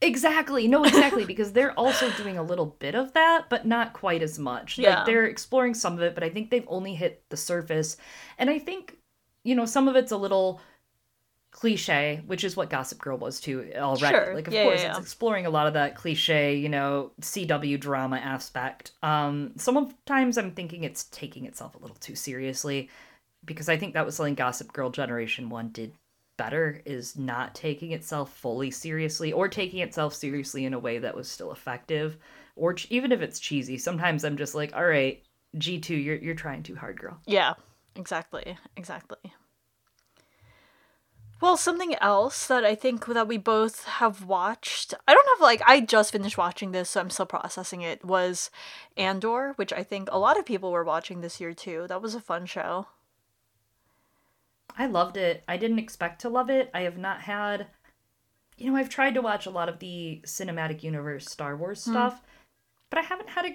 Exactly. 0.00 0.68
No, 0.68 0.84
exactly. 0.84 1.24
because 1.26 1.52
they're 1.52 1.72
also 1.72 2.10
doing 2.12 2.38
a 2.38 2.42
little 2.42 2.66
bit 2.78 2.94
of 2.94 3.12
that, 3.14 3.46
but 3.50 3.66
not 3.66 3.94
quite 3.94 4.22
as 4.22 4.38
much. 4.38 4.78
Yeah. 4.78 4.98
Like 4.98 5.06
they're 5.06 5.24
exploring 5.24 5.74
some 5.74 5.94
of 5.94 6.02
it, 6.02 6.14
but 6.14 6.22
I 6.22 6.30
think 6.30 6.50
they've 6.50 6.64
only 6.68 6.94
hit 6.94 7.24
the 7.30 7.36
surface. 7.36 7.96
And 8.38 8.48
I 8.48 8.58
think, 8.60 8.96
you 9.42 9.56
know, 9.56 9.64
some 9.64 9.88
of 9.88 9.96
it's 9.96 10.12
a 10.12 10.16
little 10.16 10.60
cliche, 11.58 12.22
which 12.26 12.44
is 12.44 12.56
what 12.56 12.70
Gossip 12.70 12.98
Girl 13.00 13.18
was 13.18 13.40
too 13.40 13.70
already. 13.76 14.20
Sure. 14.20 14.28
Like 14.32 14.48
of 14.48 14.56
Yeah, 14.56 14.62
course 14.62 14.84
yeah, 14.84 14.98
it's 14.98 14.98
exploring 14.98 15.46
a 15.46 15.50
lot 15.50 15.66
of 15.66 15.74
that 15.74 15.96
cliche, 15.96 16.56
you 16.56 16.68
know, 16.68 17.12
CW 17.20 17.76
drama 17.78 18.18
aspect. 18.18 18.92
Um 19.02 19.52
sometimes 19.56 20.38
I'm 20.38 20.52
thinking 20.52 20.84
it's 20.84 21.04
taking 21.04 21.46
itself 21.46 21.74
a 21.74 21.78
little 21.78 21.96
too 21.96 22.14
seriously 22.14 22.88
because 23.44 23.68
I 23.68 23.76
think 23.76 23.94
that 23.94 24.06
was 24.06 24.16
something 24.16 24.34
Gossip 24.34 24.72
Girl 24.72 24.90
Generation 24.90 25.48
1 25.50 25.70
did 25.70 25.92
better 26.36 26.82
is 26.86 27.16
not 27.18 27.54
taking 27.54 27.92
itself 27.92 28.32
fully 28.36 28.70
seriously 28.70 29.32
or 29.32 29.48
taking 29.48 29.80
itself 29.80 30.14
seriously 30.14 30.64
in 30.64 30.74
a 30.74 30.78
way 30.78 30.98
that 30.98 31.16
was 31.16 31.28
still 31.28 31.50
effective 31.52 32.16
or 32.56 32.74
ch- 32.74 32.86
even 32.90 33.10
if 33.10 33.20
it's 33.20 33.40
cheesy 33.40 33.76
sometimes 33.76 34.24
i'm 34.24 34.36
just 34.36 34.54
like 34.54 34.72
all 34.76 34.86
right 34.86 35.24
g2 35.58 35.96
you're 35.96 36.14
you're 36.16 36.36
trying 36.36 36.62
too 36.62 36.76
hard 36.76 37.00
girl 37.00 37.20
Yeah, 37.26 37.54
exactly, 37.96 38.58
exactly. 38.76 39.18
Well, 41.40 41.56
something 41.56 41.94
else 42.00 42.46
that 42.48 42.64
I 42.64 42.74
think 42.74 43.06
that 43.06 43.28
we 43.28 43.38
both 43.38 43.84
have 43.84 44.24
watched, 44.24 44.94
I 45.06 45.14
don't 45.14 45.28
have 45.28 45.40
like, 45.40 45.62
I 45.66 45.80
just 45.80 46.12
finished 46.12 46.36
watching 46.36 46.72
this, 46.72 46.90
so 46.90 47.00
I'm 47.00 47.10
still 47.10 47.26
processing 47.26 47.82
it, 47.82 48.04
was 48.04 48.50
Andor, 48.96 49.52
which 49.56 49.72
I 49.72 49.84
think 49.84 50.08
a 50.10 50.18
lot 50.18 50.38
of 50.38 50.44
people 50.44 50.72
were 50.72 50.84
watching 50.84 51.20
this 51.20 51.40
year 51.40 51.54
too. 51.54 51.86
That 51.88 52.02
was 52.02 52.14
a 52.16 52.20
fun 52.20 52.46
show. 52.46 52.88
i 54.76 54.86
loved 54.86 55.16
it. 55.16 55.44
I 55.46 55.56
didn't 55.56 55.78
expect 55.78 56.20
to 56.22 56.28
love 56.28 56.50
it. 56.50 56.70
I 56.74 56.80
have 56.80 56.98
not 56.98 57.22
had 57.22 57.68
you 58.56 58.68
know 58.68 58.76
i've 58.76 58.88
tried 58.88 59.14
to 59.14 59.22
watch 59.22 59.46
a 59.46 59.50
lot 59.50 59.68
of 59.68 59.78
the 59.78 60.20
cinematic 60.26 60.82
universe 60.82 61.30
star 61.30 61.56
wars 61.56 61.84
hmm. 61.84 61.92
stuff 61.92 62.20
but 62.90 62.98
i 62.98 63.02
haven't 63.02 63.28
had 63.28 63.46
a 63.46 63.54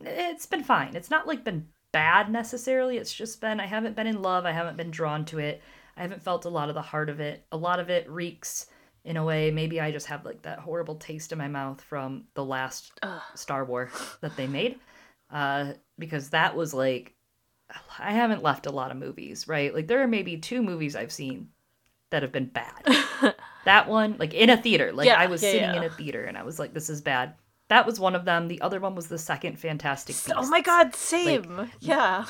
it's 0.00 0.46
been 0.46 0.64
fine. 0.64 0.94
It's 0.96 1.10
not 1.10 1.26
like 1.26 1.44
been 1.44 1.68
bad 1.92 2.30
necessarily. 2.30 2.98
It's 2.98 3.12
just 3.12 3.40
been 3.40 3.60
i 3.60 3.66
haven't 3.66 3.96
been 3.96 4.06
in 4.06 4.22
love. 4.22 4.46
I 4.46 4.52
haven't 4.52 4.76
been 4.76 4.90
drawn 4.90 5.24
to 5.26 5.38
it 5.38 5.62
i 5.98 6.02
haven't 6.02 6.22
felt 6.22 6.44
a 6.44 6.48
lot 6.48 6.68
of 6.68 6.74
the 6.74 6.82
heart 6.82 7.08
of 7.10 7.20
it 7.20 7.44
a 7.52 7.56
lot 7.56 7.80
of 7.80 7.90
it 7.90 8.08
reeks 8.10 8.66
in 9.04 9.16
a 9.16 9.24
way 9.24 9.50
maybe 9.50 9.80
i 9.80 9.90
just 9.90 10.06
have 10.06 10.24
like 10.24 10.42
that 10.42 10.58
horrible 10.58 10.94
taste 10.96 11.32
in 11.32 11.38
my 11.38 11.48
mouth 11.48 11.80
from 11.82 12.24
the 12.34 12.44
last 12.44 12.92
Ugh. 13.02 13.20
star 13.34 13.64
wars 13.64 13.90
that 14.20 14.36
they 14.36 14.46
made 14.46 14.78
uh 15.30 15.72
because 15.98 16.30
that 16.30 16.56
was 16.56 16.72
like 16.72 17.14
i 17.98 18.12
haven't 18.12 18.42
left 18.42 18.66
a 18.66 18.70
lot 18.72 18.90
of 18.90 18.96
movies 18.96 19.46
right 19.46 19.74
like 19.74 19.86
there 19.86 20.02
are 20.02 20.08
maybe 20.08 20.36
two 20.38 20.62
movies 20.62 20.96
i've 20.96 21.12
seen 21.12 21.48
that 22.10 22.22
have 22.22 22.32
been 22.32 22.46
bad 22.46 22.72
that 23.66 23.88
one 23.88 24.16
like 24.18 24.32
in 24.32 24.48
a 24.48 24.56
theater 24.56 24.92
like 24.92 25.06
Yeah, 25.06 25.18
i 25.20 25.26
was 25.26 25.42
yeah, 25.42 25.50
sitting 25.50 25.68
yeah. 25.70 25.76
in 25.76 25.82
a 25.84 25.90
theater 25.90 26.24
and 26.24 26.38
i 26.38 26.42
was 26.42 26.58
like 26.58 26.72
this 26.72 26.88
is 26.88 27.02
bad 27.02 27.34
that 27.68 27.84
was 27.84 28.00
one 28.00 28.14
of 28.14 28.24
them 28.24 28.48
the 28.48 28.60
other 28.62 28.80
one 28.80 28.94
was 28.94 29.08
the 29.08 29.18
second 29.18 29.58
fantastic 29.58 30.14
beasts. 30.16 30.32
Oh 30.34 30.48
my 30.48 30.62
god, 30.62 30.94
same. 30.94 31.70
yeah. 31.80 32.24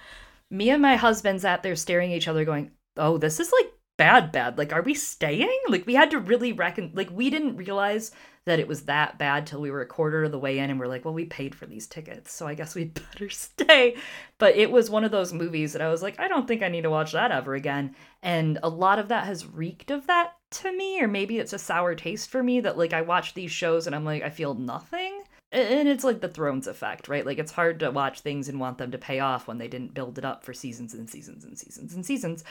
me 0.50 0.68
and 0.68 0.82
my 0.82 0.96
husband 0.96 1.40
sat 1.40 1.62
there 1.62 1.74
staring 1.76 2.12
at 2.12 2.16
each 2.18 2.28
other 2.28 2.44
going 2.44 2.70
oh 2.96 3.18
this 3.18 3.40
is 3.40 3.52
like 3.52 3.72
bad 3.96 4.32
bad. 4.32 4.58
Like 4.58 4.72
are 4.72 4.82
we 4.82 4.94
staying? 4.94 5.60
Like 5.68 5.86
we 5.86 5.94
had 5.94 6.10
to 6.10 6.18
really 6.18 6.52
reckon 6.52 6.92
like 6.94 7.10
we 7.10 7.30
didn't 7.30 7.56
realize 7.56 8.10
that 8.44 8.58
it 8.58 8.66
was 8.66 8.82
that 8.82 9.18
bad 9.18 9.46
till 9.46 9.60
we 9.60 9.70
were 9.70 9.82
a 9.82 9.86
quarter 9.86 10.24
of 10.24 10.32
the 10.32 10.38
way 10.38 10.58
in 10.58 10.70
and 10.70 10.80
we're 10.80 10.88
like 10.88 11.04
well 11.04 11.14
we 11.14 11.24
paid 11.24 11.54
for 11.54 11.66
these 11.66 11.86
tickets 11.86 12.32
so 12.32 12.46
i 12.46 12.54
guess 12.54 12.74
we'd 12.74 12.94
better 13.12 13.30
stay. 13.30 13.96
But 14.38 14.56
it 14.56 14.70
was 14.70 14.90
one 14.90 15.04
of 15.04 15.12
those 15.12 15.32
movies 15.32 15.72
that 15.72 15.82
i 15.82 15.88
was 15.88 16.02
like 16.02 16.18
i 16.18 16.28
don't 16.28 16.48
think 16.48 16.62
i 16.62 16.68
need 16.68 16.82
to 16.82 16.90
watch 16.90 17.12
that 17.12 17.30
ever 17.30 17.54
again. 17.54 17.94
And 18.22 18.58
a 18.62 18.68
lot 18.68 18.98
of 18.98 19.08
that 19.08 19.26
has 19.26 19.46
reeked 19.46 19.90
of 19.90 20.06
that 20.06 20.34
to 20.52 20.76
me 20.76 21.00
or 21.00 21.08
maybe 21.08 21.38
it's 21.38 21.52
a 21.52 21.58
sour 21.58 21.94
taste 21.94 22.30
for 22.30 22.42
me 22.42 22.60
that 22.60 22.78
like 22.78 22.92
i 22.92 23.02
watch 23.02 23.34
these 23.34 23.52
shows 23.52 23.86
and 23.86 23.94
i'm 23.96 24.04
like 24.04 24.22
i 24.22 24.30
feel 24.30 24.54
nothing. 24.54 25.22
And 25.52 25.86
it's 25.86 26.02
like 26.02 26.22
the 26.22 26.28
thrones 26.28 26.66
effect 26.66 27.08
right? 27.08 27.26
Like 27.26 27.38
it's 27.38 27.52
hard 27.52 27.80
to 27.80 27.90
watch 27.90 28.20
things 28.20 28.48
and 28.48 28.58
want 28.58 28.78
them 28.78 28.90
to 28.90 28.98
pay 28.98 29.20
off 29.20 29.46
when 29.46 29.58
they 29.58 29.68
didn't 29.68 29.94
build 29.94 30.18
it 30.18 30.24
up 30.24 30.44
for 30.44 30.54
seasons 30.54 30.94
and 30.94 31.08
seasons 31.08 31.44
and 31.44 31.58
seasons 31.58 31.94
and 31.94 32.04
seasons 32.04 32.42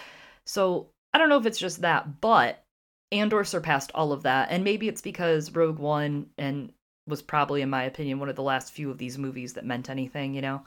so 0.52 0.90
i 1.14 1.18
don't 1.18 1.30
know 1.30 1.38
if 1.38 1.46
it's 1.46 1.58
just 1.58 1.82
that 1.82 2.20
but 2.20 2.64
andor 3.12 3.44
surpassed 3.44 3.92
all 3.96 4.12
of 4.12 4.24
that 4.24 4.50
and 4.52 4.64
maybe 4.64 4.88
it's 4.88 5.02
because 5.02 5.56
rogue 5.56 5.80
one 5.80 6.28
and 6.38 6.74
was 7.08 7.22
probably 7.22 7.62
in 7.62 7.70
my 7.70 7.84
opinion 7.84 8.20
one 8.20 8.30
of 8.30 8.36
the 8.36 8.44
last 8.44 8.74
few 8.74 8.92
of 8.92 8.98
these 8.98 9.18
movies 9.18 9.54
that 9.54 9.66
meant 9.66 9.90
anything 9.90 10.34
you 10.34 10.42
know 10.42 10.62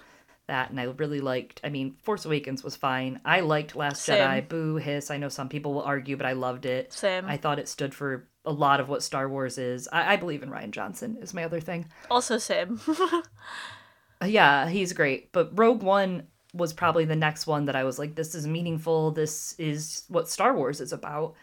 that 0.46 0.70
and 0.70 0.80
i 0.80 0.84
really 0.84 1.20
liked 1.20 1.60
i 1.64 1.68
mean 1.68 1.94
force 2.02 2.24
awakens 2.24 2.64
was 2.64 2.76
fine 2.76 3.20
i 3.24 3.40
liked 3.40 3.76
last 3.76 4.02
Same. 4.02 4.18
jedi 4.18 4.48
boo 4.48 4.76
hiss 4.76 5.10
i 5.10 5.18
know 5.18 5.28
some 5.28 5.48
people 5.48 5.74
will 5.74 5.82
argue 5.82 6.16
but 6.16 6.26
i 6.26 6.32
loved 6.32 6.64
it 6.64 6.92
Same. 6.92 7.26
i 7.26 7.36
thought 7.36 7.58
it 7.58 7.68
stood 7.68 7.94
for 7.94 8.26
a 8.46 8.52
lot 8.52 8.80
of 8.80 8.88
what 8.88 9.02
star 9.02 9.28
wars 9.28 9.58
is 9.58 9.86
i, 9.92 10.14
I 10.14 10.16
believe 10.16 10.42
in 10.42 10.50
Rian 10.50 10.70
Johnson 10.70 11.18
is 11.20 11.34
my 11.34 11.44
other 11.44 11.60
thing 11.60 11.86
Also 12.10 12.38
same. 12.38 12.80
Uh, 14.22 14.26
yeah, 14.26 14.68
he's 14.68 14.92
great. 14.92 15.32
But 15.32 15.58
Rogue 15.58 15.82
One 15.82 16.28
was 16.54 16.72
probably 16.72 17.04
the 17.04 17.16
next 17.16 17.46
one 17.46 17.64
that 17.66 17.76
I 17.76 17.84
was 17.84 17.98
like, 17.98 18.14
this 18.14 18.34
is 18.34 18.46
meaningful. 18.46 19.10
This 19.10 19.54
is 19.58 20.04
what 20.08 20.28
Star 20.28 20.56
Wars 20.56 20.80
is 20.80 20.92
about. 20.92 21.34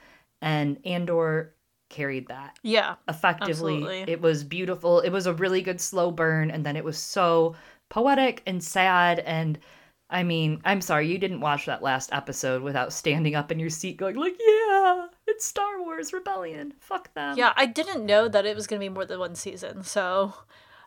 And 0.42 0.80
Andor 0.86 1.54
carried 1.90 2.30
that 2.30 2.58
yeah. 2.64 2.96
effectively. 3.08 3.76
Absolutely. 3.76 4.12
It 4.12 4.22
was 4.22 4.44
beautiful. 4.44 5.02
It 5.02 5.10
was 5.10 5.28
a 5.28 5.34
really 5.34 5.62
good 5.62 5.82
slow 5.82 6.10
burn. 6.10 6.50
And 6.50 6.66
then 6.66 6.78
it 6.78 6.84
was 6.84 6.98
so 6.98 7.56
poetic 7.90 8.42
and 8.48 8.64
sad. 8.64 9.20
And 9.20 9.60
I 10.10 10.24
mean, 10.24 10.62
I'm 10.64 10.82
sorry, 10.82 11.12
you 11.12 11.18
didn't 11.18 11.42
watch 11.42 11.66
that 11.66 11.84
last 11.84 12.12
episode 12.14 12.64
without 12.64 12.94
standing 12.94 13.36
up 13.36 13.52
in 13.52 13.60
your 13.60 13.70
seat 13.70 13.98
going, 13.98 14.16
like, 14.16 14.38
yeah, 14.40 15.08
it's 15.28 15.46
Star 15.46 15.82
Wars 15.82 16.14
Rebellion. 16.14 16.74
Fuck 16.80 17.14
them. 17.14 17.38
Yeah, 17.38 17.54
I 17.56 17.66
didn't 17.66 18.06
know 18.06 18.28
that 18.28 18.46
it 18.46 18.56
was 18.56 18.68
going 18.68 18.80
to 18.80 18.86
be 18.86 18.90
more 18.90 19.06
than 19.06 19.20
one 19.20 19.36
season. 19.36 19.84
So 19.84 20.34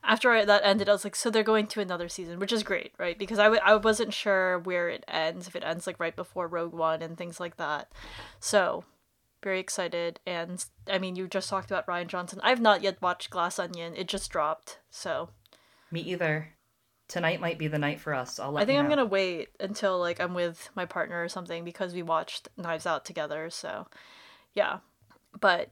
after 0.06 0.30
I, 0.30 0.44
that 0.44 0.62
ended, 0.64 0.88
I 0.88 0.92
was 0.92 1.04
like, 1.04 1.16
so 1.16 1.30
they're 1.30 1.42
going 1.42 1.66
to 1.68 1.80
another 1.80 2.08
season, 2.08 2.38
which 2.38 2.52
is 2.52 2.62
great, 2.62 2.92
right? 2.98 3.18
Because 3.18 3.38
I 3.38 3.44
w- 3.44 3.62
I 3.64 3.74
wasn't 3.76 4.12
sure 4.12 4.58
where 4.58 4.88
it 4.88 5.04
ends, 5.08 5.48
if 5.48 5.56
it 5.56 5.64
ends 5.64 5.86
like 5.86 5.98
right 5.98 6.14
before 6.14 6.46
Rogue 6.46 6.72
One 6.74 7.02
and 7.02 7.16
things 7.16 7.40
like 7.40 7.56
that. 7.56 7.90
So 8.40 8.84
very 9.42 9.60
excited. 9.60 10.20
And 10.26 10.64
I 10.88 10.98
mean, 10.98 11.16
you 11.16 11.28
just 11.28 11.48
talked 11.48 11.70
about 11.70 11.86
Rian 11.86 12.06
Johnson. 12.06 12.40
I've 12.42 12.60
not 12.60 12.82
yet 12.82 13.00
watched 13.00 13.30
Glass 13.30 13.58
Onion, 13.58 13.94
it 13.96 14.08
just 14.08 14.30
dropped. 14.30 14.78
So 14.90 15.30
Me 15.90 16.00
either. 16.00 16.50
Tonight 17.06 17.40
might 17.40 17.58
be 17.58 17.68
the 17.68 17.78
night 17.78 18.00
for 18.00 18.14
us. 18.14 18.40
I'll 18.40 18.50
let 18.52 18.62
I 18.62 18.64
think 18.64 18.78
I'm 18.78 18.88
know. 18.88 18.96
to 18.96 19.04
wait 19.04 19.50
until 19.60 19.98
like 19.98 20.20
I'm 20.20 20.32
with 20.32 20.70
my 20.74 20.86
partner 20.86 21.22
or 21.22 21.28
something 21.28 21.62
because 21.62 21.92
we 21.92 22.02
watched 22.02 22.48
Knives 22.56 22.86
Out 22.86 23.04
together. 23.04 23.50
So 23.50 23.86
yeah. 24.54 24.78
But 25.38 25.70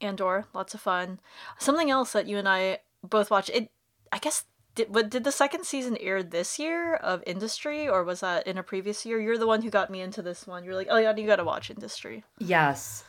Andor, 0.00 0.46
lots 0.54 0.72
of 0.72 0.80
fun. 0.80 1.20
Something 1.58 1.90
else 1.90 2.12
that 2.12 2.26
you 2.26 2.38
and 2.38 2.48
I 2.48 2.78
both 3.02 3.30
watched. 3.30 3.50
It, 3.50 3.70
I 4.12 4.18
guess, 4.18 4.44
did 4.74 4.94
what 4.94 5.10
did 5.10 5.24
the 5.24 5.32
second 5.32 5.64
season 5.64 5.96
air 5.98 6.22
this 6.22 6.58
year 6.58 6.94
of 6.96 7.22
Industry, 7.26 7.88
or 7.88 8.04
was 8.04 8.20
that 8.20 8.46
in 8.46 8.58
a 8.58 8.62
previous 8.62 9.04
year? 9.06 9.20
You're 9.20 9.38
the 9.38 9.46
one 9.46 9.62
who 9.62 9.70
got 9.70 9.90
me 9.90 10.00
into 10.00 10.22
this 10.22 10.46
one. 10.46 10.64
You're 10.64 10.74
like, 10.74 10.88
oh 10.90 10.98
yeah, 10.98 11.14
you 11.16 11.26
got 11.26 11.36
to 11.36 11.44
watch 11.44 11.70
Industry. 11.70 12.24
Yes. 12.38 13.04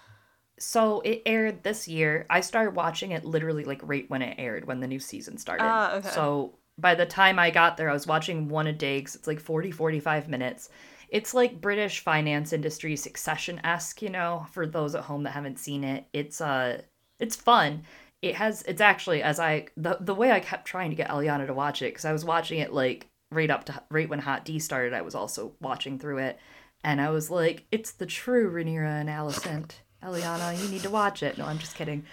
So 0.60 1.02
it 1.02 1.24
aired 1.26 1.64
this 1.64 1.88
year. 1.88 2.26
I 2.30 2.42
started 2.42 2.76
watching 2.76 3.12
it 3.12 3.26
literally 3.26 3.64
like 3.64 3.82
right 3.84 4.08
when 4.10 4.22
it 4.22 4.36
aired, 4.38 4.66
when 4.66 4.80
the 4.80 4.88
new 4.88 5.00
season 5.00 5.38
started. 5.38 5.64
Ah, 5.64 5.96
okay. 5.96 6.10
So 6.10 6.58
by 6.78 6.94
the 6.96 7.06
time 7.06 7.40
I 7.40 7.50
got 7.50 7.78
there, 7.78 7.90
I 7.90 7.94
was 7.94 8.08
watching 8.08 8.48
one 8.48 8.68
a 8.68 8.74
day 8.74 9.02
'cause 9.02 9.16
it's 9.16 9.28
like 9.28 9.40
40, 9.40 9.72
45 9.72 10.30
minutes. 10.30 10.70
It's 11.10 11.34
like 11.34 11.60
British 11.62 12.00
finance 12.02 12.54
industry 12.54 12.96
succession 12.96 13.60
esque, 13.64 14.02
you 14.02 14.10
know, 14.10 14.46
for 14.52 14.66
those 14.66 14.96
at 14.96 15.04
home 15.04 15.24
that 15.24 15.32
haven't 15.32 15.60
seen 15.60 15.84
it. 15.84 16.06
It's 16.14 16.40
uh 16.42 16.82
it's 17.20 17.36
fun. 17.36 17.84
It 18.22 18.36
has 18.36 18.62
it's 18.64 18.82
actually 18.82 19.24
as 19.24 19.40
I 19.40 19.68
the 19.76 19.98
the 20.00 20.16
way 20.16 20.32
I 20.32 20.40
kept 20.40 20.66
trying 20.66 20.92
to 20.92 20.96
get 20.96 21.10
Eliana 21.10 21.48
to 21.48 21.54
watch 21.54 21.82
it, 21.82 21.92
because 21.92 22.06
I 22.06 22.14
was 22.14 22.26
watching 22.26 22.60
it 22.60 22.74
like 22.74 23.08
right 23.32 23.50
up 23.50 23.64
to 23.66 23.82
right 23.90 24.10
when 24.10 24.20
Hot 24.20 24.46
D 24.46 24.60
started, 24.60 24.94
I 24.94 25.02
was 25.02 25.16
also 25.16 25.54
watching 25.62 25.98
through 25.98 26.20
it. 26.20 26.40
And 26.84 27.00
I 27.00 27.10
was 27.12 27.30
like, 27.30 27.66
it's 27.72 27.92
the 27.92 28.06
true 28.08 28.52
Rhaenyra 28.52 29.02
and 29.02 29.10
Alicent. 29.10 29.74
Eliana, 30.04 30.60
you 30.60 30.68
need 30.70 30.82
to 30.82 30.90
watch 30.90 31.22
it. 31.22 31.38
No, 31.38 31.46
I'm 31.46 31.60
just 31.60 31.76
kidding. 31.76 32.06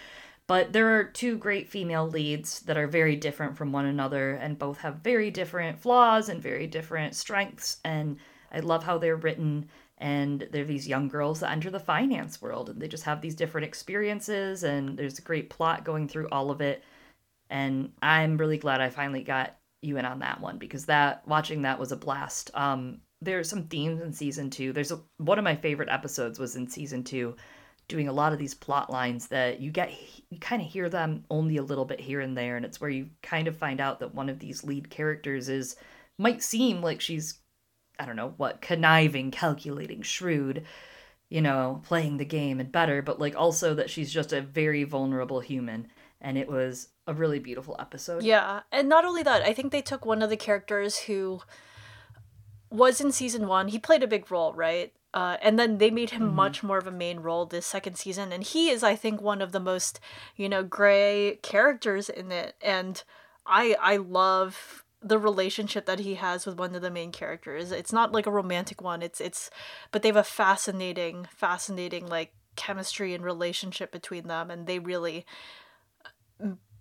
But 0.47 0.73
there 0.73 0.99
are 0.99 1.05
two 1.05 1.37
great 1.37 1.69
female 1.69 2.07
leads 2.07 2.61
that 2.61 2.77
are 2.79 2.87
very 2.87 3.17
different 3.17 3.57
from 3.57 3.73
one 3.73 3.87
another 3.87 4.33
and 4.33 4.59
both 4.59 4.79
have 4.79 4.97
very 4.97 5.31
different 5.31 5.79
flaws 5.79 6.29
and 6.29 6.43
very 6.43 6.67
different 6.67 7.15
strengths. 7.15 7.79
And 7.85 8.19
I 8.53 8.61
love 8.61 8.85
how 8.85 8.99
they're 8.99 9.17
written. 9.17 9.69
And 9.99 10.47
they're 10.53 10.65
these 10.65 10.87
young 10.87 11.09
girls 11.09 11.41
that 11.41 11.51
enter 11.51 11.71
the 11.71 11.81
finance 11.81 12.41
world 12.41 12.71
and 12.71 12.81
they 12.81 12.89
just 12.89 13.05
have 13.05 13.21
these 13.21 13.35
different 13.35 13.67
experiences. 13.67 14.63
And 14.63 14.97
there's 14.97 15.19
a 15.19 15.23
great 15.23 15.51
plot 15.51 15.85
going 15.85 16.09
through 16.09 16.29
all 16.31 16.51
of 16.51 16.61
it. 16.61 16.85
And 17.51 17.93
I'm 18.01 18.37
really 18.37 18.59
glad 18.59 18.81
I 18.81 18.91
finally 18.91 19.23
got 19.23 19.57
you 19.83 19.97
in 19.97 20.05
on 20.05 20.21
that 20.21 20.41
one 20.41 20.59
because 20.59 20.87
that 20.87 21.27
watching 21.27 21.63
that 21.63 21.79
was 21.79 21.93
a 21.93 21.97
blast. 21.97 22.51
Um, 22.55 23.01
there's 23.21 23.49
some 23.49 23.65
themes 23.65 24.01
in 24.01 24.13
season 24.13 24.51
two. 24.51 24.73
There's 24.73 24.93
a, 24.93 25.01
one 25.19 25.39
of 25.39 25.45
my 25.45 25.57
favorite 25.57 25.89
episodes 25.89 26.39
was 26.39 26.57
in 26.57 26.69
season 26.69 27.03
two 27.03 27.35
doing 27.89 28.07
a 28.07 28.13
lot 28.13 28.33
of 28.33 28.39
these 28.39 28.55
plot 28.55 28.91
lines 28.91 29.27
that 29.29 29.61
you 29.61 29.71
get 29.71 29.91
you 30.31 30.39
kind 30.39 30.61
of 30.61 30.69
hear 30.69 30.89
them 30.89 31.25
only 31.31 31.57
a 31.57 31.63
little 31.63 31.87
bit 31.87 31.99
here 31.99 32.21
and 32.21 32.37
there 32.37 32.57
and 32.57 32.65
it's 32.65 32.81
where 32.81 32.91
you 32.91 33.09
kind 33.23 33.49
of 33.49 33.57
find 33.57 33.81
out 33.81 33.99
that 33.99 34.15
one 34.15 34.29
of 34.29 34.39
these 34.39 34.63
lead 34.63 34.91
characters 34.91 35.49
is 35.49 35.75
might 36.19 36.43
seem 36.43 36.83
like 36.83 37.01
she's 37.01 37.39
I 37.99 38.07
don't 38.07 38.17
know 38.17 38.35
what 38.37 38.61
conniving, 38.61 39.31
calculating, 39.31 40.03
shrewd, 40.03 40.65
you 41.29 41.41
know, 41.41 41.83
playing 41.85 42.17
the 42.17 42.25
game 42.25 42.61
and 42.61 42.71
better, 42.71 43.03
but 43.03 43.21
like 43.21 43.37
also 43.37 43.75
that 43.75 43.91
she's 43.91 44.13
just 44.13 44.33
a 44.33 44.41
very 44.41 44.85
vulnerable 44.85 45.41
human 45.41 45.89
and 46.21 46.37
it 46.37 46.49
was 46.49 46.89
a 47.07 47.15
really 47.15 47.39
beautiful 47.39 47.77
episode. 47.79 48.23
Yeah, 48.23 48.61
and 48.73 48.89
not 48.89 49.05
only 49.05 49.23
that, 49.23 49.43
I 49.43 49.53
think 49.53 49.73
they 49.73 49.83
took 49.83 50.05
one 50.05 50.23
of 50.23 50.31
the 50.31 50.37
characters 50.37 50.99
who 51.01 51.41
was 52.71 53.01
in 53.01 53.13
season 53.13 53.47
1. 53.47 53.69
He 53.69 53.79
played 53.79 54.03
a 54.03 54.09
big 54.09 54.31
role, 54.31 54.53
right? 54.53 54.93
Uh, 55.15 55.39
and 55.41 55.59
then 55.59 55.79
they 55.79 55.91
made 55.91 56.11
him 56.11 56.23
mm-hmm. 56.23 56.37
much 56.37 56.63
more 56.63 56.79
of 56.79 56.87
a 56.87 56.93
main 56.93 57.21
role 57.21 57.47
this 57.47 57.65
second 57.65 57.97
season 57.97 58.31
and 58.31 58.45
he 58.45 58.69
is 58.69 58.83
i 58.83 58.95
think 58.95 59.23
one 59.23 59.41
of 59.41 59.53
the 59.53 59.59
most 59.59 60.01
you 60.37 60.51
know 60.51 60.63
gray 60.63 61.39
characters 61.43 62.11
in 62.11 62.31
it 62.31 62.55
and 62.61 63.05
i 63.47 63.75
i 63.81 63.97
love 63.97 64.85
the 65.01 65.19
relationship 65.19 65.87
that 65.87 66.01
he 66.01 66.15
has 66.15 66.45
with 66.45 66.59
one 66.59 66.75
of 66.75 66.83
the 66.83 66.91
main 66.91 67.13
characters 67.13 67.71
it's 67.71 67.93
not 67.93 68.13
like 68.13 68.27
a 68.27 68.31
romantic 68.31 68.83
one 68.83 69.03
it's 69.03 69.21
it's 69.21 69.51
but 69.93 70.03
they 70.03 70.09
have 70.09 70.17
a 70.17 70.25
fascinating 70.25 71.27
fascinating 71.31 72.07
like 72.07 72.33
chemistry 72.57 73.15
and 73.15 73.25
relationship 73.25 73.93
between 73.93 74.27
them 74.27 74.51
and 74.51 74.67
they 74.67 74.79
really 74.79 75.25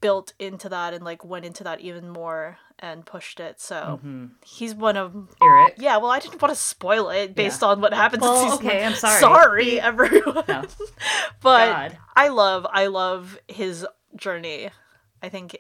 built 0.02 0.34
into 0.40 0.70
that 0.70 0.94
and 0.94 1.04
like 1.04 1.24
went 1.26 1.46
into 1.46 1.64
that 1.64 1.82
even 1.82 2.10
more 2.10 2.58
and 2.80 3.06
pushed 3.06 3.40
it. 3.40 3.60
So 3.60 3.76
mm-hmm. 3.76 4.26
he's 4.46 4.76
one 4.76 4.98
of 4.98 5.14
Eric. 5.42 5.76
Yeah, 5.78 5.98
well, 5.98 6.12
I 6.12 6.20
didn't 6.20 6.42
want 6.42 6.54
to 6.54 6.60
spoil 6.60 7.10
it 7.10 7.36
based 7.36 7.62
yeah. 7.62 7.70
on 7.70 7.82
what 7.82 7.94
happens. 7.94 8.22
Well, 8.22 8.56
okay, 8.56 8.84
I'm 8.86 8.94
sorry. 8.94 9.20
Sorry, 9.20 9.82
everyone. 9.82 10.44
No. 10.48 10.64
but 11.42 11.72
God. 11.72 11.98
I 12.16 12.28
love, 12.30 12.68
I 12.72 12.88
love 12.88 13.40
his 13.48 13.86
journey. 14.16 14.70
I 15.22 15.30
think 15.30 15.58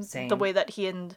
Same. 0.00 0.28
the 0.28 0.36
way 0.36 0.52
that 0.52 0.70
he 0.70 0.86
and 0.88 1.16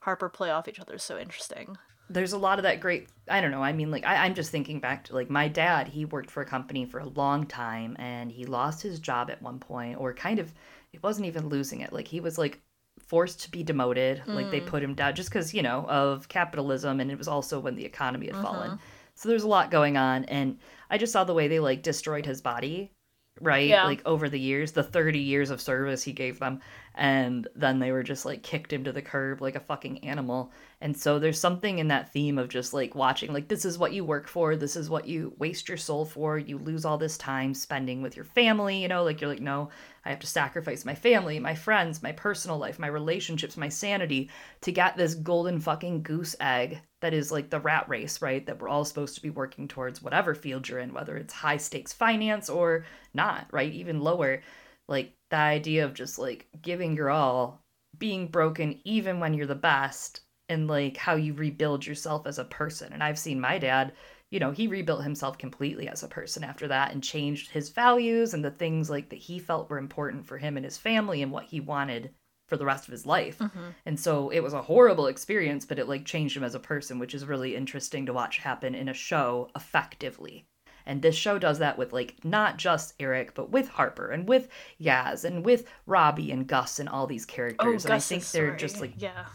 Harper 0.00 0.28
play 0.28 0.50
off 0.50 0.68
each 0.68 0.80
other 0.80 0.94
is 0.94 1.02
so 1.02 1.18
interesting. 1.18 1.76
There's 2.08 2.32
a 2.32 2.38
lot 2.38 2.58
of 2.58 2.64
that 2.64 2.80
great. 2.80 3.08
I 3.28 3.40
don't 3.40 3.52
know. 3.52 3.62
I 3.62 3.72
mean, 3.72 3.90
like 3.90 4.04
I, 4.04 4.24
I'm 4.24 4.34
just 4.34 4.50
thinking 4.50 4.80
back 4.80 5.04
to 5.04 5.14
like 5.14 5.30
my 5.30 5.46
dad. 5.46 5.88
He 5.88 6.04
worked 6.04 6.30
for 6.30 6.42
a 6.42 6.46
company 6.46 6.84
for 6.84 6.98
a 6.98 7.08
long 7.08 7.46
time, 7.46 7.96
and 7.98 8.32
he 8.32 8.44
lost 8.44 8.82
his 8.82 8.98
job 8.98 9.30
at 9.30 9.42
one 9.42 9.60
point, 9.60 9.98
or 9.98 10.12
kind 10.12 10.38
of 10.38 10.52
it 10.92 11.02
wasn't 11.02 11.26
even 11.26 11.48
losing 11.48 11.80
it. 11.80 11.92
Like 11.92 12.08
he 12.08 12.20
was 12.20 12.36
like 12.36 12.60
forced 13.06 13.40
to 13.42 13.50
be 13.50 13.62
demoted. 13.62 14.22
Mm. 14.26 14.34
Like 14.34 14.50
they 14.50 14.60
hmm. 14.60 14.68
put 14.68 14.82
him 14.82 14.94
down 14.94 15.14
just 15.14 15.30
because, 15.30 15.52
you 15.54 15.62
know, 15.62 15.84
of 15.88 16.28
capitalism. 16.28 17.00
And 17.00 17.10
it 17.10 17.18
was 17.18 17.28
also 17.28 17.58
when 17.58 17.74
the 17.74 17.84
economy 17.84 18.26
had 18.26 18.36
mm-hmm. 18.36 18.44
fallen. 18.44 18.78
So 19.14 19.28
there's 19.28 19.42
a 19.42 19.48
lot 19.48 19.70
going 19.70 19.96
on. 19.96 20.24
And 20.26 20.58
I 20.88 20.98
just 20.98 21.12
saw 21.12 21.24
the 21.24 21.34
way 21.34 21.48
they 21.48 21.60
like 21.60 21.82
destroyed 21.82 22.24
his 22.24 22.40
body, 22.40 22.92
right? 23.40 23.68
Yeah. 23.68 23.84
Like 23.84 24.02
over 24.06 24.28
the 24.28 24.40
years, 24.40 24.72
the 24.72 24.82
30 24.82 25.18
years 25.18 25.50
of 25.50 25.60
service 25.60 26.02
he 26.02 26.12
gave 26.12 26.38
them. 26.38 26.60
And 26.94 27.48
then 27.54 27.78
they 27.78 27.92
were 27.92 28.02
just 28.02 28.26
like 28.26 28.42
kicked 28.42 28.72
him 28.72 28.84
to 28.84 28.92
the 28.92 29.00
curb 29.00 29.40
like 29.40 29.54
a 29.54 29.60
fucking 29.60 30.04
animal. 30.04 30.52
And 30.80 30.96
so 30.96 31.18
there's 31.18 31.38
something 31.38 31.78
in 31.78 31.88
that 31.88 32.12
theme 32.12 32.38
of 32.38 32.48
just 32.48 32.74
like 32.74 32.94
watching, 32.94 33.32
like, 33.32 33.48
this 33.48 33.64
is 33.64 33.78
what 33.78 33.92
you 33.92 34.04
work 34.04 34.28
for. 34.28 34.56
This 34.56 34.76
is 34.76 34.90
what 34.90 35.06
you 35.06 35.34
waste 35.38 35.68
your 35.68 35.76
soul 35.78 36.04
for. 36.04 36.38
You 36.38 36.58
lose 36.58 36.84
all 36.84 36.98
this 36.98 37.16
time 37.18 37.54
spending 37.54 38.02
with 38.02 38.16
your 38.16 38.24
family, 38.24 38.82
you 38.82 38.88
know, 38.88 39.04
like 39.04 39.20
you're 39.20 39.30
like, 39.30 39.40
no, 39.40 39.70
I 40.04 40.10
have 40.10 40.20
to 40.20 40.26
sacrifice 40.26 40.84
my 40.84 40.94
family, 40.94 41.38
my 41.38 41.54
friends, 41.54 42.02
my 42.02 42.12
personal 42.12 42.58
life, 42.58 42.78
my 42.78 42.86
relationships, 42.86 43.56
my 43.56 43.68
sanity 43.68 44.30
to 44.62 44.72
get 44.72 44.96
this 44.96 45.14
golden 45.14 45.60
fucking 45.60 46.02
goose 46.02 46.34
egg 46.40 46.80
that 47.00 47.12
is 47.12 47.30
like 47.30 47.50
the 47.50 47.60
rat 47.60 47.88
race, 47.88 48.22
right? 48.22 48.44
That 48.46 48.60
we're 48.60 48.68
all 48.68 48.84
supposed 48.84 49.14
to 49.16 49.22
be 49.22 49.30
working 49.30 49.68
towards 49.68 50.02
whatever 50.02 50.34
field 50.34 50.68
you're 50.68 50.78
in, 50.78 50.94
whether 50.94 51.16
it's 51.16 51.34
high 51.34 51.58
stakes 51.58 51.92
finance 51.92 52.48
or 52.48 52.86
not, 53.14 53.46
right? 53.50 53.72
Even 53.72 54.00
lower. 54.00 54.42
Like 54.88 55.12
the 55.30 55.36
idea 55.36 55.84
of 55.84 55.94
just 55.94 56.18
like 56.18 56.48
giving 56.62 56.96
your 56.96 57.10
all, 57.10 57.62
being 57.98 58.26
broken 58.26 58.80
even 58.84 59.20
when 59.20 59.34
you're 59.34 59.46
the 59.46 59.54
best 59.54 60.20
and 60.48 60.66
like 60.66 60.96
how 60.96 61.14
you 61.14 61.32
rebuild 61.34 61.86
yourself 61.86 62.26
as 62.26 62.38
a 62.38 62.44
person. 62.44 62.92
And 62.92 63.02
I've 63.02 63.18
seen 63.18 63.40
my 63.40 63.58
dad, 63.58 63.92
you 64.30 64.38
know, 64.38 64.52
he 64.52 64.68
rebuilt 64.68 65.02
himself 65.02 65.38
completely 65.38 65.88
as 65.88 66.02
a 66.02 66.08
person 66.08 66.44
after 66.44 66.68
that 66.68 66.92
and 66.92 67.02
changed 67.02 67.50
his 67.50 67.70
values 67.70 68.32
and 68.32 68.44
the 68.44 68.50
things 68.50 68.88
like 68.88 69.10
that 69.10 69.18
he 69.18 69.38
felt 69.38 69.68
were 69.68 69.78
important 69.78 70.24
for 70.26 70.38
him 70.38 70.56
and 70.56 70.64
his 70.64 70.78
family 70.78 71.22
and 71.22 71.32
what 71.32 71.44
he 71.44 71.60
wanted 71.60 72.10
for 72.46 72.56
the 72.56 72.64
rest 72.64 72.86
of 72.86 72.92
his 72.92 73.06
life. 73.06 73.38
Mm-hmm. 73.38 73.70
And 73.86 73.98
so 73.98 74.30
it 74.30 74.40
was 74.40 74.52
a 74.52 74.62
horrible 74.62 75.06
experience, 75.08 75.64
but 75.64 75.78
it 75.78 75.88
like 75.88 76.04
changed 76.04 76.36
him 76.36 76.44
as 76.44 76.54
a 76.54 76.60
person, 76.60 76.98
which 76.98 77.14
is 77.14 77.24
really 77.24 77.56
interesting 77.56 78.06
to 78.06 78.12
watch 78.12 78.38
happen 78.38 78.74
in 78.74 78.88
a 78.88 78.94
show 78.94 79.50
effectively. 79.56 80.46
And 80.86 81.02
this 81.02 81.14
show 81.14 81.38
does 81.38 81.58
that 81.58 81.78
with 81.78 81.92
like 81.92 82.24
not 82.24 82.56
just 82.56 82.94
Eric, 82.98 83.34
but 83.34 83.50
with 83.50 83.68
Harper 83.68 84.10
and 84.10 84.28
with 84.28 84.48
Yaz 84.80 85.24
and 85.24 85.44
with 85.44 85.68
Robbie 85.86 86.32
and 86.32 86.46
Gus 86.46 86.78
and 86.78 86.88
all 86.88 87.06
these 87.06 87.24
characters. 87.26 87.66
Oh, 87.66 87.70
and 87.70 87.82
Gus 87.82 87.90
I 87.90 88.14
think 88.14 88.26
they're 88.30 88.48
sorry. 88.48 88.58
just 88.58 88.80
like 88.80 88.94
yeah. 88.96 89.26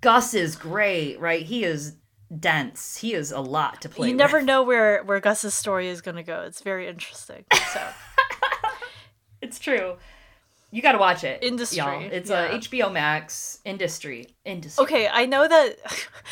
Gus 0.00 0.34
is 0.34 0.56
great, 0.56 1.20
right? 1.20 1.42
He 1.42 1.64
is 1.64 1.96
dense. 2.38 2.98
He 2.98 3.14
is 3.14 3.32
a 3.32 3.40
lot 3.40 3.80
to 3.82 3.88
play. 3.88 4.08
You 4.08 4.14
with. 4.14 4.18
never 4.18 4.42
know 4.42 4.62
where 4.62 5.02
where 5.04 5.20
Gus's 5.20 5.54
story 5.54 5.88
is 5.88 6.00
going 6.00 6.16
to 6.16 6.22
go. 6.22 6.42
It's 6.42 6.60
very 6.60 6.88
interesting. 6.88 7.44
So 7.72 7.88
it's 9.40 9.58
true. 9.58 9.96
You 10.70 10.82
got 10.82 10.92
to 10.92 10.98
watch 10.98 11.24
it. 11.24 11.42
Industry. 11.42 11.78
Y'all. 11.78 12.00
It's 12.00 12.30
uh, 12.30 12.48
yeah. 12.50 12.56
a 12.56 12.60
HBO 12.60 12.92
Max 12.92 13.58
industry. 13.64 14.28
Industry. 14.44 14.82
Okay, 14.84 15.08
I 15.08 15.26
know 15.26 15.48
that 15.48 15.76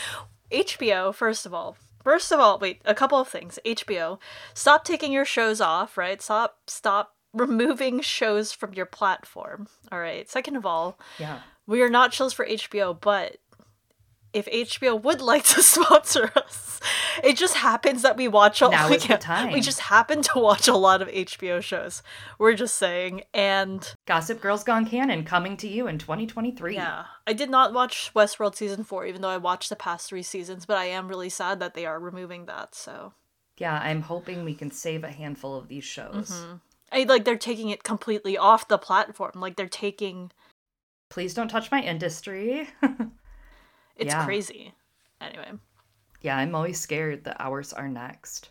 HBO. 0.53 1.15
First 1.15 1.45
of 1.45 1.53
all, 1.53 1.77
first 2.03 2.31
of 2.31 2.39
all, 2.39 2.59
wait. 2.59 2.81
A 2.85 2.95
couple 2.95 3.19
of 3.19 3.29
things. 3.29 3.59
HBO, 3.67 4.19
stop 4.55 4.85
taking 4.85 5.13
your 5.13 5.25
shows 5.25 5.61
off. 5.61 5.99
Right. 5.99 6.23
Stop. 6.23 6.59
Stop 6.67 7.15
removing 7.35 8.01
shows 8.01 8.53
from 8.53 8.73
your 8.75 8.87
platform. 8.87 9.69
All 9.91 9.99
right. 9.99 10.29
Second 10.31 10.57
of 10.57 10.65
all, 10.65 10.99
yeah, 11.19 11.41
we 11.67 11.83
are 11.83 11.91
not 11.91 12.15
shows 12.15 12.33
for 12.33 12.47
HBO, 12.47 12.99
but 12.99 13.39
if 14.33 14.47
HBO 14.47 15.01
would 15.03 15.21
like 15.21 15.45
to 15.45 15.63
sponsor 15.63 16.31
us. 16.37 16.81
It 17.25 17.37
just 17.37 17.55
happens 17.55 18.03
that 18.03 18.17
we 18.17 18.29
watch 18.29 18.63
a 18.63 18.69
now 18.69 18.89
we, 18.89 18.99
time. 18.99 19.53
we 19.53 19.61
just 19.61 19.81
happen 19.81 20.23
to 20.23 20.39
watch 20.39 20.69
a 20.69 20.77
lot 20.77 21.03
of 21.03 21.09
HBO 21.09 21.63
shows. 21.63 22.03
We're 22.39 22.55
just 22.55 22.77
saying 22.77 23.23
and 23.35 23.95
Gossip 24.07 24.41
Girls 24.41 24.65
Gone 24.65 24.87
Canon 24.87 25.25
coming 25.25 25.57
to 25.59 25.69
you 25.69 25.89
in 25.89 25.99
2023. 25.99 26.75
Yeah. 26.75 27.05
I 27.27 27.33
did 27.33 27.51
not 27.51 27.73
watch 27.73 28.13
Westworld 28.15 28.55
season 28.55 28.85
4 28.85 29.07
even 29.07 29.23
though 29.23 29.29
I 29.29 29.39
watched 29.39 29.69
the 29.69 29.77
past 29.77 30.09
3 30.09 30.23
seasons, 30.23 30.67
but 30.67 30.77
I 30.77 30.87
am 30.87 31.09
really 31.09 31.31
sad 31.31 31.61
that 31.61 31.75
they 31.75 31.87
are 31.87 31.99
removing 31.99 32.47
that, 32.47 32.75
so 32.75 33.15
Yeah, 33.59 33.75
I'm 33.75 34.03
hoping 34.03 34.45
we 34.45 34.55
can 34.55 34.71
save 34.71 35.05
a 35.05 35.11
handful 35.11 35.57
of 35.57 35.69
these 35.69 35.85
shows. 35.85 36.31
Mm-hmm. 36.31 36.57
I 36.91 37.03
like 37.03 37.25
they're 37.25 37.37
taking 37.37 37.71
it 37.71 37.83
completely 37.83 38.39
off 38.39 38.69
the 38.69 38.79
platform. 38.79 39.33
Like 39.35 39.57
they're 39.57 39.69
taking 39.69 40.31
Please 41.11 41.35
don't 41.35 41.49
touch 41.49 41.71
my 41.71 41.81
industry. 41.81 42.69
It's 43.99 44.13
yeah. 44.13 44.25
crazy. 44.25 44.73
Anyway. 45.21 45.53
Yeah, 46.23 46.37
I'm 46.37 46.55
always 46.55 46.81
scared 46.81 47.25
that 47.25 47.37
ours 47.41 47.73
are 47.73 47.89
next. 47.89 48.51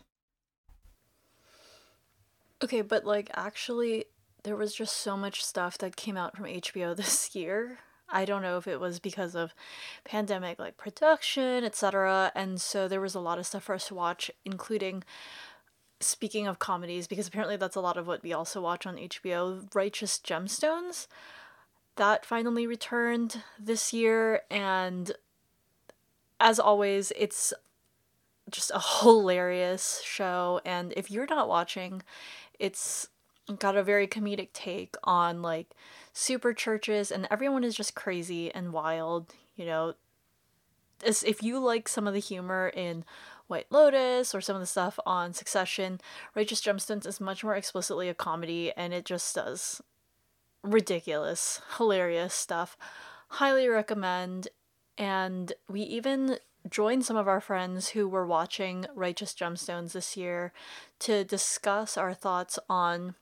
Okay, 2.62 2.82
but 2.82 3.04
like 3.04 3.30
actually 3.34 4.06
there 4.44 4.56
was 4.56 4.74
just 4.74 4.96
so 4.96 5.16
much 5.16 5.44
stuff 5.44 5.78
that 5.78 5.96
came 5.96 6.16
out 6.16 6.36
from 6.36 6.46
HBO 6.46 6.96
this 6.96 7.34
year. 7.34 7.78
I 8.10 8.24
don't 8.24 8.42
know 8.42 8.56
if 8.56 8.66
it 8.66 8.80
was 8.80 8.98
because 8.98 9.34
of 9.34 9.54
pandemic 10.04 10.58
like 10.58 10.76
production, 10.76 11.64
etc. 11.64 12.32
And 12.34 12.60
so 12.60 12.88
there 12.88 13.00
was 13.00 13.14
a 13.14 13.20
lot 13.20 13.38
of 13.38 13.46
stuff 13.46 13.64
for 13.64 13.74
us 13.74 13.88
to 13.88 13.94
watch, 13.94 14.30
including 14.44 15.04
speaking 16.00 16.46
of 16.46 16.58
comedies, 16.58 17.06
because 17.06 17.28
apparently 17.28 17.56
that's 17.56 17.76
a 17.76 17.80
lot 17.80 17.98
of 17.98 18.06
what 18.06 18.22
we 18.22 18.32
also 18.32 18.62
watch 18.62 18.86
on 18.86 18.96
HBO, 18.96 19.68
Righteous 19.74 20.18
Gemstones. 20.18 21.06
That 21.96 22.24
finally 22.24 22.66
returned 22.66 23.42
this 23.58 23.92
year 23.92 24.42
and 24.50 25.12
as 26.40 26.58
always, 26.58 27.12
it's 27.16 27.52
just 28.50 28.70
a 28.74 28.80
hilarious 29.00 30.00
show. 30.04 30.60
And 30.64 30.92
if 30.96 31.10
you're 31.10 31.26
not 31.26 31.48
watching, 31.48 32.02
it's 32.58 33.08
got 33.58 33.76
a 33.76 33.82
very 33.82 34.06
comedic 34.06 34.50
take 34.52 34.94
on 35.04 35.42
like 35.42 35.70
super 36.12 36.52
churches, 36.52 37.10
and 37.10 37.26
everyone 37.30 37.64
is 37.64 37.74
just 37.74 37.94
crazy 37.94 38.52
and 38.52 38.72
wild. 38.72 39.34
You 39.56 39.66
know, 39.66 39.94
as 41.04 41.22
if 41.22 41.42
you 41.42 41.58
like 41.58 41.88
some 41.88 42.06
of 42.06 42.14
the 42.14 42.20
humor 42.20 42.70
in 42.74 43.04
White 43.46 43.66
Lotus 43.70 44.34
or 44.34 44.40
some 44.40 44.56
of 44.56 44.60
the 44.60 44.66
stuff 44.66 44.98
on 45.06 45.32
Succession, 45.32 46.00
Righteous 46.34 46.60
Gemstones 46.60 47.06
is 47.06 47.20
much 47.20 47.42
more 47.42 47.56
explicitly 47.56 48.08
a 48.08 48.14
comedy, 48.14 48.72
and 48.76 48.92
it 48.92 49.04
just 49.04 49.34
does 49.34 49.80
ridiculous, 50.62 51.60
hilarious 51.76 52.34
stuff. 52.34 52.76
Highly 53.28 53.68
recommend. 53.68 54.48
And 54.98 55.52
we 55.68 55.82
even 55.82 56.38
joined 56.68 57.04
some 57.04 57.16
of 57.16 57.28
our 57.28 57.40
friends 57.40 57.90
who 57.90 58.08
were 58.08 58.26
watching 58.26 58.86
Righteous 58.94 59.32
Gemstones 59.32 59.92
this 59.92 60.16
year 60.16 60.52
to 60.98 61.24
discuss 61.24 61.96
our 61.96 62.12
thoughts 62.12 62.58
on 62.68 63.14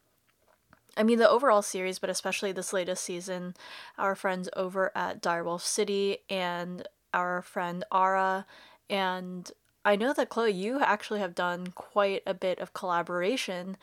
I 0.99 1.03
mean 1.03 1.19
the 1.19 1.29
overall 1.29 1.61
series, 1.61 1.99
but 1.99 2.09
especially 2.09 2.53
this 2.53 2.73
latest 2.73 3.05
season. 3.05 3.55
Our 3.99 4.15
friends 4.15 4.49
over 4.57 4.91
at 4.97 5.21
Direwolf 5.21 5.61
City 5.61 6.19
and 6.31 6.89
our 7.13 7.43
friend 7.43 7.85
Ara 7.93 8.47
and 8.89 9.53
I 9.85 9.95
know 9.95 10.13
that 10.15 10.31
Chloe, 10.31 10.51
you 10.51 10.81
actually 10.81 11.21
have 11.21 11.35
done 11.35 11.69
quite 11.69 12.23
a 12.27 12.35
bit 12.35 12.59
of 12.59 12.73
collaboration 12.73 13.77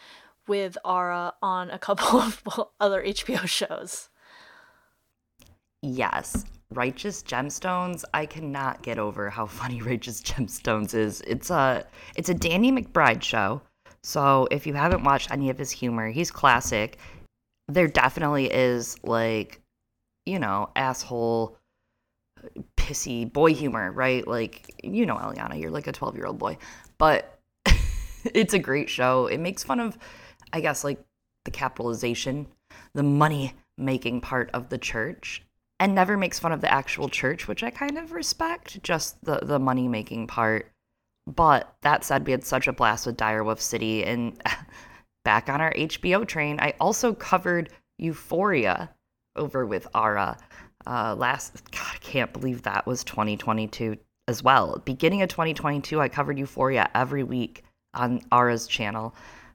with 0.48 0.78
Ara 0.86 1.34
on 1.42 1.70
a 1.70 1.80
couple 1.80 2.20
of 2.20 2.44
other 2.80 3.02
HBO 3.02 3.48
shows. 3.48 4.10
Yes. 5.82 6.46
Righteous 6.76 7.24
Gemstones, 7.24 8.04
I 8.14 8.26
cannot 8.26 8.82
get 8.82 9.00
over 9.00 9.30
how 9.30 9.46
funny 9.62 9.82
Righteous 9.82 10.22
Gemstones 10.22 10.94
is. 10.94 11.22
It's 11.22 11.50
a 11.50 11.86
it's 12.16 12.30
a 12.30 12.34
Danny 12.34 12.72
McBride 12.72 13.24
show. 13.24 13.62
So 14.04 14.48
if 14.52 14.68
you 14.68 14.74
haven't 14.74 15.04
watched 15.04 15.32
any 15.32 15.50
of 15.50 15.58
his 15.58 15.72
humor, 15.72 16.10
he's 16.10 16.30
classic. 16.30 16.98
There 17.70 17.88
definitely 17.88 18.52
is 18.52 18.98
like, 19.04 19.62
you 20.26 20.40
know, 20.40 20.70
asshole 20.76 21.58
pissy 22.76 23.32
boy 23.32 23.54
humor, 23.54 23.92
right? 23.92 24.28
Like, 24.28 24.76
you 24.84 25.06
know, 25.06 25.16
Eliana, 25.16 25.60
you're 25.60 25.72
like 25.72 25.88
a 25.88 25.94
12 25.94 26.16
year 26.16 26.26
old 26.26 26.38
boy. 26.38 26.58
But 26.98 27.40
it's 28.26 28.54
a 28.54 28.60
great 28.60 28.90
show. 28.90 29.28
It 29.28 29.40
makes 29.40 29.64
fun 29.64 29.80
of, 29.80 29.98
I 30.52 30.60
guess, 30.60 30.84
like 30.84 31.00
the 31.46 31.52
capitalization, 31.52 32.48
the 32.94 33.04
money 33.04 33.54
making 33.78 34.22
part 34.22 34.50
of 34.54 34.70
the 34.70 34.78
church 34.78 35.44
and 35.84 35.94
never 35.94 36.16
makes 36.16 36.40
fun 36.40 36.54
of 36.54 36.62
the 36.62 36.72
actual 36.72 37.10
church, 37.10 37.50
which 37.50 37.62
I 37.62 37.70
kind 37.70 37.98
of 37.98 38.14
respect, 38.14 38.82
just 38.84 39.22
the 39.26 39.40
the 39.44 39.60
money 39.60 39.90
making 39.90 40.28
part. 40.28 40.72
But 41.28 41.76
that 41.82 42.06
said, 42.06 42.26
we 42.26 42.32
had 42.32 42.46
such 42.46 42.68
a 42.68 42.74
blast 42.74 43.06
with 43.06 43.18
Direwolf 43.18 43.60
City, 43.60 44.06
and 44.06 44.42
back 45.26 45.50
on 45.50 45.60
our 45.60 45.74
HBO 45.74 46.26
train, 46.26 46.58
I 46.62 46.74
also 46.80 47.14
covered 47.14 47.70
Euphoria 47.98 48.92
over 49.36 49.66
with 49.66 49.86
Ara. 49.94 50.38
Uh, 50.88 51.16
last, 51.16 51.70
God, 51.72 51.92
I 51.94 51.98
can't 51.98 52.32
believe 52.32 52.62
that 52.62 52.88
was 52.88 53.04
2022 53.04 53.98
as 54.30 54.42
well. 54.42 54.82
Beginning 54.86 55.22
of 55.22 55.28
2022, 55.28 56.00
I 56.00 56.08
covered 56.08 56.40
Euphoria 56.40 56.90
every 56.96 57.24
week 57.24 57.64
on 57.94 58.22
Ara's 58.32 58.68
channel. 58.68 59.14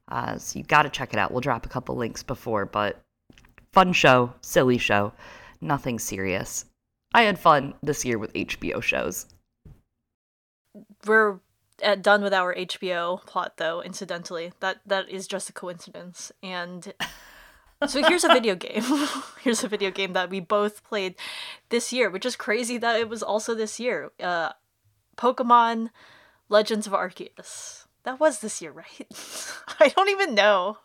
Uh, 0.08 0.36
so 0.36 0.58
you 0.58 0.64
got 0.66 0.82
to 0.82 0.90
check 0.90 1.14
it 1.14 1.18
out. 1.18 1.30
We'll 1.30 1.40
drop 1.40 1.64
a 1.64 1.70
couple 1.70 1.96
links 1.96 2.22
before, 2.22 2.66
but 2.66 3.00
fun 3.72 3.94
show, 3.94 4.34
silly 4.42 4.76
show 4.76 5.14
nothing 5.60 5.98
serious. 5.98 6.64
I 7.14 7.22
had 7.22 7.38
fun 7.38 7.74
this 7.82 8.04
year 8.04 8.18
with 8.18 8.32
HBO 8.34 8.82
shows. 8.82 9.26
We're 11.06 11.40
at, 11.82 12.02
done 12.02 12.22
with 12.22 12.34
our 12.34 12.54
HBO 12.54 13.24
plot, 13.24 13.56
though. 13.56 13.82
Incidentally, 13.82 14.52
that 14.60 14.80
that 14.86 15.08
is 15.08 15.26
just 15.26 15.48
a 15.48 15.52
coincidence. 15.52 16.30
And 16.42 16.92
so 17.86 18.02
here's 18.02 18.24
a 18.24 18.28
video 18.28 18.54
game. 18.54 18.82
here's 19.42 19.64
a 19.64 19.68
video 19.68 19.90
game 19.90 20.12
that 20.12 20.30
we 20.30 20.40
both 20.40 20.84
played 20.84 21.14
this 21.70 21.92
year, 21.92 22.10
which 22.10 22.26
is 22.26 22.36
crazy 22.36 22.78
that 22.78 23.00
it 23.00 23.08
was 23.08 23.22
also 23.22 23.54
this 23.54 23.80
year. 23.80 24.10
Uh, 24.20 24.52
Pokemon 25.16 25.90
Legends 26.48 26.86
of 26.86 26.92
Arceus. 26.92 27.86
That 28.04 28.20
was 28.20 28.40
this 28.40 28.62
year, 28.62 28.72
right? 28.72 29.06
I 29.80 29.88
don't 29.88 30.08
even 30.08 30.34
know. 30.34 30.78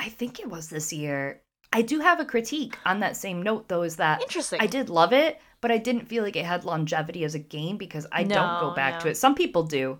I 0.00 0.08
think 0.08 0.40
it 0.40 0.48
was 0.48 0.68
this 0.68 0.94
year. 0.94 1.42
I 1.74 1.82
do 1.82 2.00
have 2.00 2.20
a 2.20 2.24
critique 2.24 2.78
on 2.86 3.00
that 3.00 3.18
same 3.18 3.42
note, 3.42 3.68
though, 3.68 3.82
is 3.82 3.96
that 3.96 4.22
interesting. 4.22 4.58
I 4.58 4.66
did 4.66 4.88
love 4.88 5.12
it, 5.12 5.38
but 5.60 5.70
I 5.70 5.76
didn't 5.76 6.08
feel 6.08 6.24
like 6.24 6.36
it 6.36 6.46
had 6.46 6.64
longevity 6.64 7.22
as 7.22 7.34
a 7.34 7.38
game 7.38 7.76
because 7.76 8.06
I 8.10 8.22
no, 8.22 8.34
don't 8.34 8.60
go 8.60 8.74
back 8.74 8.98
to 9.00 9.08
it. 9.08 9.18
Some 9.18 9.34
people 9.34 9.62
do. 9.62 9.98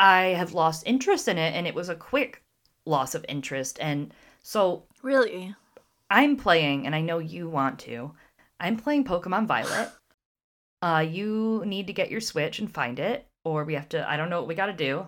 I 0.00 0.34
have 0.36 0.52
lost 0.52 0.82
interest 0.84 1.28
in 1.28 1.38
it, 1.38 1.54
and 1.54 1.66
it 1.68 1.76
was 1.76 1.88
a 1.88 1.94
quick 1.94 2.42
loss 2.86 3.14
of 3.14 3.24
interest. 3.28 3.78
And 3.80 4.12
so, 4.42 4.82
really, 5.00 5.54
I'm 6.10 6.36
playing, 6.36 6.86
and 6.86 6.94
I 6.94 7.00
know 7.00 7.18
you 7.18 7.48
want 7.48 7.78
to. 7.80 8.12
I'm 8.58 8.76
playing 8.76 9.04
Pokemon 9.04 9.46
Violet. 9.46 9.90
Uh, 10.82 11.06
you 11.08 11.62
need 11.64 11.86
to 11.86 11.92
get 11.92 12.10
your 12.10 12.20
Switch 12.20 12.58
and 12.58 12.72
find 12.72 12.98
it, 12.98 13.28
or 13.44 13.64
we 13.64 13.74
have 13.74 13.88
to. 13.90 14.10
I 14.10 14.16
don't 14.16 14.28
know 14.28 14.40
what 14.40 14.48
we 14.48 14.56
got 14.56 14.66
to 14.66 14.72
do. 14.72 15.06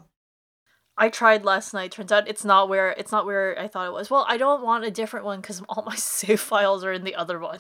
I 1.03 1.09
tried 1.09 1.45
last 1.45 1.75
night. 1.75 1.91
Turns 1.91 2.13
out 2.13 2.29
it's 2.29 2.45
not 2.45 2.69
where 2.69 2.93
it's 2.93 3.11
not 3.11 3.27
where 3.27 3.59
I 3.59 3.67
thought 3.67 3.89
it 3.89 3.93
was. 3.93 4.09
Well, 4.09 4.25
I 4.29 4.37
don't 4.37 4.63
want 4.63 4.85
a 4.85 4.91
different 4.91 5.27
one 5.27 5.41
because 5.41 5.61
all 5.69 5.83
my 5.83 5.97
save 5.97 6.39
files 6.39 6.85
are 6.85 6.93
in 6.93 7.03
the 7.03 7.17
other 7.17 7.41
one. 7.41 7.59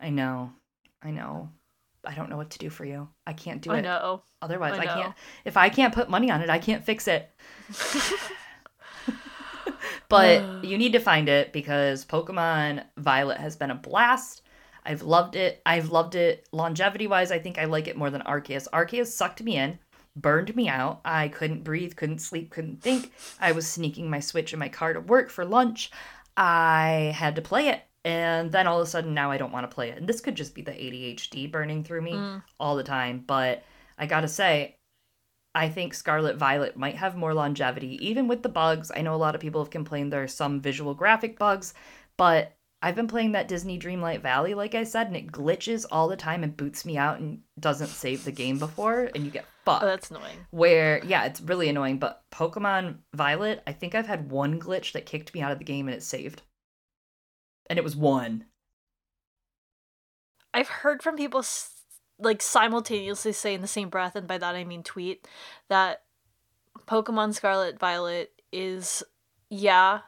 I 0.00 0.10
know, 0.10 0.52
I 1.02 1.10
know. 1.10 1.50
I 2.04 2.14
don't 2.14 2.30
know 2.30 2.36
what 2.36 2.50
to 2.50 2.58
do 2.60 2.70
for 2.70 2.84
you. 2.84 3.08
I 3.26 3.32
can't 3.32 3.60
do 3.60 3.72
it. 3.72 3.74
I 3.74 3.78
it. 3.78 3.82
Know. 3.82 4.22
Otherwise, 4.40 4.74
I, 4.74 4.84
know. 4.84 4.92
I 4.92 4.94
can't. 4.94 5.14
If 5.44 5.56
I 5.56 5.68
can't 5.70 5.92
put 5.92 6.08
money 6.08 6.30
on 6.30 6.40
it, 6.40 6.50
I 6.50 6.60
can't 6.60 6.84
fix 6.84 7.08
it. 7.08 7.28
but 10.08 10.44
you 10.64 10.78
need 10.78 10.92
to 10.92 11.00
find 11.00 11.28
it 11.28 11.52
because 11.52 12.04
Pokemon 12.04 12.84
Violet 12.96 13.38
has 13.38 13.56
been 13.56 13.72
a 13.72 13.74
blast. 13.74 14.42
I've 14.84 15.02
loved 15.02 15.34
it. 15.34 15.60
I've 15.66 15.90
loved 15.90 16.14
it 16.14 16.46
longevity 16.52 17.08
wise. 17.08 17.32
I 17.32 17.40
think 17.40 17.58
I 17.58 17.64
like 17.64 17.88
it 17.88 17.96
more 17.96 18.08
than 18.08 18.22
Arceus. 18.22 18.68
Arceus 18.72 19.08
sucked 19.08 19.42
me 19.42 19.56
in 19.56 19.80
burned 20.16 20.54
me 20.56 20.68
out. 20.68 21.00
I 21.04 21.28
couldn't 21.28 21.64
breathe, 21.64 21.96
couldn't 21.96 22.20
sleep, 22.20 22.50
couldn't 22.50 22.82
think. 22.82 23.12
I 23.40 23.52
was 23.52 23.66
sneaking 23.66 24.10
my 24.10 24.20
Switch 24.20 24.52
in 24.52 24.58
my 24.58 24.68
car 24.68 24.92
to 24.92 25.00
work 25.00 25.30
for 25.30 25.44
lunch. 25.44 25.90
I 26.36 27.12
had 27.16 27.36
to 27.36 27.42
play 27.42 27.68
it. 27.68 27.82
And 28.04 28.52
then 28.52 28.66
all 28.66 28.80
of 28.80 28.86
a 28.86 28.90
sudden, 28.90 29.12
now 29.12 29.30
I 29.30 29.38
don't 29.38 29.52
want 29.52 29.68
to 29.68 29.74
play 29.74 29.90
it. 29.90 29.98
And 29.98 30.08
this 30.08 30.20
could 30.20 30.34
just 30.34 30.54
be 30.54 30.62
the 30.62 30.70
ADHD 30.70 31.50
burning 31.50 31.84
through 31.84 32.02
me 32.02 32.12
mm. 32.12 32.42
all 32.58 32.76
the 32.76 32.84
time. 32.84 33.24
But 33.26 33.64
I 33.98 34.06
gotta 34.06 34.28
say, 34.28 34.76
I 35.54 35.68
think 35.68 35.92
Scarlet 35.92 36.36
Violet 36.36 36.76
might 36.76 36.94
have 36.96 37.16
more 37.16 37.34
longevity, 37.34 37.98
even 38.06 38.28
with 38.28 38.42
the 38.42 38.48
bugs. 38.48 38.92
I 38.94 39.02
know 39.02 39.14
a 39.14 39.16
lot 39.16 39.34
of 39.34 39.40
people 39.40 39.62
have 39.62 39.70
complained 39.70 40.12
there 40.12 40.22
are 40.22 40.28
some 40.28 40.60
visual 40.60 40.94
graphic 40.94 41.38
bugs, 41.38 41.74
but 42.16 42.52
I've 42.80 42.94
been 42.94 43.08
playing 43.08 43.32
that 43.32 43.48
Disney 43.48 43.78
Dreamlight 43.78 44.22
Valley, 44.22 44.54
like 44.54 44.76
I 44.76 44.84
said, 44.84 45.08
and 45.08 45.16
it 45.16 45.32
glitches 45.32 45.84
all 45.90 46.06
the 46.06 46.16
time 46.16 46.44
and 46.44 46.56
boots 46.56 46.84
me 46.84 46.96
out 46.96 47.18
and 47.18 47.40
doesn't 47.58 47.88
save 47.88 48.24
the 48.24 48.30
game 48.30 48.58
before, 48.58 49.10
and 49.14 49.24
you 49.24 49.32
get 49.32 49.46
oh, 49.46 49.52
fucked. 49.64 49.82
Oh, 49.82 49.86
that's 49.86 50.10
annoying. 50.10 50.46
Where, 50.50 51.04
yeah, 51.04 51.24
it's 51.24 51.40
really 51.40 51.68
annoying. 51.68 51.98
But 51.98 52.22
Pokemon 52.30 52.98
Violet, 53.14 53.64
I 53.66 53.72
think 53.72 53.96
I've 53.96 54.06
had 54.06 54.30
one 54.30 54.60
glitch 54.60 54.92
that 54.92 55.06
kicked 55.06 55.34
me 55.34 55.40
out 55.40 55.50
of 55.50 55.58
the 55.58 55.64
game 55.64 55.88
and 55.88 55.96
it 55.96 56.04
saved. 56.04 56.42
And 57.68 57.78
it 57.78 57.84
was 57.84 57.96
one. 57.96 58.44
I've 60.54 60.68
heard 60.68 61.02
from 61.02 61.16
people 61.16 61.44
like 62.20 62.42
simultaneously 62.42 63.32
say 63.32 63.54
in 63.54 63.60
the 63.60 63.66
same 63.66 63.88
breath, 63.88 64.14
and 64.14 64.28
by 64.28 64.38
that 64.38 64.54
I 64.54 64.62
mean 64.62 64.84
tweet, 64.84 65.26
that 65.68 66.02
Pokemon 66.86 67.34
Scarlet 67.34 67.78
Violet 67.78 68.32
is, 68.52 69.02
yeah, 69.50 70.00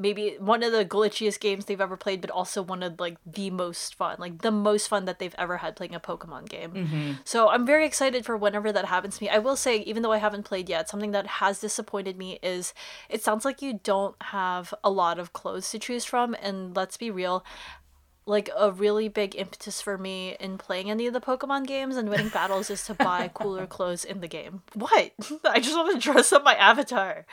maybe 0.00 0.34
one 0.40 0.62
of 0.62 0.72
the 0.72 0.84
glitchiest 0.84 1.38
games 1.40 1.66
they've 1.66 1.80
ever 1.80 1.96
played, 1.96 2.22
but 2.22 2.30
also 2.30 2.62
one 2.62 2.82
of 2.82 2.98
like 2.98 3.18
the 3.26 3.50
most 3.50 3.94
fun, 3.94 4.16
like 4.18 4.40
the 4.40 4.50
most 4.50 4.88
fun 4.88 5.04
that 5.04 5.18
they've 5.18 5.34
ever 5.36 5.58
had 5.58 5.76
playing 5.76 5.94
a 5.94 6.00
Pokemon 6.00 6.48
game. 6.48 6.72
Mm-hmm. 6.72 7.12
So 7.24 7.50
I'm 7.50 7.66
very 7.66 7.84
excited 7.84 8.24
for 8.24 8.36
whenever 8.36 8.72
that 8.72 8.86
happens 8.86 9.18
to 9.18 9.24
me. 9.24 9.28
I 9.28 9.38
will 9.38 9.56
say, 9.56 9.76
even 9.82 10.02
though 10.02 10.10
I 10.10 10.16
haven't 10.16 10.44
played 10.44 10.70
yet, 10.70 10.88
something 10.88 11.10
that 11.10 11.26
has 11.26 11.60
disappointed 11.60 12.16
me 12.16 12.38
is 12.42 12.72
it 13.10 13.22
sounds 13.22 13.44
like 13.44 13.60
you 13.60 13.78
don't 13.84 14.20
have 14.22 14.72
a 14.82 14.90
lot 14.90 15.18
of 15.18 15.34
clothes 15.34 15.70
to 15.70 15.78
choose 15.78 16.06
from, 16.06 16.34
and 16.42 16.74
let's 16.74 16.96
be 16.96 17.10
real. 17.10 17.44
Like 18.26 18.48
a 18.56 18.70
really 18.70 19.08
big 19.08 19.34
impetus 19.34 19.80
for 19.80 19.98
me 19.98 20.36
in 20.38 20.56
playing 20.56 20.90
any 20.90 21.06
of 21.06 21.12
the 21.12 21.20
Pokemon 21.20 21.66
games 21.66 21.96
and 21.96 22.08
winning 22.08 22.28
battles 22.28 22.70
is 22.70 22.84
to 22.86 22.94
buy 22.94 23.28
cooler 23.34 23.66
clothes 23.66 24.04
in 24.04 24.20
the 24.20 24.28
game. 24.28 24.62
What? 24.74 25.12
I 25.44 25.60
just 25.60 25.76
want 25.76 25.92
to 25.92 25.98
dress 26.00 26.32
up 26.32 26.44
my 26.44 26.54
avatar. 26.54 27.26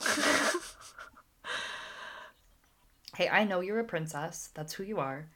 hey, 3.16 3.28
I 3.28 3.44
know 3.44 3.60
you're 3.60 3.78
a 3.78 3.84
princess. 3.84 4.50
That's 4.54 4.74
who 4.74 4.82
you 4.82 4.98
are. 4.98 5.26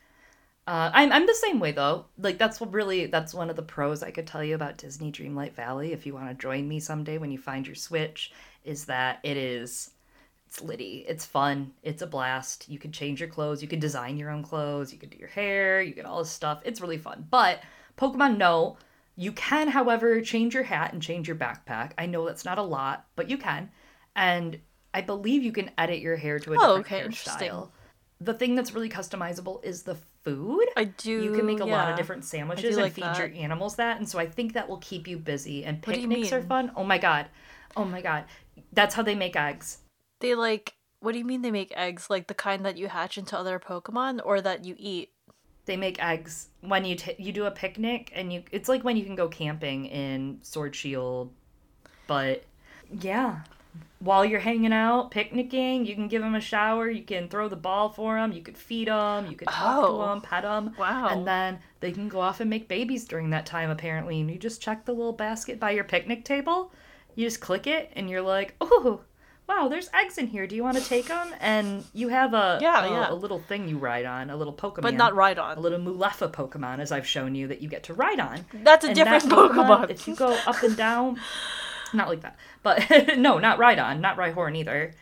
Uh, 0.67 0.91
I'm 0.93 1.13
I'm 1.13 1.27
the 1.27 1.35
same 1.35 1.59
way 1.59 1.73
though. 1.73 2.05
Like 2.19 2.39
that's 2.39 2.61
really 2.61 3.07
that's 3.07 3.35
one 3.35 3.51
of 3.51 3.57
the 3.57 3.63
pros 3.63 4.03
I 4.03 4.11
could 4.11 4.27
tell 4.27 4.45
you 4.45 4.55
about 4.55 4.77
Disney 4.77 5.11
Dreamlight 5.11 5.55
Valley. 5.55 5.93
If 5.93 6.07
you 6.07 6.15
want 6.15 6.29
to 6.29 6.35
join 6.35 6.69
me 6.69 6.79
someday 6.79 7.19
when 7.19 7.33
you 7.33 7.39
find 7.39 7.67
your 7.67 7.75
Switch, 7.75 8.33
is 8.65 8.85
that 8.85 9.19
it 9.23 9.37
is 9.37 9.91
it's 10.47 10.61
litty. 10.61 11.05
It's 11.09 11.25
fun. 11.25 11.73
It's 11.83 12.03
a 12.03 12.07
blast. 12.07 12.69
You 12.69 12.79
can 12.79 12.93
change 12.93 13.21
your 13.21 13.29
clothes. 13.29 13.63
You 13.63 13.69
can 13.69 13.79
design 13.79 14.17
your 14.17 14.31
own 14.31 14.43
clothes. 14.43 14.93
You 14.93 14.99
can 14.99 15.09
do 15.09 15.17
your 15.17 15.29
hair. 15.29 15.81
You 15.81 15.95
get 15.95 16.07
all 16.07 16.19
this 16.19 16.31
stuff. 16.31 16.61
It's 16.65 16.81
really 16.81 16.99
fun. 16.99 17.27
But 17.31 17.61
Pokemon 17.97 18.37
No, 18.37 18.77
you 19.17 19.31
can, 19.33 19.69
however, 19.69 20.21
change 20.21 20.55
your 20.55 20.65
hat 20.65 20.93
and 20.93 21.01
change 21.01 21.29
your 21.29 21.37
backpack. 21.37 21.93
I 21.99 22.07
know 22.07 22.27
that's 22.27 22.45
not 22.45 22.59
a 22.59 22.63
lot, 22.63 23.07
but 23.15 23.31
you 23.31 23.39
can. 23.39 23.71
And 24.17 24.59
I 24.93 25.01
believe 25.01 25.43
you 25.43 25.53
can 25.53 25.71
edit 25.79 26.01
your 26.01 26.17
hair 26.17 26.39
to 26.41 26.53
a 26.53 26.57
oh, 26.59 26.79
different 26.79 26.87
okay, 26.87 27.09
hairstyle. 27.09 27.69
The 28.21 28.35
thing 28.35 28.55
that's 28.55 28.73
really 28.73 28.91
customizable 28.91 29.65
is 29.65 29.83
the 29.83 29.97
food. 30.23 30.67
I 30.77 30.85
do. 30.85 31.23
You 31.23 31.33
can 31.33 31.47
make 31.47 31.61
a 31.61 31.67
yeah. 31.67 31.73
lot 31.73 31.91
of 31.91 31.97
different 31.97 32.25
sandwiches 32.25 32.77
and 32.77 32.85
like 32.85 32.93
feed 32.93 33.05
that. 33.05 33.19
your 33.19 33.29
animals 33.29 33.77
that, 33.77 33.99
and 33.99 34.09
so 34.09 34.19
I 34.19 34.27
think 34.27 34.53
that 34.55 34.69
will 34.69 34.79
keep 34.79 35.07
you 35.09 35.19
busy. 35.19 35.65
And 35.65 35.81
picnics 35.81 36.33
are 36.33 36.43
fun. 36.43 36.73
Oh 36.77 36.85
my 36.85 36.99
god, 36.99 37.27
oh 37.77 37.85
my 37.85 38.03
god, 38.03 38.25
that's 38.73 38.95
how 38.95 39.03
they 39.03 39.15
make 39.15 39.37
eggs. 39.37 39.79
They 40.21 40.35
like. 40.35 40.75
What 41.03 41.13
do 41.13 41.19
you 41.19 41.25
mean 41.25 41.41
they 41.41 41.51
make 41.51 41.73
eggs? 41.75 42.11
Like 42.11 42.27
the 42.27 42.35
kind 42.35 42.67
that 42.67 42.77
you 42.77 42.89
hatch 42.89 43.17
into 43.17 43.39
other 43.39 43.59
Pokemon, 43.59 44.21
or 44.23 44.43
that 44.43 44.67
you 44.67 44.75
eat? 44.79 45.11
They 45.65 45.77
make 45.77 46.03
eggs 46.03 46.49
when 46.61 46.85
you 46.85 46.97
t- 46.97 47.17
you 47.19 47.33
do 47.33 47.47
a 47.47 47.51
picnic, 47.51 48.11
and 48.15 48.31
you. 48.31 48.43
It's 48.51 48.69
like 48.69 48.85
when 48.85 48.99
you 48.99 49.05
can 49.05 49.15
go 49.15 49.29
camping 49.29 49.87
in 49.87 50.41
Sword 50.43 50.75
Shield, 50.77 51.33
but 52.07 52.45
yeah 53.01 53.41
while 53.99 54.25
you're 54.25 54.41
hanging 54.41 54.73
out, 54.73 55.11
picnicking, 55.11 55.85
you 55.85 55.95
can 55.95 56.09
give 56.09 56.23
them 56.23 56.35
a 56.35 56.41
shower, 56.41 56.89
you 56.89 57.03
can 57.03 57.29
throw 57.29 57.49
the 57.49 57.57
ball 57.57 57.91
for 57.91 58.15
them, 58.17 58.33
you 58.33 58.41
could 58.43 58.57
feed 58.57 58.89
them, 58.89 59.27
you 59.31 59.37
could 59.37 59.49
talk 59.49 59.85
Oh. 59.85 60.03
to 60.03 60.09
them, 60.09 60.21
pet 60.23 60.43
them. 60.43 60.75
Wow. 60.79 61.09
And 61.09 61.27
then 61.27 61.59
they 61.81 61.93
can 61.93 62.09
go 62.09 62.21
off 62.21 62.41
and 62.41 62.49
make 62.49 62.67
babies 62.69 63.05
during 63.05 63.31
that 63.31 63.45
time, 63.47 63.69
apparently. 63.71 64.21
And 64.21 64.31
you 64.31 64.39
just 64.39 64.63
check 64.63 64.85
the 64.87 64.93
little 64.93 65.13
basket 65.13 65.61
by 65.61 65.73
your 65.73 65.85
picnic 65.85 66.25
table. 66.25 66.73
You 67.15 67.27
just 67.27 67.41
click 67.41 67.67
it, 67.67 67.93
and 67.95 68.09
you're 68.09 68.23
like, 68.23 68.55
oh, 68.61 69.01
wow, 69.47 69.67
there's 69.69 69.91
eggs 69.93 70.17
in 70.17 70.29
here. 70.29 70.47
Do 70.47 70.55
you 70.57 70.63
want 70.63 70.79
to 70.79 70.85
take 70.85 71.09
them? 71.09 71.35
And 71.41 71.85
you 71.93 72.09
have 72.09 72.33
a, 72.35 72.59
Yeah, 72.63 72.87
a, 72.87 72.91
yeah. 72.91 73.13
a 73.13 73.15
little 73.15 73.41
thing 73.41 73.69
you 73.69 73.77
ride 73.79 74.07
on, 74.07 74.31
a 74.31 74.37
little 74.37 74.55
Pokemon. 74.55 74.83
but 74.83 74.95
not 74.95 75.15
ride 75.15 75.39
on. 75.39 75.59
A 75.59 75.61
little 75.61 75.79
Mulefa 75.81 76.31
Pokemon, 76.33 76.79
as 76.79 76.91
I've 76.93 77.07
shown 77.07 77.35
you, 77.35 77.49
that 77.49 77.61
you 77.61 77.69
get 77.69 77.83
to 77.85 77.95
ride 77.95 78.21
on. 78.21 78.47
That's 78.55 78.85
a 78.85 78.89
And 78.89 78.95
different 78.97 79.25
that 79.25 79.33
Pokemon. 79.37 79.91
If 79.91 80.07
you 80.09 80.15
go 80.15 80.39
up 80.47 80.63
and 80.63 80.77
down, 80.77 81.21
not 81.95 82.09
like 82.09 82.23
that, 82.23 82.37
but 82.63 83.17
no, 83.19 83.39
not 83.39 83.59
Rhydon, 83.59 84.01
not 84.01 84.17
Rhyhorn 84.17 84.57
either. 84.57 84.95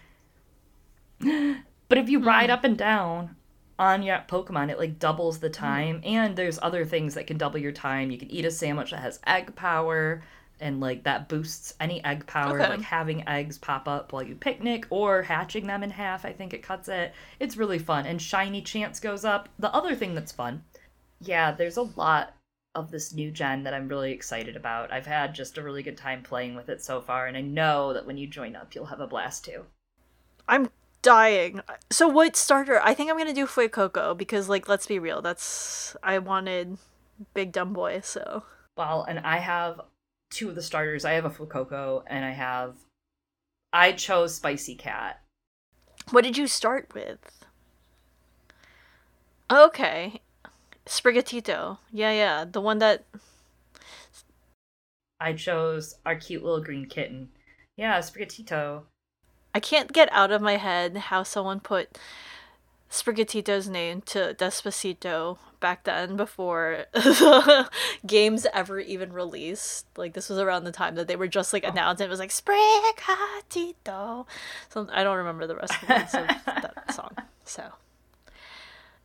But 1.88 1.96
if 1.96 2.10
you 2.10 2.18
ride 2.18 2.50
mm-hmm. 2.50 2.52
up 2.52 2.64
and 2.64 2.76
down 2.76 3.34
on 3.78 4.02
your 4.02 4.22
Pokemon, 4.28 4.68
it 4.70 4.78
like 4.78 4.98
doubles 4.98 5.38
the 5.38 5.48
time, 5.48 6.02
mm-hmm. 6.02 6.06
and 6.06 6.36
there's 6.36 6.58
other 6.60 6.84
things 6.84 7.14
that 7.14 7.26
can 7.26 7.38
double 7.38 7.58
your 7.58 7.72
time. 7.72 8.10
You 8.10 8.18
can 8.18 8.30
eat 8.30 8.44
a 8.44 8.50
sandwich 8.50 8.90
that 8.90 9.00
has 9.00 9.18
egg 9.26 9.56
power, 9.56 10.22
and 10.60 10.80
like 10.80 11.04
that 11.04 11.30
boosts 11.30 11.72
any 11.80 12.04
egg 12.04 12.26
power, 12.26 12.60
Okay. 12.60 12.68
like 12.68 12.82
having 12.82 13.26
eggs 13.26 13.56
pop 13.56 13.88
up 13.88 14.12
while 14.12 14.22
you 14.22 14.34
picnic 14.34 14.86
or 14.90 15.22
hatching 15.22 15.66
them 15.66 15.82
in 15.82 15.88
half. 15.88 16.26
I 16.26 16.32
think 16.34 16.52
it 16.52 16.62
cuts 16.62 16.88
it. 16.88 17.14
It's 17.40 17.56
really 17.56 17.78
fun, 17.78 18.04
and 18.04 18.20
shiny 18.20 18.60
chance 18.60 19.00
goes 19.00 19.24
up. 19.24 19.48
The 19.58 19.72
other 19.74 19.94
thing 19.94 20.14
that's 20.14 20.30
fun 20.30 20.64
yeah, 21.20 21.52
there's 21.52 21.76
a 21.76 21.82
lot 21.82 22.34
of 22.78 22.90
this 22.90 23.12
new 23.12 23.30
gen 23.30 23.64
that 23.64 23.74
I'm 23.74 23.88
really 23.88 24.12
excited 24.12 24.56
about. 24.56 24.92
I've 24.92 25.06
had 25.06 25.34
just 25.34 25.58
a 25.58 25.62
really 25.62 25.82
good 25.82 25.96
time 25.96 26.22
playing 26.22 26.54
with 26.54 26.68
it 26.68 26.82
so 26.82 27.00
far, 27.00 27.26
and 27.26 27.36
I 27.36 27.40
know 27.40 27.92
that 27.92 28.06
when 28.06 28.16
you 28.16 28.26
join 28.26 28.56
up, 28.56 28.74
you'll 28.74 28.86
have 28.86 29.00
a 29.00 29.06
blast 29.06 29.44
too. 29.44 29.64
I'm 30.48 30.70
dying. 31.02 31.60
So 31.90 32.08
what 32.08 32.36
starter? 32.36 32.80
I 32.82 32.94
think 32.94 33.10
I'm 33.10 33.18
gonna 33.18 33.34
do 33.34 33.46
Fuecoco 33.46 34.16
because, 34.16 34.48
like, 34.48 34.68
let's 34.68 34.86
be 34.86 34.98
real. 34.98 35.22
That's 35.22 35.96
I 36.02 36.18
wanted 36.18 36.78
Big 37.34 37.52
Dumb 37.52 37.72
Boy. 37.72 38.00
So 38.02 38.44
Well, 38.76 39.04
and 39.08 39.18
I 39.20 39.38
have 39.38 39.80
two 40.30 40.48
of 40.48 40.54
the 40.54 40.62
starters. 40.62 41.04
I 41.04 41.12
have 41.12 41.24
a 41.24 41.30
Fuecoco, 41.30 42.02
and 42.06 42.24
I 42.24 42.30
have. 42.30 42.76
I 43.72 43.92
chose 43.92 44.34
Spicy 44.34 44.74
Cat. 44.74 45.20
what 46.10 46.24
did 46.24 46.38
you 46.38 46.46
start 46.46 46.94
with? 46.94 47.44
Okay, 49.50 50.20
Sprigatito. 50.88 51.78
Yeah, 51.92 52.12
yeah, 52.12 52.44
the 52.50 52.60
one 52.60 52.78
that. 52.78 53.04
I 55.20 55.34
chose 55.34 55.94
our 56.06 56.16
cute 56.16 56.42
little 56.42 56.62
green 56.62 56.86
kitten. 56.86 57.28
Yeah, 57.76 57.98
Sprigatito. 57.98 58.82
I 59.54 59.60
can't 59.60 59.92
get 59.92 60.08
out 60.12 60.32
of 60.32 60.42
my 60.42 60.56
head 60.56 60.96
how 60.96 61.22
someone 61.22 61.60
put 61.60 61.98
Sprigatito's 62.90 63.68
name 63.68 64.00
to 64.02 64.34
Despacito 64.38 65.38
back 65.60 65.84
then 65.84 66.16
before 66.16 66.86
games 68.06 68.46
ever 68.54 68.78
even 68.80 69.12
released. 69.12 69.86
Like 69.96 70.14
this 70.14 70.28
was 70.28 70.38
around 70.38 70.64
the 70.64 70.72
time 70.72 70.94
that 70.94 71.08
they 71.08 71.16
were 71.16 71.28
just 71.28 71.52
like 71.52 71.64
announced. 71.64 72.00
It 72.00 72.08
was 72.08 72.18
like 72.18 72.30
Sprigatito. 72.30 74.26
So 74.70 74.88
I 74.92 75.02
don't 75.02 75.18
remember 75.18 75.46
the 75.46 75.56
rest 75.56 75.74
of 75.82 75.90
of 75.90 76.26
that 76.46 76.94
song. 76.94 77.10
So 77.44 77.72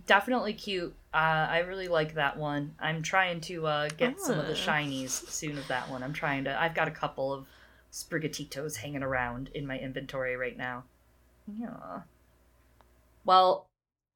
Definitely 0.06 0.54
cute. 0.54 0.94
Uh, 1.14 1.48
I 1.50 1.60
really 1.60 1.88
like 1.88 2.16
that 2.16 2.38
one. 2.38 2.76
I'm 2.80 3.02
trying 3.04 3.40
to 3.42 3.66
uh, 3.68 3.90
get 3.96 4.20
some 4.20 4.38
of 4.40 4.48
the 4.48 4.54
Ah. 4.54 4.56
shinies 4.56 5.10
soon 5.30 5.58
of 5.58 5.68
that 5.68 5.90
one. 5.90 6.04
I'm 6.04 6.14
trying 6.14 6.44
to. 6.46 6.60
I've 6.62 6.76
got 6.76 6.88
a 6.88 6.92
couple 6.92 7.32
of 7.34 7.46
Sprigatitos 7.92 8.78
hanging 8.78 9.04
around 9.04 9.50
in 9.54 9.66
my 9.68 9.78
inventory 9.78 10.36
right 10.36 10.58
now. 10.58 10.84
Yeah. 11.48 12.02
Well, 13.26 13.68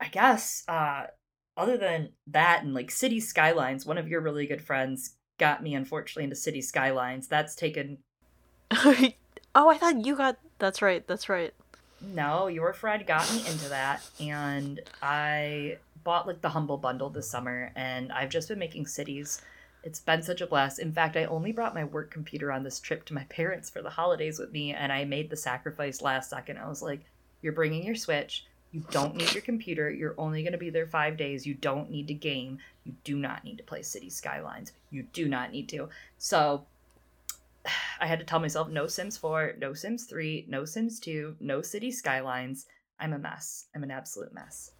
I 0.01 0.07
guess 0.07 0.63
uh, 0.67 1.07
other 1.55 1.77
than 1.77 2.09
that 2.27 2.63
and 2.63 2.73
like 2.73 2.91
City 2.91 3.19
Skylines, 3.19 3.85
one 3.85 3.97
of 3.97 4.07
your 4.07 4.21
really 4.21 4.45
good 4.47 4.61
friends 4.63 5.15
got 5.37 5.61
me 5.63 5.75
unfortunately 5.75 6.23
into 6.25 6.35
City 6.35 6.61
Skylines. 6.61 7.27
That's 7.27 7.55
taken. 7.55 7.99
Oh, 9.55 9.69
I 9.69 9.77
thought 9.79 10.05
you 10.05 10.15
got 10.15 10.37
that's 10.59 10.83
right, 10.83 11.07
that's 11.07 11.29
right. 11.29 11.51
No, 12.01 12.47
your 12.47 12.73
friend 12.73 13.05
got 13.05 13.31
me 13.33 13.39
into 13.47 13.69
that, 13.69 14.07
and 14.19 14.79
I 15.01 15.77
bought 16.03 16.27
like 16.27 16.41
the 16.41 16.49
Humble 16.49 16.77
Bundle 16.77 17.09
this 17.09 17.29
summer, 17.29 17.71
and 17.75 18.11
I've 18.11 18.29
just 18.29 18.47
been 18.47 18.59
making 18.59 18.87
cities. 18.87 19.41
It's 19.83 19.99
been 19.99 20.21
such 20.21 20.41
a 20.41 20.47
blast. 20.47 20.79
In 20.79 20.91
fact, 20.91 21.17
I 21.17 21.25
only 21.25 21.51
brought 21.51 21.73
my 21.73 21.83
work 21.83 22.11
computer 22.11 22.51
on 22.51 22.63
this 22.63 22.79
trip 22.79 23.05
to 23.05 23.13
my 23.13 23.23
parents 23.25 23.69
for 23.69 23.81
the 23.81 23.89
holidays 23.89 24.37
with 24.37 24.51
me, 24.51 24.73
and 24.73 24.91
I 24.91 25.05
made 25.05 25.29
the 25.29 25.37
sacrifice 25.37 26.01
last 26.01 26.29
second. 26.29 26.57
I 26.57 26.67
was 26.67 26.81
like, 26.81 27.01
You're 27.41 27.53
bringing 27.53 27.83
your 27.83 27.95
Switch. 27.95 28.45
You 28.71 28.83
don't 28.91 29.15
need 29.15 29.33
your 29.33 29.41
computer. 29.41 29.89
You're 29.89 30.15
only 30.17 30.43
going 30.43 30.51
to 30.51 30.57
be 30.57 30.69
there 30.69 30.85
five 30.85 31.17
days. 31.17 31.47
You 31.47 31.53
don't 31.53 31.89
need 31.89 32.07
to 32.09 32.13
game. 32.13 32.59
You 32.83 32.93
do 33.03 33.15
not 33.15 33.43
need 33.43 33.57
to 33.57 33.63
play 33.63 33.81
City 33.81 34.09
Skylines. 34.09 34.73
You 34.91 35.03
do 35.13 35.27
not 35.27 35.51
need 35.51 35.69
to. 35.69 35.89
So 36.17 36.65
I 37.99 38.07
had 38.07 38.19
to 38.19 38.25
tell 38.25 38.39
myself 38.39 38.69
no 38.69 38.87
Sims 38.87 39.17
4, 39.17 39.55
no 39.59 39.73
Sims 39.73 40.05
3, 40.05 40.45
no 40.47 40.65
Sims 40.65 40.99
2, 40.99 41.37
no 41.39 41.61
City 41.61 41.91
Skylines. 41.91 42.65
I'm 42.99 43.13
a 43.13 43.19
mess. 43.19 43.65
I'm 43.75 43.83
an 43.83 43.91
absolute 43.91 44.33
mess. 44.33 44.71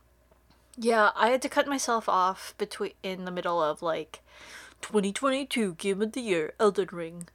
Yeah, 0.78 1.12
I 1.16 1.30
had 1.30 1.42
to 1.42 1.50
cut 1.50 1.68
myself 1.68 2.08
off 2.08 2.54
between 2.58 2.94
in 3.02 3.26
the 3.26 3.32
middle 3.32 3.62
of 3.62 3.82
like 3.82 4.22
2022 4.82 5.74
Game 5.76 6.02
of 6.02 6.12
the 6.12 6.22
Year 6.22 6.54
Elden 6.60 6.90
Ring 6.92 7.28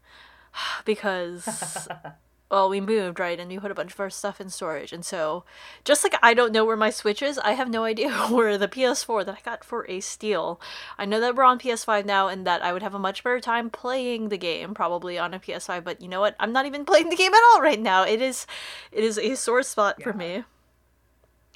because 0.84 1.46
well, 2.52 2.68
we 2.68 2.82
moved, 2.82 3.18
right? 3.18 3.40
And 3.40 3.50
we 3.50 3.58
put 3.58 3.70
a 3.70 3.74
bunch 3.74 3.94
of 3.94 4.00
our 4.00 4.10
stuff 4.10 4.38
in 4.38 4.50
storage. 4.50 4.92
And 4.92 5.02
so, 5.02 5.42
just 5.84 6.04
like 6.04 6.14
I 6.22 6.34
don't 6.34 6.52
know 6.52 6.66
where 6.66 6.76
my 6.76 6.90
Switch 6.90 7.22
is, 7.22 7.38
I 7.38 7.52
have 7.52 7.70
no 7.70 7.84
idea 7.84 8.12
where 8.30 8.58
the 8.58 8.68
PS4 8.68 9.24
that 9.24 9.38
I 9.38 9.40
got 9.42 9.64
for 9.64 9.88
a 9.88 10.00
steal. 10.00 10.60
I 10.98 11.06
know 11.06 11.18
that 11.18 11.34
we're 11.34 11.44
on 11.44 11.58
PS5 11.58 12.04
now 12.04 12.28
and 12.28 12.46
that 12.46 12.62
I 12.62 12.74
would 12.74 12.82
have 12.82 12.94
a 12.94 12.98
much 12.98 13.24
better 13.24 13.40
time 13.40 13.70
playing 13.70 14.28
the 14.28 14.36
game 14.36 14.74
probably 14.74 15.18
on 15.18 15.32
a 15.32 15.40
PS5, 15.40 15.82
but 15.82 16.02
you 16.02 16.08
know 16.08 16.20
what? 16.20 16.36
I'm 16.38 16.52
not 16.52 16.66
even 16.66 16.84
playing 16.92 17.08
the 17.08 17.16
game 17.16 17.32
at 17.32 17.42
all 17.52 17.62
right 17.62 17.80
now. 17.80 18.04
It 18.04 18.20
is 18.20 18.46
it 18.92 19.02
is 19.02 19.18
a 19.18 19.34
sore 19.34 19.62
spot 19.62 20.02
for 20.02 20.12
me. 20.12 20.44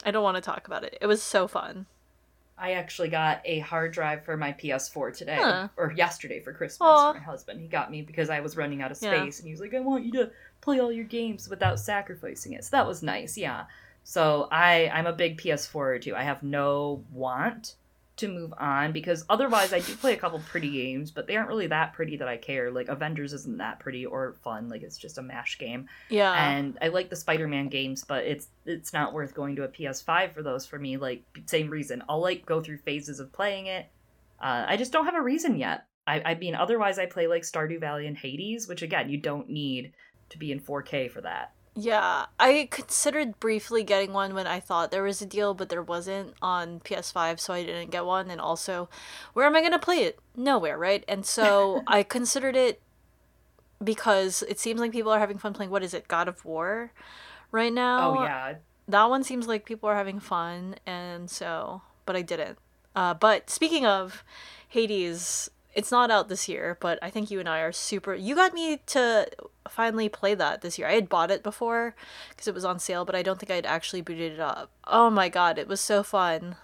I 0.03 0.11
don't 0.11 0.24
want 0.24 0.36
to 0.36 0.40
talk 0.40 0.66
about 0.66 0.82
it. 0.82 0.97
It 1.03 1.07
was 1.07 1.22
so 1.22 1.47
fun. 1.47 1.84
I 2.59 2.73
actually 2.73 3.09
got 3.09 3.43
a 3.45 3.59
hard 3.61 3.93
drive 3.93 4.25
for 4.25 4.37
my 4.37 4.53
PS4 4.53 5.17
today, 5.17 5.37
Huh. 5.39 5.69
or 5.77 5.93
yesterday 5.93 6.41
for 6.41 6.53
Christmas 6.53 6.87
Aw. 6.89 7.13
for 7.13 7.19
my 7.19 7.25
husband. 7.25 7.61
He 7.61 7.69
got 7.69 7.91
me 7.91 8.03
because 8.03 8.31
I 8.31 8.41
was 8.41 8.57
running 8.57 8.81
out 8.81 8.91
of 8.91 8.99
Yeah. 9.01 9.11
space, 9.21 9.39
and 9.41 9.47
he 9.47 9.53
was 9.53 9.61
like, 9.61 9.75
I 9.75 9.81
want 9.81 10.05
you 10.05 10.13
to 10.13 10.31
play 10.63 10.81
all 10.81 10.91
your 10.91 11.05
games 11.05 11.49
without 11.49 11.79
sacrificing 11.79 12.55
it. 12.55 12.65
So 12.65 12.71
that 12.77 12.87
was 12.87 13.03
nice, 13.03 13.37
yeah. 13.37 13.65
So 14.05 14.49
I, 14.51 14.89
I'm 14.89 15.07
a 15.07 15.13
big 15.13 15.37
PS4 15.39 16.01
too. 16.01 16.15
I 16.17 16.23
have 16.23 16.43
no 16.43 17.05
want 17.13 17.75
to 18.17 18.29
move 18.29 18.53
on 18.59 18.93
because 18.93 19.25
otherwise 19.29 19.73
I 19.73 19.81
do 19.81 19.95
play 19.95 20.14
a 20.14 20.17
couple 20.17 20.39
pretty 20.39 20.71
games, 20.71 21.11
but 21.11 21.27
they 21.27 21.37
aren't 21.37 21.49
really 21.49 21.67
that 21.67 21.93
pretty 21.93 22.17
that 22.17 22.29
I 22.29 22.37
care. 22.37 22.71
Like 22.71 22.89
Avengers 22.89 23.33
isn't 23.33 23.59
that 23.59 23.79
pretty 23.79 24.07
or 24.07 24.37
fun. 24.43 24.69
Like 24.69 24.83
it's 24.83 24.97
just 24.97 25.19
a 25.19 25.23
mash 25.23 25.59
game. 25.59 25.89
Yeah. 26.09 26.33
and 26.33 26.79
I 26.81 26.89
like 26.89 27.11
the 27.11 27.17
Spider-Man 27.17 27.69
games, 27.69 28.05
but 28.05 28.25
it's 28.25 28.49
it's 28.64 28.93
not 28.93 29.12
worth 29.12 29.35
going 29.35 29.57
to 29.57 29.64
a 29.64 29.69
PS5 29.69 30.33
for 30.33 30.43
those 30.43 30.64
for 30.64 30.79
me. 30.79 30.97
Like 30.97 31.25
same 31.47 31.69
reason, 31.69 32.03
I'll 32.09 32.21
like 32.21 32.47
go 32.47 32.62
through 32.62 32.79
phases 32.79 33.21
of 33.21 33.33
playing 33.33 33.67
it. 33.67 33.87
Uh, 34.41 34.64
I 34.67 34.77
just 34.77 34.93
don't 34.93 35.05
have 35.07 35.14
a 35.14 35.23
reason 35.23 35.57
yet. 35.57 35.87
I, 36.07 36.23
I 36.25 36.35
mean, 36.35 36.55
otherwise 36.55 36.99
I 36.99 37.07
play 37.07 37.27
like 37.27 37.43
Stardew 37.43 37.81
Valley 37.81 38.07
and 38.07 38.17
Hades, 38.17 38.69
which 38.69 38.83
again 38.83 39.11
you 39.11 39.19
don't 39.19 39.51
need 39.51 39.93
to 40.31 40.39
be 40.39 40.53
in 40.53 40.61
4K 40.61 41.11
for 41.11 41.21
that. 41.23 41.53
Yeah, 41.79 42.27
I 42.41 42.68
considered 42.70 43.39
briefly 43.39 43.85
getting 43.85 44.14
one 44.14 44.33
when 44.35 44.47
I 44.47 44.61
thought 44.61 44.91
there 44.91 45.03
was 45.03 45.20
a 45.20 45.27
deal, 45.27 45.53
but 45.53 45.68
there 45.68 45.83
wasn't 45.83 46.35
on 46.41 46.81
PS5, 46.81 47.39
so 47.39 47.53
I 47.53 47.64
didn't 47.64 47.91
get 47.91 48.07
one. 48.07 48.31
And 48.31 48.41
also, 48.41 48.89
where 49.35 49.45
am 49.45 49.55
I 49.55 49.61
going 49.61 49.72
to 49.72 49.79
play 49.79 49.99
it? 50.05 50.18
Nowhere, 50.35 50.79
right? 50.79 51.05
And 51.07 51.27
so 51.27 51.83
I 51.87 52.03
considered 52.03 52.57
it 52.57 52.81
because 53.83 54.43
it 54.49 54.59
seems 54.59 54.81
like 54.81 54.91
people 54.93 55.12
are 55.12 55.18
having 55.18 55.37
fun 55.37 55.53
playing, 55.53 55.70
what 55.70 55.83
is 55.83 55.93
it, 55.93 56.09
God 56.09 56.29
of 56.29 56.45
War 56.47 56.93
right 57.53 57.72
now? 57.72 58.16
Oh 58.16 58.22
yeah, 58.22 58.55
That 58.89 59.11
one 59.11 59.22
seems 59.22 59.47
like 59.47 59.66
people 59.66 59.89
are 59.91 59.97
having 59.97 60.18
fun, 60.18 60.77
and 60.87 61.31
so, 61.31 61.83
but 62.07 62.16
I 62.16 62.22
didn't. 62.22 62.59
Uh, 62.95 63.12
but 63.12 63.51
speaking 63.51 63.85
of 63.85 64.24
Hades, 64.68 65.51
it's 65.77 65.93
not 65.93 66.11
out 66.11 66.29
this 66.29 66.49
year, 66.49 66.79
but 66.81 66.99
I 67.03 67.11
think 67.11 67.31
you 67.31 67.39
and 67.39 67.49
I 67.49 67.61
are 67.61 67.70
super. 67.70 68.14
You 68.14 68.35
got 68.35 68.55
me 68.55 68.81
to 68.87 69.29
finally 69.68 70.09
play 70.09 70.35
that 70.35 70.62
this 70.62 70.79
year. 70.79 70.89
I 70.89 70.95
had 70.95 71.11
bought 71.11 71.31
it 71.31 71.43
before 71.43 71.95
because 72.31 72.49
it 72.49 72.55
was 72.55 72.64
on 72.64 72.79
sale, 72.79 73.05
but 73.05 73.14
I 73.14 73.22
don't 73.22 73.39
think 73.39 73.51
I'd 73.51 73.66
actually 73.66 74.01
booted 74.01 74.33
it 74.33 74.41
up. 74.41 74.70
Oh 74.87 75.11
my 75.11 75.29
god, 75.29 75.59
it 75.59 75.68
was 75.68 75.83
so 75.83 76.03
fun. 76.03 76.57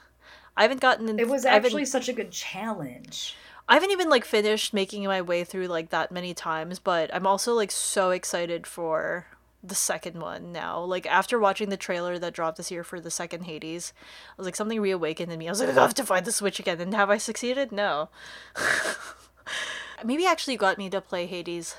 I 0.57 0.63
haven't 0.63 0.81
gotten. 0.81 1.11
In, 1.11 1.19
it 1.19 1.29
was 1.29 1.45
actually 1.45 1.85
such 1.85 2.09
a 2.09 2.15
good 2.15 2.31
challenge. 2.31 3.37
I 3.69 3.75
haven't 3.75 3.91
even 3.91 4.09
like 4.09 4.25
finished 4.25 4.73
making 4.73 5.05
my 5.05 5.21
way 5.21 5.45
through 5.45 5.67
like 5.67 5.91
that 5.91 6.11
many 6.11 6.33
times, 6.33 6.79
but 6.79 7.15
I'm 7.15 7.27
also 7.27 7.53
like 7.53 7.71
so 7.71 8.11
excited 8.11 8.67
for 8.67 9.27
the 9.63 9.75
second 9.75 10.21
one 10.21 10.53
now. 10.53 10.81
Like 10.81 11.07
after 11.07 11.39
watching 11.39 11.69
the 11.69 11.77
trailer 11.77 12.19
that 12.19 12.35
dropped 12.35 12.57
this 12.57 12.71
year 12.71 12.83
for 12.83 13.01
the 13.01 13.11
second 13.11 13.45
Hades, 13.45 13.93
I 14.31 14.35
was 14.37 14.47
like 14.47 14.57
something 14.57 14.81
reawakened 14.81 15.33
in 15.33 15.39
me. 15.39 15.49
I 15.49 15.51
was 15.51 15.61
like, 15.61 15.69
I 15.69 15.73
have 15.75 15.95
to 15.95 16.05
find 16.05 16.25
the 16.25 16.33
Switch 16.33 16.59
again. 16.59 16.81
And 16.81 16.95
have 16.95 17.11
I 17.11 17.19
succeeded? 17.19 17.71
No. 17.73 18.09
Maybe 20.05 20.27
actually 20.27 20.57
got 20.57 20.79
me 20.79 20.91
to 20.91 21.01
play 21.01 21.27
Hades 21.27 21.77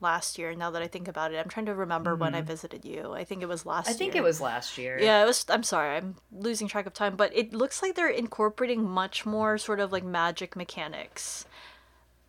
last 0.00 0.38
year. 0.38 0.54
Now 0.54 0.70
that 0.70 0.82
I 0.82 0.86
think 0.86 1.06
about 1.06 1.32
it, 1.32 1.38
I'm 1.38 1.48
trying 1.48 1.66
to 1.66 1.74
remember 1.74 2.12
mm-hmm. 2.12 2.20
when 2.20 2.34
I 2.34 2.40
visited 2.40 2.84
you. 2.84 3.12
I 3.12 3.24
think 3.24 3.42
it 3.42 3.48
was 3.48 3.66
last. 3.66 3.88
Year. 3.88 3.94
I 3.94 3.98
think 3.98 4.14
year. 4.14 4.22
it 4.22 4.26
was 4.26 4.40
last 4.40 4.78
year. 4.78 4.98
Yeah, 4.98 5.22
it 5.22 5.26
was. 5.26 5.44
I'm 5.48 5.62
sorry, 5.62 5.96
I'm 5.96 6.16
losing 6.32 6.68
track 6.68 6.86
of 6.86 6.94
time, 6.94 7.16
but 7.16 7.36
it 7.36 7.52
looks 7.52 7.82
like 7.82 7.94
they're 7.94 8.08
incorporating 8.08 8.88
much 8.88 9.26
more 9.26 9.58
sort 9.58 9.80
of 9.80 9.92
like 9.92 10.04
magic 10.04 10.56
mechanics, 10.56 11.44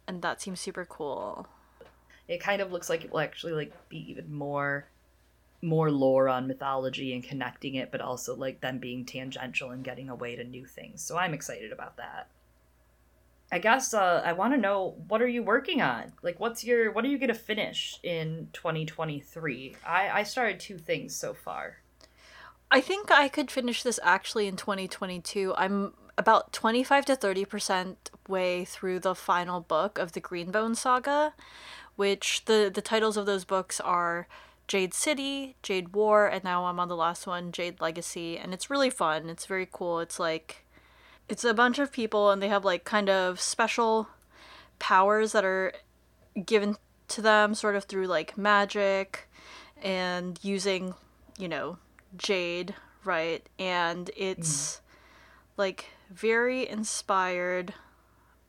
and 0.07 0.21
that 0.21 0.41
seems 0.41 0.59
super 0.59 0.85
cool. 0.85 1.47
It 2.29 2.39
kind 2.39 2.61
of 2.61 2.71
looks 2.71 2.89
like 2.89 3.03
it 3.03 3.11
will 3.11 3.19
actually 3.19 3.53
like 3.53 3.73
be 3.89 4.09
even 4.09 4.31
more 4.31 4.87
more 5.61 5.91
lore 5.91 6.29
on 6.29 6.47
mythology 6.47 7.13
and 7.13 7.21
connecting 7.21 7.75
it, 7.75 7.91
but 7.91 7.99
also 7.99 8.33
like 8.33 8.61
them 8.61 8.77
being 8.77 9.03
tangential 9.03 9.71
and 9.71 9.83
getting 9.83 10.09
away 10.09 10.37
to 10.37 10.43
new 10.45 10.65
things. 10.65 11.03
So 11.03 11.17
I'm 11.17 11.33
excited 11.33 11.73
about 11.73 11.97
that. 11.97 12.29
I 13.51 13.59
guess 13.59 13.93
uh, 13.93 14.21
I 14.23 14.33
want 14.33 14.53
to 14.53 14.59
know 14.59 14.95
what 15.07 15.21
are 15.21 15.27
you 15.27 15.41
working 15.41 15.81
on? 15.81 16.13
Like, 16.21 16.39
what's 16.39 16.63
your 16.63 16.91
what 16.91 17.03
are 17.03 17.07
you 17.07 17.17
gonna 17.17 17.33
finish 17.33 17.99
in 18.03 18.49
2023? 18.53 19.75
I 19.85 20.09
I 20.09 20.23
started 20.23 20.59
two 20.59 20.77
things 20.77 21.15
so 21.15 21.33
far. 21.33 21.77
I 22.71 22.81
think 22.81 23.09
I 23.09 23.27
could 23.27 23.49
finish 23.49 23.81
this 23.81 23.99
actually 24.03 24.47
in 24.47 24.55
2022. 24.55 25.55
I'm 25.57 25.93
about 26.15 26.53
25 26.53 27.05
to 27.05 27.15
30 27.15 27.45
percent 27.45 28.11
way 28.27 28.65
through 28.65 28.99
the 28.99 29.15
final 29.15 29.61
book 29.61 29.97
of 29.97 30.11
the 30.11 30.21
Greenbone 30.21 30.75
saga, 30.75 31.33
which 31.99 32.45
the 32.45 32.71
the 32.73 32.81
titles 32.81 33.17
of 33.17 33.25
those 33.25 33.43
books 33.43 33.81
are 33.81 34.25
Jade 34.69 34.93
City, 34.93 35.57
Jade 35.61 35.89
War, 35.89 36.27
and 36.27 36.45
now 36.45 36.63
I'm 36.63 36.79
on 36.79 36.87
the 36.87 36.95
last 36.95 37.27
one, 37.27 37.51
Jade 37.51 37.81
Legacy, 37.81 38.37
and 38.37 38.53
it's 38.53 38.69
really 38.69 38.89
fun. 38.89 39.29
It's 39.29 39.45
very 39.45 39.67
cool. 39.69 39.99
It's 39.99 40.17
like 40.17 40.63
it's 41.27 41.43
a 41.43 41.53
bunch 41.53 41.77
of 41.77 41.91
people 41.91 42.31
and 42.31 42.41
they 42.41 42.47
have 42.47 42.63
like 42.63 42.85
kind 42.85 43.09
of 43.09 43.41
special 43.41 44.07
powers 44.79 45.33
that 45.33 45.43
are 45.43 45.73
given 46.45 46.77
to 47.09 47.21
them 47.21 47.53
sort 47.53 47.75
of 47.75 47.83
through 47.83 48.07
like 48.07 48.37
magic 48.37 49.27
and 49.83 50.39
using, 50.41 50.93
you 51.37 51.49
know, 51.49 51.79
jade, 52.15 52.75
right? 53.03 53.45
And 53.59 54.09
it's 54.15 54.77
mm. 54.77 54.79
like 55.57 55.87
very 56.09 56.65
inspired 56.65 57.73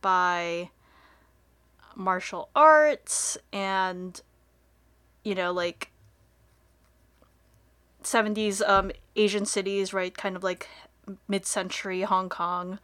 by 0.01 0.69
martial 2.01 2.49
arts 2.55 3.37
and 3.53 4.21
you 5.23 5.35
know 5.35 5.51
like 5.51 5.91
70s 8.03 8.67
um 8.67 8.91
asian 9.15 9.45
cities 9.45 9.93
right? 9.93 10.15
Kind 10.15 10.35
of 10.35 10.43
like 10.43 10.67
mid-century 11.27 12.01
Hong 12.01 12.29
Kong, 12.29 12.79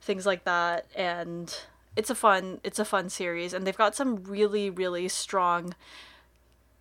things 0.00 0.26
like 0.26 0.44
that, 0.44 0.86
and 0.94 1.54
it's 1.96 2.10
a 2.10 2.14
fun 2.14 2.60
it's 2.64 2.78
a 2.78 2.84
fun 2.84 3.08
series, 3.08 3.52
and 3.52 3.66
they've 3.66 3.76
got 3.76 3.94
some 3.94 4.22
really 4.24 4.70
really 4.70 5.08
strong 5.08 5.74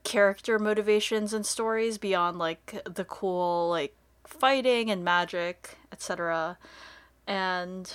character 0.04 0.58
motivations 0.58 1.34
and 1.34 1.46
stories 1.46 1.98
beyond 1.98 2.38
like 2.40 2.82
the 2.86 3.06
cool 3.06 3.70
like 3.70 3.96
fighting 4.26 4.90
and 4.90 5.04
magic, 5.04 5.78
etc. 5.92 6.58
And 7.28 7.94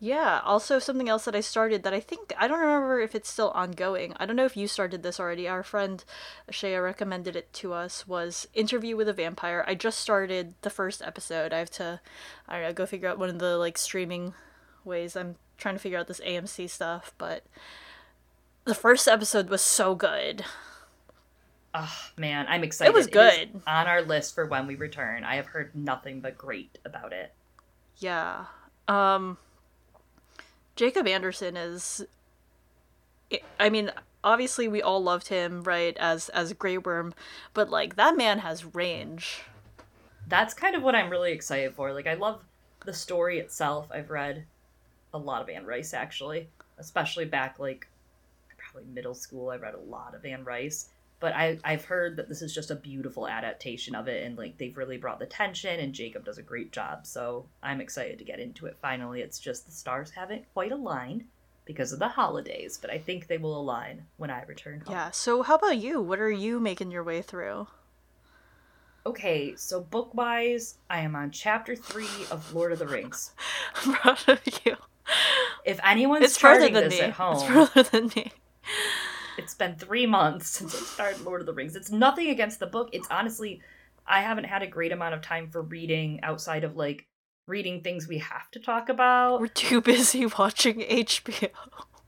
yeah, 0.00 0.40
also 0.44 0.78
something 0.78 1.08
else 1.08 1.24
that 1.24 1.34
I 1.34 1.40
started 1.40 1.82
that 1.82 1.92
I 1.92 1.98
think 1.98 2.32
I 2.38 2.46
don't 2.46 2.60
remember 2.60 3.00
if 3.00 3.16
it's 3.16 3.28
still 3.28 3.50
ongoing. 3.50 4.12
I 4.16 4.26
don't 4.26 4.36
know 4.36 4.44
if 4.44 4.56
you 4.56 4.68
started 4.68 5.02
this 5.02 5.18
already. 5.18 5.48
Our 5.48 5.64
friend 5.64 6.04
Shea 6.50 6.76
recommended 6.76 7.34
it 7.34 7.52
to 7.54 7.72
us 7.72 8.06
was 8.06 8.46
Interview 8.54 8.96
with 8.96 9.08
a 9.08 9.12
Vampire. 9.12 9.64
I 9.66 9.74
just 9.74 9.98
started 9.98 10.54
the 10.62 10.70
first 10.70 11.02
episode. 11.02 11.52
I 11.52 11.58
have 11.58 11.70
to 11.72 12.00
I 12.48 12.54
don't 12.54 12.62
know, 12.68 12.72
go 12.74 12.86
figure 12.86 13.08
out 13.08 13.18
one 13.18 13.28
of 13.28 13.40
the 13.40 13.56
like 13.56 13.76
streaming 13.76 14.34
ways. 14.84 15.16
I'm 15.16 15.34
trying 15.56 15.74
to 15.74 15.80
figure 15.80 15.98
out 15.98 16.06
this 16.06 16.20
AMC 16.20 16.70
stuff, 16.70 17.12
but 17.18 17.42
the 18.64 18.76
first 18.76 19.08
episode 19.08 19.50
was 19.50 19.62
so 19.62 19.96
good. 19.96 20.44
Oh 21.74 21.96
man, 22.16 22.46
I'm 22.48 22.62
excited. 22.62 22.90
It 22.90 22.94
was 22.94 23.08
good. 23.08 23.34
It 23.34 23.50
on 23.66 23.88
our 23.88 24.02
list 24.02 24.36
for 24.36 24.46
when 24.46 24.68
we 24.68 24.76
return. 24.76 25.24
I 25.24 25.34
have 25.34 25.46
heard 25.46 25.74
nothing 25.74 26.20
but 26.20 26.38
great 26.38 26.78
about 26.84 27.12
it. 27.12 27.32
Yeah. 27.96 28.44
Um 28.86 29.38
Jacob 30.78 31.08
Anderson 31.08 31.56
is 31.56 32.06
I 33.58 33.68
mean, 33.68 33.90
obviously 34.22 34.68
we 34.68 34.80
all 34.80 35.02
loved 35.02 35.26
him, 35.26 35.64
right, 35.64 35.96
as 35.98 36.28
as 36.28 36.52
Grey 36.52 36.78
Worm, 36.78 37.14
but 37.52 37.68
like 37.68 37.96
that 37.96 38.16
man 38.16 38.38
has 38.38 38.76
range. 38.76 39.42
That's 40.28 40.54
kind 40.54 40.76
of 40.76 40.84
what 40.84 40.94
I'm 40.94 41.10
really 41.10 41.32
excited 41.32 41.74
for. 41.74 41.92
Like 41.92 42.06
I 42.06 42.14
love 42.14 42.44
the 42.86 42.92
story 42.94 43.40
itself. 43.40 43.88
I've 43.90 44.08
read 44.08 44.44
a 45.12 45.18
lot 45.18 45.42
of 45.42 45.48
Anne 45.48 45.66
Rice 45.66 45.94
actually, 45.94 46.48
especially 46.78 47.24
back 47.24 47.58
like 47.58 47.88
probably 48.56 48.88
middle 48.94 49.14
school. 49.14 49.50
I 49.50 49.56
read 49.56 49.74
a 49.74 49.90
lot 49.90 50.14
of 50.14 50.24
Anne 50.24 50.44
Rice 50.44 50.90
but 51.20 51.34
I 51.34 51.58
I've 51.64 51.84
heard 51.84 52.16
that 52.16 52.28
this 52.28 52.42
is 52.42 52.54
just 52.54 52.70
a 52.70 52.76
beautiful 52.76 53.28
adaptation 53.28 53.94
of 53.94 54.08
it, 54.08 54.24
and 54.24 54.36
like 54.36 54.58
they've 54.58 54.76
really 54.76 54.98
brought 54.98 55.18
the 55.18 55.26
tension, 55.26 55.80
and 55.80 55.92
Jacob 55.92 56.24
does 56.24 56.38
a 56.38 56.42
great 56.42 56.72
job. 56.72 57.06
So 57.06 57.46
I'm 57.62 57.80
excited 57.80 58.18
to 58.18 58.24
get 58.24 58.40
into 58.40 58.66
it. 58.66 58.76
Finally, 58.80 59.20
it's 59.20 59.38
just 59.38 59.66
the 59.66 59.72
stars 59.72 60.10
haven't 60.10 60.44
quite 60.52 60.72
aligned 60.72 61.24
because 61.64 61.92
of 61.92 61.98
the 61.98 62.08
holidays, 62.08 62.78
but 62.80 62.90
I 62.90 62.98
think 62.98 63.26
they 63.26 63.38
will 63.38 63.60
align 63.60 64.06
when 64.16 64.30
I 64.30 64.42
return 64.44 64.80
home. 64.80 64.94
Yeah. 64.94 65.10
So 65.10 65.42
how 65.42 65.56
about 65.56 65.78
you? 65.78 66.00
What 66.00 66.20
are 66.20 66.30
you 66.30 66.60
making 66.60 66.90
your 66.90 67.04
way 67.04 67.20
through? 67.20 67.66
Okay, 69.04 69.54
so 69.56 69.80
book 69.80 70.14
wise, 70.14 70.78
I 70.90 71.00
am 71.00 71.16
on 71.16 71.30
chapter 71.30 71.74
three 71.74 72.26
of 72.30 72.52
Lord 72.52 72.72
of 72.72 72.78
the 72.78 72.86
Rings. 72.86 73.32
I'm 73.74 73.94
proud 73.94 74.18
of 74.28 74.40
you. 74.64 74.76
If 75.64 75.80
anyone's 75.82 76.26
it's 76.26 76.34
starting 76.34 76.74
this 76.74 76.94
me. 76.94 77.00
at 77.00 77.12
home, 77.12 77.34
it's 77.34 77.44
further 77.44 77.82
than 77.82 78.10
me. 78.14 78.32
It's 79.38 79.54
been 79.54 79.76
three 79.76 80.04
months 80.04 80.48
since 80.48 80.74
I 80.74 80.78
started 80.78 81.20
Lord 81.22 81.40
of 81.40 81.46
the 81.46 81.54
Rings. 81.54 81.76
It's 81.76 81.90
nothing 81.90 82.28
against 82.28 82.58
the 82.58 82.66
book. 82.66 82.90
It's 82.92 83.08
honestly, 83.10 83.62
I 84.06 84.20
haven't 84.20 84.44
had 84.44 84.62
a 84.62 84.66
great 84.66 84.92
amount 84.92 85.14
of 85.14 85.22
time 85.22 85.48
for 85.48 85.62
reading 85.62 86.20
outside 86.22 86.64
of 86.64 86.76
like 86.76 87.06
reading 87.46 87.80
things 87.80 88.08
we 88.08 88.18
have 88.18 88.50
to 88.50 88.58
talk 88.58 88.88
about. 88.88 89.40
We're 89.40 89.46
too 89.46 89.80
busy 89.80 90.26
watching 90.26 90.80
HBO. 90.80 91.50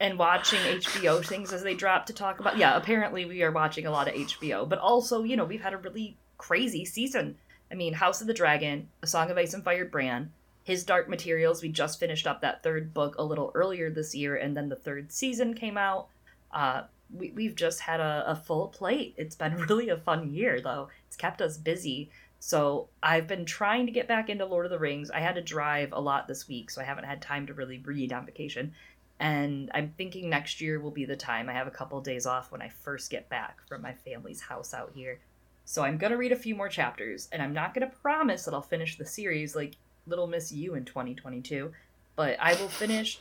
And 0.00 0.18
watching 0.18 0.58
HBO 0.60 1.24
things 1.24 1.52
as 1.52 1.62
they 1.62 1.74
drop 1.74 2.06
to 2.06 2.12
talk 2.12 2.40
about. 2.40 2.56
Yeah, 2.56 2.76
apparently 2.76 3.24
we 3.26 3.42
are 3.42 3.52
watching 3.52 3.86
a 3.86 3.90
lot 3.90 4.08
of 4.08 4.14
HBO, 4.14 4.68
but 4.68 4.78
also, 4.78 5.22
you 5.22 5.36
know, 5.36 5.44
we've 5.44 5.62
had 5.62 5.74
a 5.74 5.78
really 5.78 6.16
crazy 6.38 6.84
season. 6.84 7.36
I 7.70 7.74
mean, 7.74 7.92
House 7.92 8.20
of 8.20 8.26
the 8.26 8.34
Dragon, 8.34 8.88
A 9.02 9.06
Song 9.06 9.30
of 9.30 9.36
Ice 9.36 9.54
and 9.54 9.62
Fire 9.62 9.84
Bran, 9.84 10.32
His 10.64 10.84
Dark 10.84 11.08
Materials, 11.08 11.62
we 11.62 11.68
just 11.68 12.00
finished 12.00 12.26
up 12.26 12.40
that 12.40 12.62
third 12.62 12.92
book 12.92 13.14
a 13.18 13.24
little 13.24 13.52
earlier 13.54 13.90
this 13.90 14.14
year, 14.14 14.34
and 14.34 14.56
then 14.56 14.68
the 14.70 14.76
third 14.76 15.12
season 15.12 15.54
came 15.54 15.76
out. 15.78 16.08
Uh, 16.50 16.82
we, 17.12 17.30
we've 17.30 17.54
just 17.54 17.80
had 17.80 18.00
a, 18.00 18.24
a 18.26 18.36
full 18.36 18.68
plate. 18.68 19.14
It's 19.16 19.36
been 19.36 19.56
really 19.68 19.88
a 19.88 19.96
fun 19.96 20.32
year, 20.32 20.60
though. 20.60 20.88
It's 21.06 21.16
kept 21.16 21.40
us 21.42 21.56
busy. 21.56 22.10
So 22.38 22.88
I've 23.02 23.26
been 23.26 23.44
trying 23.44 23.86
to 23.86 23.92
get 23.92 24.08
back 24.08 24.30
into 24.30 24.46
Lord 24.46 24.64
of 24.64 24.70
the 24.70 24.78
Rings. 24.78 25.10
I 25.10 25.20
had 25.20 25.34
to 25.34 25.42
drive 25.42 25.92
a 25.92 26.00
lot 26.00 26.26
this 26.26 26.48
week, 26.48 26.70
so 26.70 26.80
I 26.80 26.84
haven't 26.84 27.04
had 27.04 27.20
time 27.20 27.46
to 27.46 27.54
really 27.54 27.78
read 27.78 28.12
on 28.12 28.24
vacation. 28.24 28.72
And 29.18 29.70
I'm 29.74 29.92
thinking 29.98 30.30
next 30.30 30.62
year 30.62 30.80
will 30.80 30.90
be 30.90 31.04
the 31.04 31.16
time. 31.16 31.50
I 31.50 31.52
have 31.52 31.66
a 31.66 31.72
couple 31.72 32.00
days 32.00 32.24
off 32.24 32.50
when 32.50 32.62
I 32.62 32.70
first 32.70 33.10
get 33.10 33.28
back 33.28 33.58
from 33.68 33.82
my 33.82 33.92
family's 33.92 34.40
house 34.40 34.72
out 34.72 34.92
here. 34.94 35.20
So 35.66 35.82
I'm 35.82 35.98
going 35.98 36.12
to 36.12 36.16
read 36.16 36.32
a 36.32 36.36
few 36.36 36.54
more 36.54 36.70
chapters, 36.70 37.28
and 37.30 37.42
I'm 37.42 37.52
not 37.52 37.74
going 37.74 37.88
to 37.88 37.96
promise 37.98 38.44
that 38.44 38.54
I'll 38.54 38.62
finish 38.62 38.96
the 38.96 39.04
series 39.04 39.54
like 39.54 39.76
Little 40.06 40.26
Miss 40.26 40.50
You 40.50 40.74
in 40.74 40.86
2022, 40.86 41.70
but 42.16 42.36
I 42.40 42.54
will 42.54 42.68
finish 42.68 43.20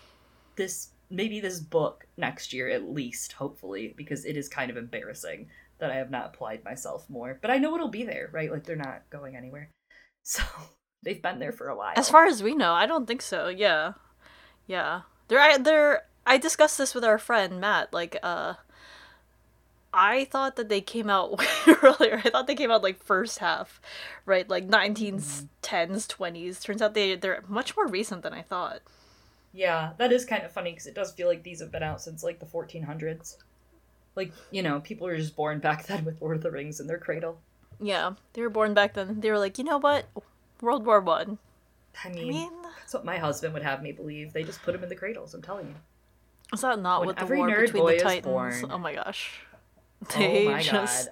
this 0.55 0.89
maybe 1.09 1.39
this 1.39 1.59
book 1.59 2.05
next 2.17 2.53
year 2.53 2.69
at 2.69 2.89
least, 2.89 3.33
hopefully, 3.33 3.93
because 3.97 4.25
it 4.25 4.37
is 4.37 4.47
kind 4.47 4.69
of 4.69 4.77
embarrassing 4.77 5.47
that 5.79 5.91
I 5.91 5.95
have 5.95 6.11
not 6.11 6.27
applied 6.27 6.63
myself 6.63 7.09
more. 7.09 7.39
But 7.41 7.51
I 7.51 7.57
know 7.57 7.75
it'll 7.75 7.87
be 7.87 8.03
there, 8.03 8.29
right? 8.31 8.51
Like 8.51 8.65
they're 8.65 8.75
not 8.75 9.09
going 9.09 9.35
anywhere. 9.35 9.71
So 10.21 10.43
they've 11.01 11.21
been 11.21 11.39
there 11.39 11.53
for 11.53 11.69
a 11.69 11.75
while. 11.75 11.93
As 11.95 12.09
far 12.09 12.25
as 12.25 12.43
we 12.43 12.53
know, 12.53 12.73
I 12.73 12.85
don't 12.85 13.07
think 13.07 13.21
so. 13.21 13.47
Yeah. 13.47 13.93
Yeah. 14.67 15.03
They're 15.27 15.57
they're 15.57 16.03
I 16.27 16.37
discussed 16.37 16.77
this 16.77 16.93
with 16.93 17.05
our 17.05 17.17
friend 17.17 17.59
Matt 17.59 17.93
like 17.93 18.17
uh 18.21 18.55
I 19.91 20.25
thought 20.25 20.55
that 20.57 20.69
they 20.69 20.81
came 20.81 21.09
out 21.09 21.41
earlier. 21.83 22.21
I 22.23 22.29
thought 22.29 22.45
they 22.45 22.53
came 22.53 22.69
out 22.69 22.83
like 22.83 23.01
first 23.01 23.39
half, 23.39 23.81
right? 24.25 24.47
Like 24.47 24.67
1910s, 24.67 25.47
mm-hmm. 25.63 26.23
20s. 26.23 26.61
Turns 26.61 26.81
out 26.81 26.93
they 26.93 27.15
they're 27.15 27.43
much 27.47 27.75
more 27.75 27.87
recent 27.87 28.21
than 28.21 28.33
I 28.33 28.41
thought. 28.41 28.81
Yeah, 29.53 29.91
that 29.97 30.11
is 30.11 30.25
kind 30.25 30.43
of 30.43 30.51
funny 30.51 30.71
because 30.71 30.87
it 30.87 30.95
does 30.95 31.11
feel 31.11 31.27
like 31.27 31.43
these 31.43 31.59
have 31.59 31.71
been 31.71 31.83
out 31.83 32.01
since 32.01 32.23
like 32.23 32.39
the 32.39 32.45
1400s. 32.45 33.37
Like, 34.15 34.31
you 34.51 34.61
know, 34.61 34.79
people 34.79 35.07
were 35.07 35.17
just 35.17 35.35
born 35.35 35.59
back 35.59 35.85
then 35.87 36.05
with 36.05 36.21
Lord 36.21 36.37
of 36.37 36.43
the 36.43 36.51
Rings 36.51 36.79
in 36.79 36.87
their 36.87 36.97
cradle. 36.97 37.39
Yeah, 37.79 38.11
they 38.33 38.41
were 38.41 38.49
born 38.49 38.73
back 38.73 38.93
then. 38.93 39.21
They 39.21 39.31
were 39.31 39.39
like, 39.39 39.57
you 39.57 39.63
know 39.63 39.77
what? 39.77 40.05
World 40.61 40.85
War 40.85 40.99
One. 40.99 41.37
I. 42.03 42.09
I 42.09 42.11
mean, 42.11 42.27
mean, 42.27 42.51
that's 42.79 42.93
what 42.93 43.05
my 43.05 43.17
husband 43.17 43.53
would 43.53 43.63
have 43.63 43.81
me 43.81 43.91
believe. 43.91 44.33
They 44.33 44.43
just 44.43 44.61
put 44.61 44.75
him 44.75 44.83
in 44.83 44.89
the 44.89 44.95
cradles. 44.95 45.33
I'm 45.33 45.41
telling 45.41 45.67
you. 45.67 45.75
Is 46.53 46.61
that 46.61 46.79
not 46.79 47.01
when 47.01 47.07
what 47.07 47.17
the 47.17 47.35
war 47.35 47.49
between 47.49 47.85
the 47.85 47.99
Titans? 47.99 48.65
Oh 48.69 48.77
my 48.77 48.95
gosh. 48.95 49.41
They 50.15 50.47
oh 50.47 50.51
my 50.51 50.61
just... 50.61 51.09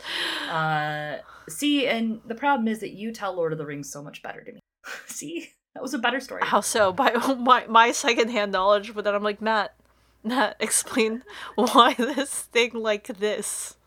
god. 0.49 1.19
Uh, 1.19 1.21
see, 1.49 1.87
and 1.87 2.21
the 2.25 2.35
problem 2.35 2.67
is 2.67 2.79
that 2.79 2.91
you 2.91 3.11
tell 3.11 3.33
Lord 3.33 3.51
of 3.51 3.57
the 3.57 3.65
Rings 3.65 3.91
so 3.91 4.01
much 4.01 4.23
better 4.23 4.41
to 4.41 4.53
me. 4.53 4.59
see? 5.07 5.51
That 5.77 5.83
was 5.83 5.93
a 5.93 5.99
better 5.99 6.19
story. 6.19 6.41
How 6.43 6.61
so? 6.61 6.91
By 7.01 7.11
my 7.37 7.67
my 7.67 7.91
secondhand 7.91 8.51
knowledge, 8.51 8.95
but 8.95 9.03
then 9.03 9.13
I'm 9.13 9.21
like, 9.21 9.43
Matt, 9.43 9.75
Matt, 10.23 10.55
explain 10.59 11.21
why 11.53 11.93
this 11.93 12.33
thing 12.33 12.73
like 12.73 13.05
this. 13.05 13.77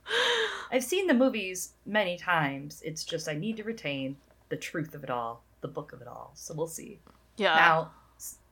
I've 0.70 0.84
seen 0.84 1.09
the 1.09 1.14
movies 1.14 1.72
many 1.84 2.16
times. 2.16 2.80
It's 2.84 3.03
just 3.03 3.28
I 3.28 3.34
need 3.34 3.57
to 3.57 3.64
retain 3.64 4.18
the 4.51 4.57
truth 4.57 4.95
of 4.95 5.03
it 5.03 5.11
all, 5.11 5.43
the 5.62 5.66
book 5.66 5.93
of 5.93 6.01
it 6.01 6.07
all. 6.07 6.30
So 6.34 6.55
we'll 6.55 6.68
see. 6.68 7.01
Yeah. 7.36 7.57
Now, 7.57 7.91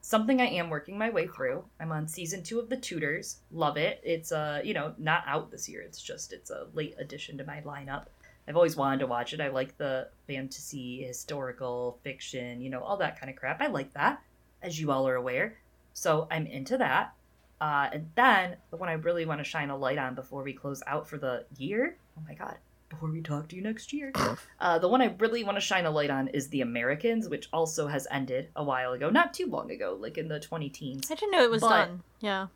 something 0.00 0.40
I 0.40 0.46
am 0.46 0.68
working 0.68 0.98
my 0.98 1.10
way 1.10 1.28
through. 1.28 1.62
I'm 1.78 1.92
on 1.92 2.08
season 2.08 2.42
two 2.42 2.58
of 2.58 2.68
The 2.68 2.76
Tudors. 2.76 3.36
Love 3.52 3.76
it. 3.76 4.00
It's 4.02 4.32
uh, 4.32 4.62
you 4.64 4.74
know, 4.74 4.94
not 4.98 5.22
out 5.28 5.52
this 5.52 5.68
year. 5.68 5.82
It's 5.82 6.02
just 6.02 6.32
it's 6.32 6.50
a 6.50 6.66
late 6.74 6.96
addition 6.98 7.38
to 7.38 7.44
my 7.44 7.60
lineup. 7.60 8.06
I've 8.48 8.56
always 8.56 8.76
wanted 8.76 9.00
to 9.00 9.06
watch 9.06 9.32
it. 9.34 9.40
I 9.40 9.48
like 9.48 9.76
the 9.76 10.08
fantasy, 10.26 11.02
historical 11.02 11.98
fiction, 12.02 12.60
you 12.62 12.70
know, 12.70 12.80
all 12.82 12.96
that 12.96 13.20
kind 13.20 13.28
of 13.30 13.36
crap. 13.36 13.60
I 13.60 13.66
like 13.66 13.92
that, 13.94 14.22
as 14.62 14.80
you 14.80 14.90
all 14.90 15.06
are 15.06 15.16
aware. 15.16 15.58
So 15.92 16.26
I'm 16.30 16.46
into 16.46 16.78
that. 16.78 17.12
Uh, 17.60 17.88
and 17.92 18.08
then 18.14 18.56
the 18.70 18.76
one 18.76 18.88
I 18.88 18.92
really 18.94 19.26
want 19.26 19.40
to 19.40 19.44
shine 19.44 19.68
a 19.70 19.76
light 19.76 19.98
on 19.98 20.14
before 20.14 20.42
we 20.42 20.52
close 20.52 20.82
out 20.86 21.08
for 21.08 21.18
the 21.18 21.44
year. 21.58 21.96
Oh 22.16 22.22
my 22.26 22.34
god! 22.34 22.56
Before 22.88 23.10
we 23.10 23.20
talk 23.20 23.48
to 23.48 23.56
you 23.56 23.62
next 23.62 23.92
year, 23.92 24.12
uh, 24.60 24.78
the 24.78 24.88
one 24.88 25.02
I 25.02 25.14
really 25.18 25.42
want 25.44 25.56
to 25.56 25.60
shine 25.60 25.84
a 25.84 25.90
light 25.90 26.08
on 26.08 26.28
is 26.28 26.48
The 26.48 26.60
Americans, 26.60 27.28
which 27.28 27.48
also 27.52 27.88
has 27.88 28.06
ended 28.10 28.48
a 28.56 28.62
while 28.64 28.92
ago, 28.92 29.10
not 29.10 29.34
too 29.34 29.46
long 29.46 29.70
ago, 29.72 29.96
like 30.00 30.16
in 30.16 30.28
the 30.28 30.38
20 30.40 30.68
teens. 30.70 31.10
I 31.10 31.16
didn't 31.16 31.32
know 31.32 31.42
it 31.42 31.50
was 31.50 31.60
But- 31.62 31.68
done. 31.86 32.02
Yeah. 32.20 32.46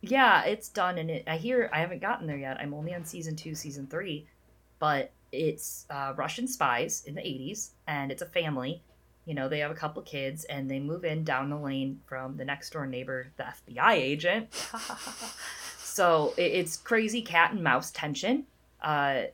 Yeah, 0.00 0.42
it's 0.44 0.68
done, 0.68 0.98
and 0.98 1.08
it. 1.10 1.24
I 1.28 1.36
hear 1.36 1.70
I 1.72 1.78
haven't 1.78 2.00
gotten 2.00 2.26
there 2.26 2.36
yet. 2.36 2.56
I'm 2.58 2.74
only 2.74 2.92
on 2.92 3.04
season 3.04 3.36
two, 3.36 3.54
season 3.54 3.86
three, 3.86 4.26
but 4.82 5.12
it's 5.30 5.86
uh, 5.90 6.12
Russian 6.16 6.48
spies 6.48 7.04
in 7.06 7.14
the 7.14 7.20
80s, 7.20 7.70
and 7.86 8.10
it's 8.10 8.20
a 8.20 8.26
family. 8.26 8.82
You 9.26 9.34
know, 9.34 9.48
they 9.48 9.60
have 9.60 9.70
a 9.70 9.76
couple 9.76 10.02
kids, 10.02 10.42
and 10.42 10.68
they 10.68 10.80
move 10.80 11.04
in 11.04 11.22
down 11.22 11.50
the 11.50 11.56
lane 11.56 12.00
from 12.04 12.36
the 12.36 12.44
next 12.44 12.70
door 12.70 12.84
neighbor, 12.84 13.28
the 13.36 13.44
FBI 13.44 13.92
agent. 13.92 14.52
so 15.78 16.34
it's 16.36 16.76
crazy 16.78 17.22
cat 17.22 17.52
and 17.52 17.62
mouse 17.62 17.92
tension. 17.92 18.44
Uh, 18.82 19.26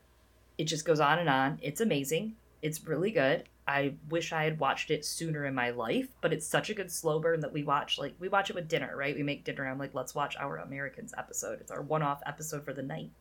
it 0.59 0.65
just 0.65 0.85
goes 0.85 1.01
on 1.01 1.19
and 1.19 1.31
on. 1.31 1.59
It's 1.63 1.81
amazing. 1.81 2.37
It's 2.61 2.87
really 2.87 3.11
good. 3.11 3.45
I 3.67 3.95
wish 4.11 4.35
I 4.35 4.45
had 4.45 4.61
watched 4.61 4.91
it 4.91 5.03
sooner 5.03 5.47
in 5.47 5.55
my 5.55 5.71
life, 5.71 6.09
but 6.21 6.35
it's 6.35 6.47
such 6.47 6.69
a 6.69 6.75
good 6.75 6.93
slow 6.93 7.21
burn 7.21 7.41
that 7.41 7.55
we 7.55 7.63
watch. 7.63 7.99
Like 7.99 8.13
we 8.19 8.29
watch 8.29 8.51
it 8.51 8.55
with 8.55 8.69
dinner, 8.69 8.95
right? 8.95 9.17
We 9.17 9.23
make 9.23 9.45
dinner. 9.45 9.67
I'm 9.67 9.79
like, 9.79 9.95
let's 9.95 10.15
watch 10.15 10.37
our 10.37 10.59
Americans 10.59 11.15
episode. 11.17 11.63
It's 11.63 11.71
our 11.71 11.81
one-off 11.81 12.21
episode 12.27 12.67
for 12.67 12.75
the 12.75 12.83
night, 12.83 13.13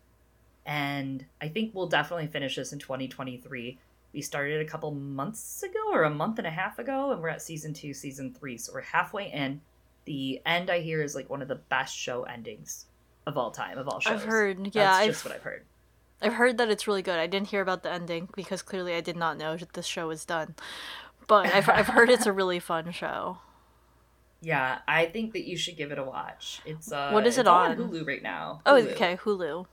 and 0.67 1.25
I 1.41 1.47
think 1.47 1.73
we'll 1.73 1.87
definitely 1.87 2.27
finish 2.27 2.57
this 2.57 2.73
in 2.73 2.79
2023. 2.79 3.79
We 4.13 4.21
started 4.21 4.61
a 4.61 4.69
couple 4.69 4.91
months 4.91 5.63
ago 5.63 5.79
or 5.93 6.03
a 6.03 6.09
month 6.09 6.37
and 6.37 6.45
a 6.45 6.51
half 6.51 6.77
ago, 6.77 7.11
and 7.11 7.21
we're 7.21 7.29
at 7.29 7.41
season 7.41 7.73
two, 7.73 7.93
season 7.93 8.33
three, 8.33 8.57
so 8.57 8.73
we're 8.73 8.81
halfway 8.81 9.31
in. 9.31 9.61
The 10.05 10.41
end 10.45 10.69
I 10.69 10.79
hear 10.81 11.01
is 11.01 11.15
like 11.15 11.29
one 11.29 11.41
of 11.41 11.47
the 11.47 11.55
best 11.55 11.95
show 11.95 12.23
endings 12.23 12.85
of 13.25 13.37
all 13.37 13.51
time 13.51 13.77
of 13.77 13.87
all 13.87 13.99
shows. 13.99 14.21
I've 14.21 14.23
heard. 14.23 14.59
Yeah, 14.73 14.83
That's 14.83 14.97
I've 14.97 15.07
just 15.07 15.25
what 15.25 15.33
I've 15.33 15.43
heard. 15.43 15.63
I've 16.21 16.33
heard 16.33 16.57
that 16.57 16.69
it's 16.69 16.87
really 16.87 17.01
good. 17.01 17.19
I 17.19 17.27
didn't 17.27 17.47
hear 17.47 17.61
about 17.61 17.83
the 17.83 17.91
ending 17.91 18.27
because 18.35 18.61
clearly 18.61 18.93
I 18.93 19.01
did 19.01 19.15
not 19.15 19.37
know 19.37 19.55
that 19.55 19.73
this 19.73 19.85
show 19.85 20.07
was 20.07 20.25
done. 20.25 20.55
But 21.27 21.47
I've 21.47 21.69
I've 21.69 21.87
heard 21.95 22.09
it's 22.09 22.25
a 22.25 22.33
really 22.33 22.59
fun 22.59 22.91
show. 22.91 23.37
Yeah, 24.41 24.79
I 24.87 25.05
think 25.05 25.33
that 25.33 25.47
you 25.47 25.57
should 25.57 25.77
give 25.77 25.91
it 25.91 25.97
a 25.97 26.03
watch. 26.03 26.61
It's 26.65 26.91
uh, 26.91 27.11
What 27.11 27.25
is 27.25 27.37
it 27.37 27.41
it's 27.41 27.49
all 27.49 27.59
on? 27.59 27.77
Hulu 27.77 28.05
right 28.05 28.21
now. 28.21 28.61
Oh, 28.65 28.75
okay, 28.75 29.17
Hulu. 29.17 29.65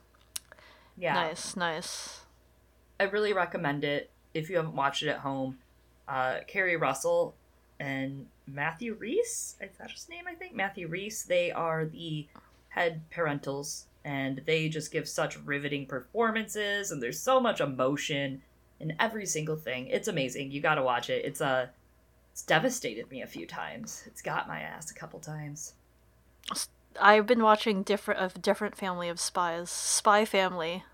Yeah, 0.97 1.15
Nice, 1.15 1.57
nice. 1.57 2.21
I 3.01 3.05
really 3.05 3.33
recommend 3.33 3.85
it 3.85 4.11
if 4.33 4.49
you 4.49 4.57
haven't 4.57 4.77
watched 4.77 5.03
it 5.03 5.09
at 5.09 5.19
home. 5.19 5.59
Uh, 6.07 6.39
Keri 6.47 6.77
Russell 6.77 7.35
and 7.81 8.27
Matthew 8.47 8.95
Rhys, 8.95 9.57
is 9.61 9.77
that 9.79 9.91
his 9.91 10.09
name? 10.09 10.25
I 10.29 10.35
think 10.35 10.55
Matthew 10.55 10.87
Rhys. 10.87 11.25
They 11.25 11.51
are 11.51 11.85
the 11.85 12.27
head 12.69 13.03
parentals, 13.11 13.85
and 14.05 14.43
they 14.47 14.69
just 14.69 14.93
give 14.93 15.09
such 15.09 15.39
riveting 15.41 15.87
performances, 15.87 16.91
and 16.91 17.03
there's 17.03 17.19
so 17.19 17.41
much 17.41 17.61
emotion 17.61 18.43
in 18.81 18.95
every 19.01 19.27
single 19.27 19.57
thing. 19.57 19.89
It's 19.89 20.09
amazing. 20.09 20.53
You 20.53 20.61
got 20.61 20.75
to 20.77 20.83
watch 20.83 21.11
it. 21.11 21.25
It's 21.25 21.41
uh, 21.41 21.69
it's 22.33 22.43
devastated 22.43 23.11
me 23.11 23.23
a 23.23 23.27
few 23.27 23.47
times. 23.47 24.05
It's 24.07 24.23
got 24.23 24.49
my 24.49 24.61
ass 24.61 24.91
a 24.91 24.95
couple 24.95 25.21
times. 25.21 25.75
I've 27.01 27.27
been 27.27 27.43
watching 27.43 27.83
different 27.83 28.21
a 28.37 28.39
different 28.39 28.77
family 28.77 29.09
of 29.09 29.21
spies. 29.21 29.71
Spy 29.71 30.25
Family, 30.25 30.85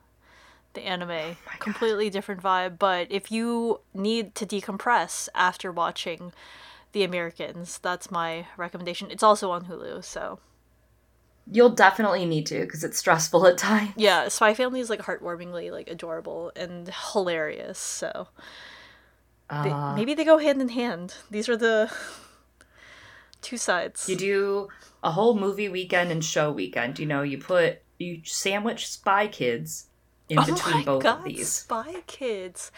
the 0.74 0.82
anime, 0.82 1.10
Oh 1.10 1.36
God. 1.58 1.60
completely 1.60 2.10
different 2.10 2.42
vibe. 2.42 2.78
But 2.78 3.08
if 3.10 3.32
you 3.32 3.80
need 3.94 4.34
to 4.36 4.46
decompress 4.46 5.28
after 5.34 5.72
watching 5.72 6.32
The 6.92 7.04
Americans, 7.04 7.78
that's 7.78 8.10
my 8.10 8.46
recommendation. 8.56 9.10
It's 9.10 9.22
also 9.24 9.50
on 9.52 9.66
Hulu, 9.66 10.04
so 10.04 10.40
You'll 11.50 11.70
definitely 11.70 12.24
need 12.26 12.46
to 12.46 12.60
because 12.60 12.84
it's 12.84 12.98
stressful 12.98 13.44
at 13.46 13.58
times. 13.58 13.92
yeah, 13.96 14.28
Spy 14.28 14.54
Family 14.54 14.80
is 14.80 14.90
like 14.90 15.00
heartwarmingly 15.00 15.70
like 15.70 15.88
adorable 15.88 16.52
and 16.54 16.88
hilarious. 17.12 17.78
So 17.78 18.28
they, 19.62 19.70
Uh, 19.74 19.94
maybe 19.94 20.14
they 20.14 20.24
go 20.24 20.38
hand 20.38 20.60
in 20.62 20.68
hand. 20.70 21.14
These 21.30 21.48
are 21.48 21.56
the 21.56 21.92
two 23.40 23.56
sides. 23.56 24.08
You 24.08 24.16
do 24.16 24.68
a 25.02 25.10
whole 25.10 25.38
movie 25.38 25.68
weekend 25.68 26.10
and 26.10 26.24
show 26.24 26.50
weekend. 26.50 26.98
You 26.98 27.06
know, 27.06 27.22
you 27.22 27.38
put 27.38 27.80
you 27.98 28.20
sandwich 28.24 28.88
Spy 28.88 29.28
Kids 29.28 29.86
in 30.28 30.38
Oh 30.38 30.44
between 30.44 30.84
both 30.84 31.02
God, 31.02 31.18
of 31.18 31.24
these. 31.24 31.48
Spy 31.48 32.02
Kids. 32.06 32.70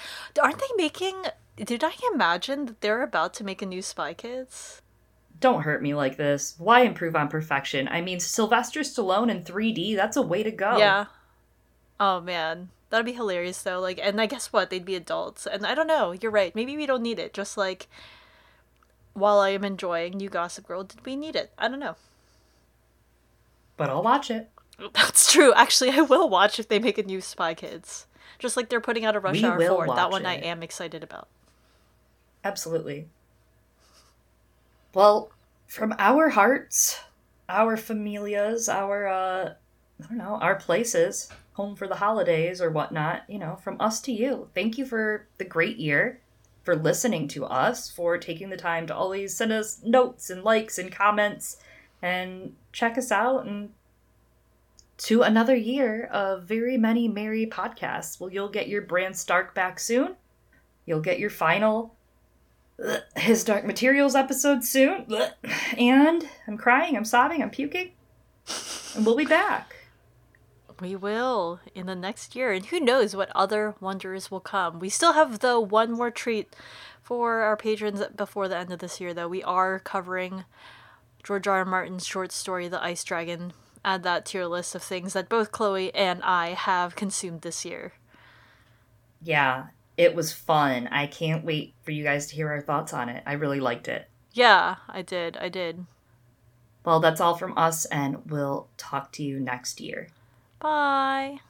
Aren't 0.42 0.58
they 0.58 0.66
making? 0.76 1.22
Did 1.56 1.84
I 1.84 1.92
imagine 2.14 2.66
that 2.66 2.80
they're 2.80 3.02
about 3.02 3.34
to 3.34 3.44
make 3.44 3.62
a 3.62 3.66
new 3.66 3.82
Spy 3.82 4.14
Kids? 4.14 4.82
Don't 5.38 5.62
hurt 5.62 5.82
me 5.82 5.94
like 5.94 6.16
this. 6.16 6.54
Why 6.58 6.82
improve 6.82 7.16
on 7.16 7.28
perfection? 7.28 7.88
I 7.88 8.00
mean, 8.00 8.20
Sylvester 8.20 8.80
Stallone 8.80 9.30
in 9.30 9.42
3D, 9.42 9.96
that's 9.96 10.16
a 10.16 10.22
way 10.22 10.42
to 10.42 10.52
go. 10.52 10.78
Yeah. 10.78 11.06
Oh 11.98 12.20
man, 12.20 12.70
that'd 12.90 13.06
be 13.06 13.12
hilarious 13.12 13.62
though. 13.62 13.80
Like, 13.80 14.00
and 14.02 14.20
I 14.20 14.26
guess 14.26 14.52
what? 14.52 14.70
They'd 14.70 14.84
be 14.84 14.96
adults, 14.96 15.46
and 15.46 15.66
I 15.66 15.74
don't 15.74 15.86
know. 15.86 16.12
You're 16.12 16.32
right. 16.32 16.54
Maybe 16.54 16.76
we 16.76 16.86
don't 16.86 17.02
need 17.02 17.18
it. 17.18 17.34
Just 17.34 17.56
like 17.56 17.88
while 19.14 19.38
I 19.38 19.50
am 19.50 19.64
enjoying 19.64 20.16
New 20.16 20.28
Gossip 20.28 20.66
Girl, 20.66 20.84
did 20.84 21.04
we 21.04 21.16
need 21.16 21.36
it? 21.36 21.52
I 21.58 21.68
don't 21.68 21.80
know. 21.80 21.96
But 23.76 23.90
I'll 23.90 24.02
watch 24.02 24.30
it. 24.30 24.50
That's 24.94 25.30
true. 25.32 25.52
Actually, 25.54 25.90
I 25.90 26.00
will 26.00 26.28
watch 26.28 26.58
if 26.58 26.68
they 26.68 26.78
make 26.78 26.98
a 26.98 27.02
new 27.02 27.20
Spy 27.20 27.54
Kids. 27.54 28.06
Just 28.38 28.56
like 28.56 28.68
they're 28.68 28.80
putting 28.80 29.04
out 29.04 29.16
a 29.16 29.20
Rush 29.20 29.40
We 29.40 29.44
Hour 29.44 29.58
will 29.58 29.76
4. 29.84 29.94
That 29.94 30.10
one 30.10 30.26
I 30.26 30.34
am 30.34 30.62
excited 30.62 31.02
about. 31.02 31.28
Absolutely. 32.44 33.06
Well, 34.94 35.30
from 35.66 35.94
our 35.98 36.30
hearts, 36.30 37.00
our 37.48 37.76
familias, 37.76 38.68
our 38.68 39.06
uh 39.06 39.54
I 40.02 40.08
don't 40.08 40.18
know, 40.18 40.38
our 40.40 40.56
places, 40.56 41.28
home 41.52 41.76
for 41.76 41.86
the 41.86 41.94
holidays 41.94 42.60
or 42.60 42.70
whatnot, 42.70 43.22
you 43.28 43.38
know, 43.38 43.56
from 43.56 43.80
us 43.80 44.00
to 44.02 44.12
you. 44.12 44.48
Thank 44.54 44.76
you 44.76 44.84
for 44.84 45.26
the 45.38 45.44
great 45.44 45.76
year, 45.76 46.20
for 46.62 46.76
listening 46.76 47.28
to 47.28 47.44
us, 47.44 47.90
for 47.90 48.18
taking 48.18 48.50
the 48.50 48.56
time 48.56 48.86
to 48.86 48.94
always 48.94 49.36
send 49.36 49.52
us 49.52 49.80
notes 49.82 50.30
and 50.30 50.44
likes 50.44 50.78
and 50.78 50.92
comments 50.92 51.56
and 52.00 52.54
check 52.72 52.96
us 52.96 53.10
out 53.10 53.46
and 53.46 53.70
to 54.98 55.22
another 55.22 55.56
year 55.56 56.04
of 56.12 56.44
very 56.44 56.76
many 56.76 57.08
merry 57.08 57.46
podcasts. 57.46 58.20
Well, 58.20 58.30
you'll 58.30 58.48
get 58.48 58.68
your 58.68 58.82
Bran 58.82 59.14
Stark 59.14 59.54
back 59.54 59.80
soon. 59.80 60.14
You'll 60.86 61.00
get 61.00 61.18
your 61.18 61.30
final 61.30 61.96
Ugh, 62.84 63.00
his 63.16 63.44
Dark 63.44 63.64
Materials 63.64 64.14
episode 64.14 64.64
soon. 64.64 65.12
Uh, 65.12 65.30
and 65.76 66.28
I'm 66.46 66.56
crying, 66.56 66.96
I'm 66.96 67.04
sobbing, 67.04 67.42
I'm 67.42 67.50
puking. 67.50 67.92
And 68.94 69.04
we'll 69.04 69.16
be 69.16 69.24
back. 69.24 69.74
We 70.82 70.96
will 70.96 71.60
in 71.76 71.86
the 71.86 71.94
next 71.94 72.34
year, 72.34 72.50
and 72.50 72.66
who 72.66 72.80
knows 72.80 73.14
what 73.14 73.30
other 73.36 73.76
wonders 73.80 74.32
will 74.32 74.40
come. 74.40 74.80
We 74.80 74.88
still 74.88 75.12
have 75.12 75.38
the 75.38 75.60
one 75.60 75.92
more 75.92 76.10
treat 76.10 76.56
for 77.00 77.42
our 77.42 77.56
patrons 77.56 78.02
before 78.16 78.48
the 78.48 78.58
end 78.58 78.72
of 78.72 78.80
this 78.80 79.00
year, 79.00 79.14
though. 79.14 79.28
We 79.28 79.44
are 79.44 79.78
covering 79.78 80.44
George 81.22 81.46
R. 81.46 81.58
R. 81.58 81.64
Martin's 81.64 82.04
short 82.04 82.32
story, 82.32 82.66
The 82.66 82.82
Ice 82.82 83.04
Dragon. 83.04 83.52
Add 83.84 84.02
that 84.02 84.26
to 84.26 84.38
your 84.38 84.48
list 84.48 84.74
of 84.74 84.82
things 84.82 85.12
that 85.12 85.28
both 85.28 85.52
Chloe 85.52 85.94
and 85.94 86.20
I 86.24 86.48
have 86.48 86.96
consumed 86.96 87.42
this 87.42 87.64
year. 87.64 87.92
Yeah, 89.22 89.66
it 89.96 90.16
was 90.16 90.32
fun. 90.32 90.88
I 90.88 91.06
can't 91.06 91.44
wait 91.44 91.74
for 91.82 91.92
you 91.92 92.02
guys 92.02 92.26
to 92.26 92.34
hear 92.34 92.48
our 92.48 92.60
thoughts 92.60 92.92
on 92.92 93.08
it. 93.08 93.22
I 93.24 93.34
really 93.34 93.60
liked 93.60 93.86
it. 93.86 94.08
Yeah, 94.32 94.76
I 94.88 95.02
did. 95.02 95.36
I 95.36 95.48
did. 95.48 95.86
Well, 96.84 96.98
that's 96.98 97.20
all 97.20 97.36
from 97.36 97.56
us, 97.56 97.84
and 97.84 98.28
we'll 98.28 98.66
talk 98.76 99.12
to 99.12 99.22
you 99.22 99.38
next 99.38 99.80
year. 99.80 100.08
Bye. 100.62 101.40